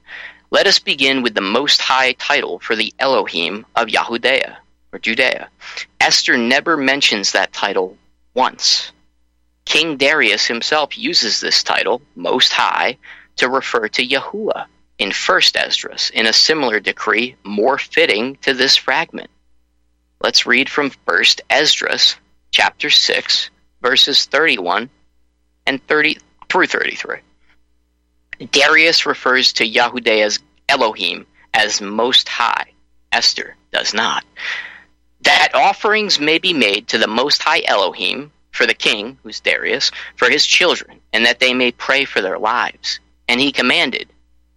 Let 0.53 0.67
us 0.67 0.81
begin 0.81 1.23
with 1.23 1.35
the 1.35 1.41
most 1.41 1.81
high 1.81 2.13
title 2.13 2.59
for 2.59 2.75
the 2.75 2.93
Elohim 2.99 3.67
of 3.77 3.87
Yahudea, 3.87 4.57
or 4.93 4.99
Judea. 4.99 5.49
Esther 6.01 6.37
never 6.37 6.77
mentions 6.77 7.31
that 7.33 7.53
title 7.53 7.97
once. 8.35 8.91
King 9.65 9.97
Darius 9.97 10.47
himself 10.47 10.99
uses 10.99 11.41
this 11.41 11.63
title, 11.63 12.03
Most 12.17 12.53
High, 12.53 12.99
to 13.37 13.49
refer 13.49 13.87
to 13.87 14.05
Yahuwah 14.05 14.67
in 14.99 15.13
First 15.13 15.57
Esdras 15.57 16.11
in 16.11 16.27
a 16.27 16.33
similar 16.33 16.81
decree 16.81 17.37
more 17.45 17.79
fitting 17.79 18.35
to 18.43 18.53
this 18.53 18.75
fragment. 18.75 19.31
Let's 20.21 20.47
read 20.47 20.69
from 20.69 20.91
First 21.07 21.43
Esdras, 21.49 22.17
chapter 22.51 22.91
6, 22.91 23.51
verses 23.83 24.27
31 24.27 24.91
and 25.65 25.87
30 25.87 26.19
through 26.49 26.67
33. 26.67 27.19
Darius 28.47 29.07
refers 29.07 29.53
to 29.55 29.67
Yahudia's 29.67 30.39
Elohim 30.69 31.27
as 31.53 31.81
Most 31.81 32.29
High. 32.29 32.67
Esther 33.13 33.57
does 33.73 33.93
not. 33.93 34.25
That 35.23 35.51
offerings 35.55 36.19
may 36.19 36.39
be 36.39 36.53
made 36.55 36.89
to 36.89 36.99
the 36.99 37.07
Most 37.07 37.43
High 37.43 37.63
Elohim 37.67 38.33
for 38.53 38.67
the 38.67 38.75
king, 38.75 39.19
who's 39.23 39.41
Darius, 39.41 39.91
for 40.17 40.31
his 40.31 40.47
children, 40.47 41.01
and 41.13 41.27
that 41.27 41.41
they 41.41 41.53
may 41.53 41.73
pray 41.73 42.05
for 42.05 42.21
their 42.21 42.39
lives. 42.39 43.01
And 43.29 43.41
he 43.41 43.53
commanded 43.53 44.09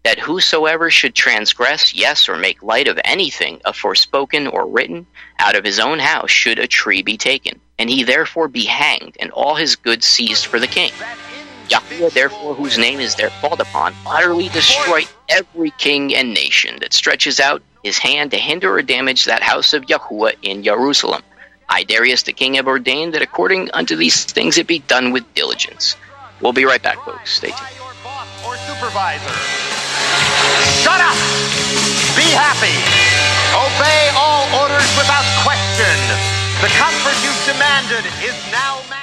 that 0.04 0.20
whosoever 0.20 0.90
should 0.90 1.16
transgress, 1.16 1.94
yes, 1.94 2.28
or 2.28 2.38
make 2.38 2.64
light 2.64 2.88
of 2.88 3.00
anything 3.04 3.62
of 3.66 3.78
forspoken 3.78 4.52
or 4.52 4.68
written, 4.68 5.06
out 5.40 5.56
of 5.56 5.64
his 5.64 5.80
own 5.80 6.00
house 6.00 6.32
should 6.32 6.60
a 6.60 6.68
tree 6.68 7.02
be 7.02 7.18
taken, 7.18 7.60
and 7.80 7.90
he 7.90 8.04
therefore 8.04 8.48
be 8.48 8.66
hanged, 8.66 9.18
and 9.20 9.32
all 9.32 9.56
his 9.56 9.76
goods 9.76 10.06
seized 10.06 10.46
for 10.46 10.60
the 10.60 10.68
king. 10.68 10.92
Yahweh, 11.70 12.10
therefore, 12.10 12.56
whose 12.56 12.78
name 12.78 13.00
is 13.00 13.16
there 13.16 13.30
called 13.42 13.62
upon, 13.62 13.94
utterly 14.06 14.50
destroy 14.50 15.04
every 15.30 15.72
king 15.72 16.14
and 16.16 16.34
nation 16.34 16.78
that 16.82 16.94
stretches 16.94 17.40
out 17.40 17.62
his 17.84 17.98
hand 17.98 18.32
to 18.32 18.38
hinder 18.38 18.74
or 18.74 18.82
damage 18.82 19.26
that 19.26 19.44
house 19.44 19.74
of 19.74 19.84
Yahuwah 19.86 20.34
in 20.42 20.64
Jerusalem. 20.64 21.22
I, 21.70 21.84
Darius 21.84 22.24
the 22.24 22.34
king, 22.34 22.54
have 22.56 22.68
ordained 22.68 23.14
that 23.14 23.22
according 23.22 23.72
unto 23.72 23.96
these 23.96 24.26
things 24.26 24.58
it 24.58 24.68
be 24.68 24.80
done 24.80 25.12
with 25.12 25.24
diligence. 25.34 25.96
We'll 26.42 26.54
be 26.54 26.66
right 26.66 26.82
back, 26.82 27.04
folks. 27.04 27.36
Stay 27.36 27.50
tuned. 27.50 27.80
Or 28.46 28.58
supervisor. 28.58 29.34
Shut 30.84 31.00
up! 31.00 31.16
Be 32.20 32.28
happy! 32.36 32.76
Obey 33.56 34.12
all 34.16 34.44
orders 34.62 34.92
without 35.00 35.26
question! 35.42 35.96
The 36.62 36.70
comfort 36.76 37.16
you've 37.24 37.46
demanded 37.46 38.06
is 38.22 38.36
now. 38.52 39.03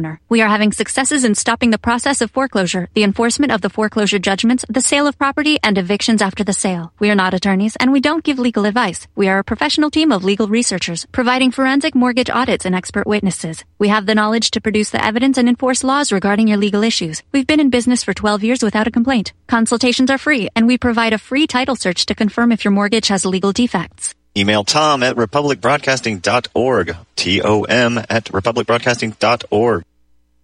We 0.29 0.41
are 0.41 0.47
having 0.47 0.71
successes 0.71 1.23
in 1.23 1.35
stopping 1.35 1.71
the 1.71 1.77
process 1.77 2.21
of 2.21 2.31
foreclosure, 2.31 2.89
the 2.93 3.03
enforcement 3.03 3.51
of 3.51 3.61
the 3.61 3.69
foreclosure 3.69 4.19
judgments, 4.19 4.65
the 4.67 4.81
sale 4.81 5.07
of 5.07 5.17
property, 5.17 5.59
and 5.63 5.77
evictions 5.77 6.21
after 6.21 6.43
the 6.43 6.53
sale. 6.53 6.93
We 6.99 7.09
are 7.09 7.15
not 7.15 7.33
attorneys 7.33 7.75
and 7.75 7.91
we 7.91 8.01
don't 8.01 8.23
give 8.23 8.39
legal 8.39 8.65
advice. 8.65 9.07
We 9.15 9.27
are 9.29 9.39
a 9.39 9.43
professional 9.43 9.91
team 9.91 10.11
of 10.11 10.23
legal 10.23 10.47
researchers 10.47 11.05
providing 11.11 11.51
forensic 11.51 11.95
mortgage 11.95 12.29
audits 12.29 12.65
and 12.65 12.75
expert 12.75 13.07
witnesses. 13.07 13.63
We 13.77 13.89
have 13.89 14.05
the 14.05 14.15
knowledge 14.15 14.51
to 14.51 14.61
produce 14.61 14.89
the 14.89 15.03
evidence 15.03 15.37
and 15.37 15.47
enforce 15.47 15.83
laws 15.83 16.11
regarding 16.11 16.47
your 16.47 16.57
legal 16.57 16.83
issues. 16.83 17.23
We've 17.31 17.47
been 17.47 17.59
in 17.59 17.69
business 17.69 18.03
for 18.03 18.13
12 18.13 18.43
years 18.43 18.63
without 18.63 18.87
a 18.87 18.91
complaint. 18.91 19.33
Consultations 19.47 20.09
are 20.09 20.17
free 20.17 20.49
and 20.55 20.67
we 20.67 20.77
provide 20.77 21.13
a 21.13 21.17
free 21.17 21.47
title 21.47 21.75
search 21.75 22.05
to 22.07 22.15
confirm 22.15 22.51
if 22.51 22.65
your 22.65 22.71
mortgage 22.71 23.09
has 23.09 23.25
legal 23.25 23.51
defects. 23.51 24.15
Email 24.35 24.63
Tom 24.63 25.03
at 25.03 25.15
republicbroadcasting.org. 25.15 26.95
T-O-M 27.15 27.97
at 28.09 28.25
republicbroadcasting.org. 28.25 29.83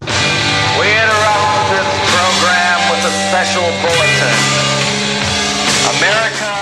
We 0.01 0.87
interrupt 0.93 1.73
this 1.73 1.89
program 2.13 2.77
with 2.93 3.01
a 3.09 3.13
special 3.29 3.65
bulletin. 3.81 4.37
America 5.97 6.53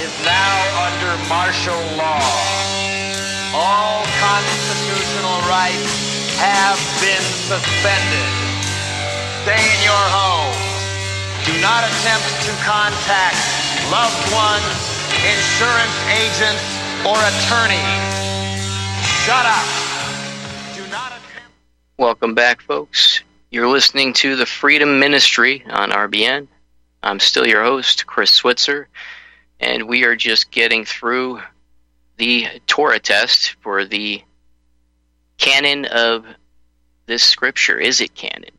is 0.00 0.14
now 0.24 0.56
under 0.88 1.12
martial 1.28 1.76
law. 2.00 2.24
All 3.52 4.00
constitutional 4.16 5.44
rights 5.44 6.38
have 6.40 6.80
been 7.04 7.26
suspended. 7.52 8.30
Stay 9.44 9.60
in 9.60 9.80
your 9.84 10.04
home. 10.08 10.56
Do 11.44 11.52
not 11.60 11.84
attempt 11.84 12.32
to 12.48 12.52
contact 12.64 13.36
loved 13.92 14.24
ones, 14.32 14.72
insurance 15.20 15.96
agents, 16.08 16.64
or 17.04 17.16
attorneys. 17.16 18.08
Shut 19.04 19.44
up. 19.44 19.89
Welcome 22.00 22.34
back, 22.34 22.62
folks. 22.62 23.20
You're 23.50 23.68
listening 23.68 24.14
to 24.14 24.34
the 24.34 24.46
Freedom 24.46 25.00
Ministry 25.00 25.62
on 25.68 25.90
RBN. 25.90 26.48
I'm 27.02 27.20
still 27.20 27.46
your 27.46 27.62
host, 27.62 28.06
Chris 28.06 28.30
Switzer, 28.30 28.88
and 29.60 29.86
we 29.86 30.04
are 30.04 30.16
just 30.16 30.50
getting 30.50 30.86
through 30.86 31.42
the 32.16 32.46
Torah 32.66 33.00
test 33.00 33.50
for 33.60 33.84
the 33.84 34.22
canon 35.36 35.84
of 35.84 36.24
this 37.04 37.22
scripture. 37.22 37.78
Is 37.78 38.00
it 38.00 38.14
canon? 38.14 38.54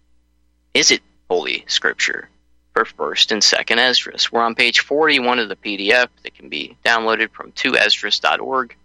Is 0.76 0.92
it 0.92 1.02
Holy 1.28 1.66
Scripture 1.66 2.30
for 2.76 2.86
1st 2.86 3.32
and 3.32 3.42
2nd 3.42 3.80
Esdras? 3.80 4.32
We're 4.32 4.44
on 4.44 4.54
page 4.54 4.82
41 4.82 5.40
of 5.40 5.50
the 5.50 5.56
PDF 5.56 6.10
that 6.22 6.36
can 6.36 6.50
be 6.50 6.78
downloaded 6.86 7.32
from 7.32 7.54
2esdras.org. 7.54 8.76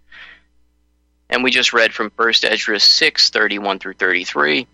and 1.29 1.43
we 1.43 1.51
just 1.51 1.72
read 1.72 1.93
from 1.93 2.11
1 2.16 2.33
Esdras 2.45 2.85
6 2.85 3.31
31 3.31 3.79
through 3.79 3.95
33. 3.95 4.66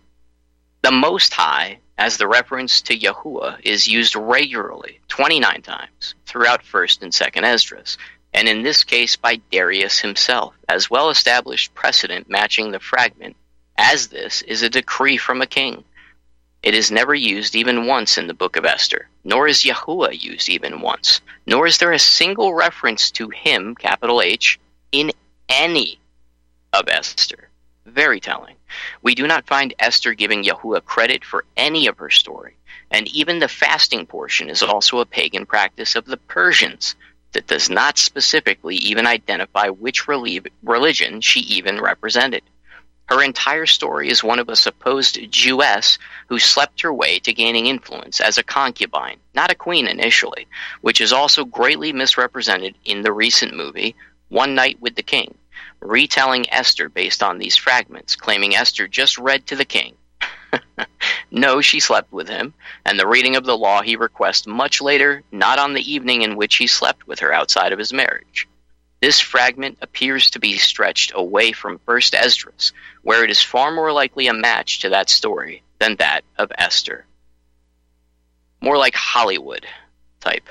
The 0.83 0.91
Most 0.91 1.33
High, 1.33 1.79
as 1.97 2.17
the 2.17 2.27
reference 2.27 2.83
to 2.83 2.99
Yahuwah, 2.99 3.61
is 3.63 3.87
used 3.87 4.17
regularly, 4.17 5.01
29 5.09 5.63
times, 5.63 6.15
throughout 6.27 6.65
1st 6.65 7.03
and 7.03 7.13
2nd 7.13 7.45
Esdras, 7.45 7.97
and 8.35 8.49
in 8.49 8.63
this 8.63 8.83
case 8.83 9.15
by 9.15 9.37
Darius 9.51 10.01
himself, 10.01 10.55
as 10.69 10.91
well 10.91 11.11
established 11.11 11.75
precedent 11.75 12.29
matching 12.29 12.71
the 12.71 12.81
fragment, 12.81 13.37
as 13.77 14.09
this 14.09 14.43
is 14.43 14.63
a 14.63 14.71
decree 14.71 15.17
from 15.17 15.41
a 15.41 15.47
king. 15.47 15.85
It 16.63 16.75
is 16.75 16.91
never 16.91 17.15
used 17.15 17.55
even 17.55 17.87
once 17.87 18.19
in 18.19 18.27
the 18.27 18.35
book 18.35 18.57
of 18.57 18.65
Esther, 18.65 19.09
nor 19.25 19.49
is 19.49 19.63
Yahuwah 19.63 20.21
used 20.21 20.49
even 20.49 20.81
once, 20.81 21.21
nor 21.47 21.67
is 21.67 21.79
there 21.79 21.93
a 21.93 21.99
single 21.99 22.55
reference 22.55 23.11
to 23.13 23.29
him, 23.31 23.75
capital 23.75 24.23
H, 24.23 24.59
in 24.93 25.13
any 25.49 25.99
of 26.73 26.89
Esther. 26.89 27.49
Very 27.85 28.21
telling. 28.21 28.57
We 29.03 29.15
do 29.15 29.27
not 29.27 29.47
find 29.47 29.75
Esther 29.79 30.15
giving 30.15 30.43
Yahuwah 30.43 30.85
credit 30.85 31.25
for 31.25 31.45
any 31.57 31.87
of 31.87 31.99
her 31.99 32.11
story, 32.11 32.57
and 32.91 33.09
even 33.09 33.39
the 33.39 33.49
fasting 33.49 34.07
portion 34.07 34.49
is 34.49 34.63
also 34.63 35.01
a 35.01 35.07
pagan 35.07 35.45
practice 35.45 35.97
of 35.97 36.07
the 36.07 36.17
Persians 36.17 36.95
that 37.33 37.47
does 37.47 37.69
not 37.69 37.99
specifically 37.99 38.77
even 38.77 39.07
identify 39.07 39.69
which 39.69 40.07
religion 40.07 41.21
she 41.21 41.41
even 41.41 41.81
represented. 41.81 42.43
Her 43.07 43.23
entire 43.23 43.67
story 43.67 44.09
is 44.09 44.25
one 44.25 44.39
of 44.39 44.49
a 44.49 44.57
supposed 44.57 45.19
Jewess 45.31 45.99
who 46.29 46.39
slept 46.39 46.81
her 46.81 46.95
way 46.95 47.19
to 47.19 47.35
gaining 47.35 47.67
influence 47.67 48.21
as 48.21 48.39
a 48.39 48.43
concubine, 48.43 49.19
not 49.35 49.51
a 49.51 49.57
queen 49.57 49.87
initially, 49.87 50.47
which 50.81 51.01
is 51.01 51.13
also 51.13 51.45
greatly 51.45 51.93
misrepresented 51.93 52.77
in 52.87 53.03
the 53.03 53.13
recent 53.13 53.55
movie 53.55 53.95
One 54.29 54.55
Night 54.55 54.81
with 54.81 54.95
the 54.95 55.03
King, 55.03 55.35
retelling 55.83 56.51
Esther 56.53 56.89
based 56.89 57.23
on 57.23 57.39
these 57.39 57.57
fragments, 57.57 58.17
claiming 58.17 58.55
Esther 58.55 58.89
just 58.89 59.19
read 59.19 59.47
to 59.47 59.57
the 59.57 59.65
king. 59.65 59.95
no, 61.31 61.61
she 61.61 61.81
slept 61.81 62.13
with 62.13 62.29
him, 62.29 62.55
and 62.85 62.99
the 62.99 63.07
reading 63.07 63.37
of 63.37 63.45
the 63.45 63.57
law 63.57 63.83
he 63.83 63.97
requests 63.97 64.47
much 64.47 64.81
later, 64.81 65.23
not 65.33 65.59
on 65.59 65.75
the 65.75 65.93
evening 65.93 66.23
in 66.23 66.37
which 66.37 66.57
he 66.57 66.67
slept 66.67 67.07
with 67.07 67.21
her 67.21 67.33
outside 67.33 67.73
of 67.73 67.79
his 67.79 67.93
marriage. 67.93 68.49
This 69.01 69.19
fragment 69.19 69.79
appears 69.81 70.31
to 70.31 70.39
be 70.39 70.59
stretched 70.59 71.11
away 71.15 71.51
from 71.51 71.81
First 71.81 72.15
Esdras, 72.15 72.73
where 73.03 73.25
it 73.25 73.31
is 73.31 73.43
far 73.43 73.73
more 73.73 73.93
likely 73.93 74.29
a 74.29 74.35
match 74.35 74.81
to 74.81 74.91
that 74.91 75.11
story 75.11 75.63
than 75.81 75.97
that 75.97 76.23
of 76.39 76.53
Esther. 76.57 77.05
More 78.61 78.79
like 78.79 78.95
Hollywood 78.95 79.67
type. 80.21 80.49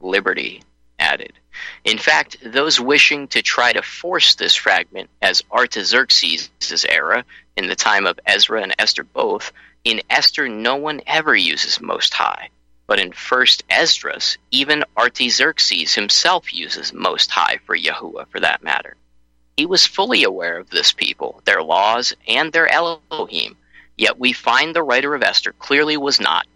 Liberty 0.00 0.62
added. 0.98 1.34
In 1.84 1.98
fact, 1.98 2.36
those 2.44 2.80
wishing 2.80 3.28
to 3.28 3.42
try 3.42 3.72
to 3.72 3.82
force 3.82 4.34
this 4.34 4.54
fragment 4.54 5.10
as 5.22 5.42
Artaxerxes' 5.52 6.50
era, 6.88 7.24
in 7.56 7.68
the 7.68 7.76
time 7.76 8.06
of 8.06 8.20
Ezra 8.26 8.62
and 8.62 8.74
Esther 8.78 9.04
both, 9.04 9.52
in 9.84 10.02
Esther 10.10 10.48
no 10.48 10.76
one 10.76 11.00
ever 11.06 11.34
uses 11.34 11.80
Most 11.80 12.12
High. 12.12 12.50
But 12.86 12.98
in 12.98 13.12
First 13.12 13.64
Esdras, 13.68 14.38
even 14.50 14.84
Artaxerxes 14.96 15.94
himself 15.94 16.52
uses 16.52 16.92
Most 16.92 17.30
High 17.30 17.58
for 17.64 17.76
Yahuwah, 17.76 18.28
for 18.28 18.40
that 18.40 18.62
matter. 18.62 18.96
He 19.56 19.66
was 19.66 19.86
fully 19.86 20.22
aware 20.22 20.58
of 20.58 20.70
this 20.70 20.92
people, 20.92 21.40
their 21.44 21.62
laws, 21.62 22.14
and 22.28 22.52
their 22.52 22.68
Elohim, 22.68 23.56
yet 23.96 24.18
we 24.18 24.32
find 24.32 24.74
the 24.74 24.82
writer 24.82 25.14
of 25.14 25.22
Esther 25.22 25.52
clearly 25.52 25.96
was 25.96 26.20
not. 26.20 26.46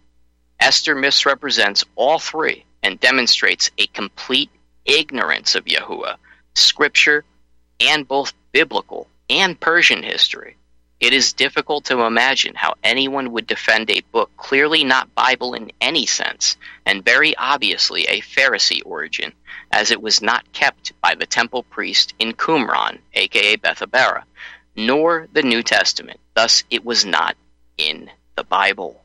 Esther 0.59 0.93
misrepresents 0.93 1.83
all 1.95 2.19
three 2.19 2.65
and 2.83 2.99
demonstrates 2.99 3.71
a 3.77 3.87
complete 3.87 4.51
ignorance 4.85 5.55
of 5.55 5.65
Yahuwah, 5.65 6.17
scripture, 6.55 7.23
and 7.79 8.07
both 8.07 8.33
biblical 8.51 9.07
and 9.29 9.59
Persian 9.59 10.03
history. 10.03 10.55
It 10.99 11.13
is 11.13 11.33
difficult 11.33 11.85
to 11.85 12.01
imagine 12.01 12.53
how 12.53 12.75
anyone 12.83 13.31
would 13.31 13.47
defend 13.47 13.89
a 13.89 14.03
book 14.11 14.29
clearly 14.37 14.83
not 14.83 15.15
Bible 15.15 15.55
in 15.55 15.71
any 15.81 16.05
sense, 16.05 16.57
and 16.85 17.03
very 17.03 17.35
obviously 17.37 18.03
a 18.03 18.21
Pharisee 18.21 18.83
origin, 18.85 19.33
as 19.71 19.89
it 19.89 19.99
was 19.99 20.21
not 20.21 20.51
kept 20.53 20.93
by 21.01 21.15
the 21.15 21.25
temple 21.25 21.63
priest 21.63 22.13
in 22.19 22.33
Qumran, 22.33 22.99
aka 23.15 23.57
Bethabara, 23.57 24.25
nor 24.75 25.27
the 25.33 25.41
New 25.41 25.63
Testament. 25.63 26.19
Thus, 26.35 26.63
it 26.69 26.85
was 26.85 27.03
not 27.03 27.35
in 27.79 28.11
the 28.35 28.43
Bible. 28.43 29.03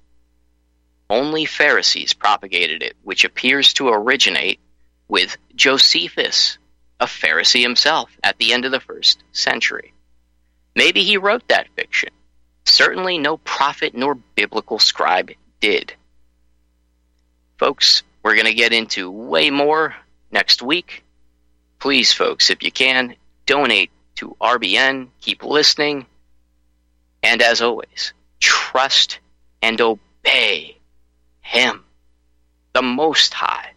Only 1.08 1.46
Pharisees 1.46 2.12
propagated 2.12 2.82
it, 2.82 2.94
which 3.04 3.24
appears 3.24 3.72
to 3.74 3.88
originate 3.88 4.60
with 5.08 5.36
Josephus, 5.54 6.58
a 7.00 7.06
Pharisee 7.06 7.62
himself, 7.62 8.10
at 8.22 8.38
the 8.38 8.52
end 8.52 8.64
of 8.64 8.72
the 8.72 8.80
first 8.80 9.22
century. 9.32 9.92
Maybe 10.74 11.02
he 11.02 11.16
wrote 11.16 11.46
that 11.48 11.68
fiction. 11.76 12.10
Certainly 12.64 13.18
no 13.18 13.36
prophet 13.38 13.94
nor 13.94 14.14
biblical 14.14 14.78
scribe 14.78 15.30
did. 15.60 15.94
Folks, 17.58 18.02
we're 18.22 18.34
going 18.34 18.46
to 18.46 18.54
get 18.54 18.72
into 18.72 19.10
way 19.10 19.50
more 19.50 19.94
next 20.30 20.62
week. 20.62 21.04
Please, 21.78 22.12
folks, 22.12 22.50
if 22.50 22.62
you 22.62 22.72
can, 22.72 23.14
donate 23.46 23.90
to 24.16 24.36
RBN, 24.40 25.08
keep 25.20 25.44
listening, 25.44 26.06
and 27.22 27.40
as 27.42 27.62
always, 27.62 28.12
trust 28.40 29.20
and 29.62 29.80
obey 29.80 30.76
Him, 31.40 31.84
the 32.72 32.82
Most 32.82 33.32
High, 33.32 33.70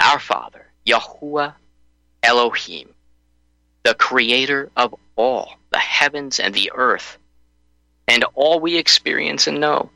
our 0.00 0.18
Father, 0.18 0.66
Yahuwah 0.86 1.54
Elohim, 2.22 2.88
the 3.82 3.94
Creator 3.94 4.70
of 4.76 4.94
all 5.16 5.54
the 5.70 5.78
heavens 5.78 6.40
and 6.40 6.54
the 6.54 6.72
earth, 6.74 7.18
and 8.08 8.24
all 8.34 8.60
we 8.60 8.76
experience 8.76 9.46
and 9.46 9.60
know 9.60 9.90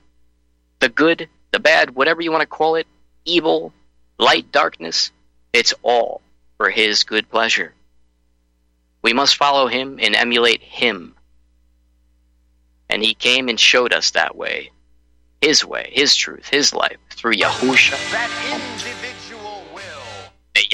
the 0.80 0.88
good, 0.88 1.28
the 1.50 1.58
bad, 1.58 1.94
whatever 1.94 2.22
you 2.22 2.30
want 2.30 2.42
to 2.42 2.46
call 2.46 2.76
it, 2.76 2.86
evil, 3.24 3.72
light, 4.18 4.52
darkness 4.52 5.10
it's 5.54 5.72
all 5.84 6.20
for 6.56 6.68
His 6.68 7.04
good 7.04 7.30
pleasure. 7.30 7.72
We 9.02 9.12
must 9.12 9.36
follow 9.36 9.68
Him 9.68 10.00
and 10.02 10.16
emulate 10.16 10.60
Him. 10.60 11.14
And 12.90 13.02
He 13.02 13.14
came 13.14 13.48
and 13.48 13.58
showed 13.58 13.92
us 13.92 14.10
that 14.10 14.36
way, 14.36 14.72
His 15.40 15.64
way, 15.64 15.90
His 15.92 16.16
truth, 16.16 16.48
His 16.48 16.74
life, 16.74 16.98
through 17.10 17.34
Yahusha. 17.34 19.13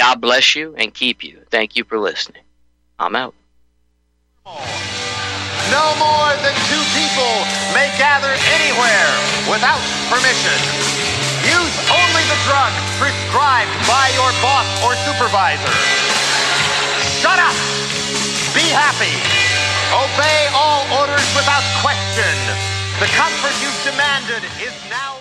Yah 0.00 0.16
bless 0.16 0.56
you 0.56 0.72
and 0.80 0.94
keep 0.94 1.20
you. 1.20 1.44
Thank 1.52 1.76
you 1.76 1.84
for 1.84 2.00
listening. 2.00 2.40
I'm 2.96 3.12
out. 3.12 3.36
No 5.68 5.86
more 6.00 6.32
than 6.40 6.56
two 6.72 6.84
people 6.96 7.34
may 7.76 7.84
gather 8.00 8.32
anywhere 8.56 9.12
without 9.44 9.84
permission. 10.08 10.56
Use 11.44 11.74
only 11.92 12.24
the 12.32 12.40
drug 12.48 12.72
prescribed 12.96 13.76
by 13.84 14.08
your 14.16 14.32
boss 14.40 14.64
or 14.88 14.96
supervisor. 15.04 15.76
Shut 17.20 17.36
up! 17.36 17.52
Be 18.56 18.64
happy! 18.72 19.12
Obey 19.92 20.48
all 20.56 20.80
orders 20.96 21.28
without 21.36 21.60
question. 21.84 22.32
The 23.04 23.08
comfort 23.20 23.52
you've 23.60 23.76
demanded 23.84 24.48
is 24.64 24.72
now. 24.88 25.20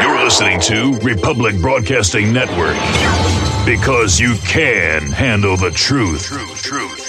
You're 0.00 0.24
listening 0.24 0.60
to 0.62 0.98
Republic 0.98 1.60
Broadcasting 1.60 2.32
Network. 2.32 2.76
Because 3.64 4.18
you 4.18 4.34
can 4.46 5.10
handle 5.12 5.56
the 5.56 5.70
truth. 5.70 6.24
Truth, 6.24 6.62
truth. 6.62 7.03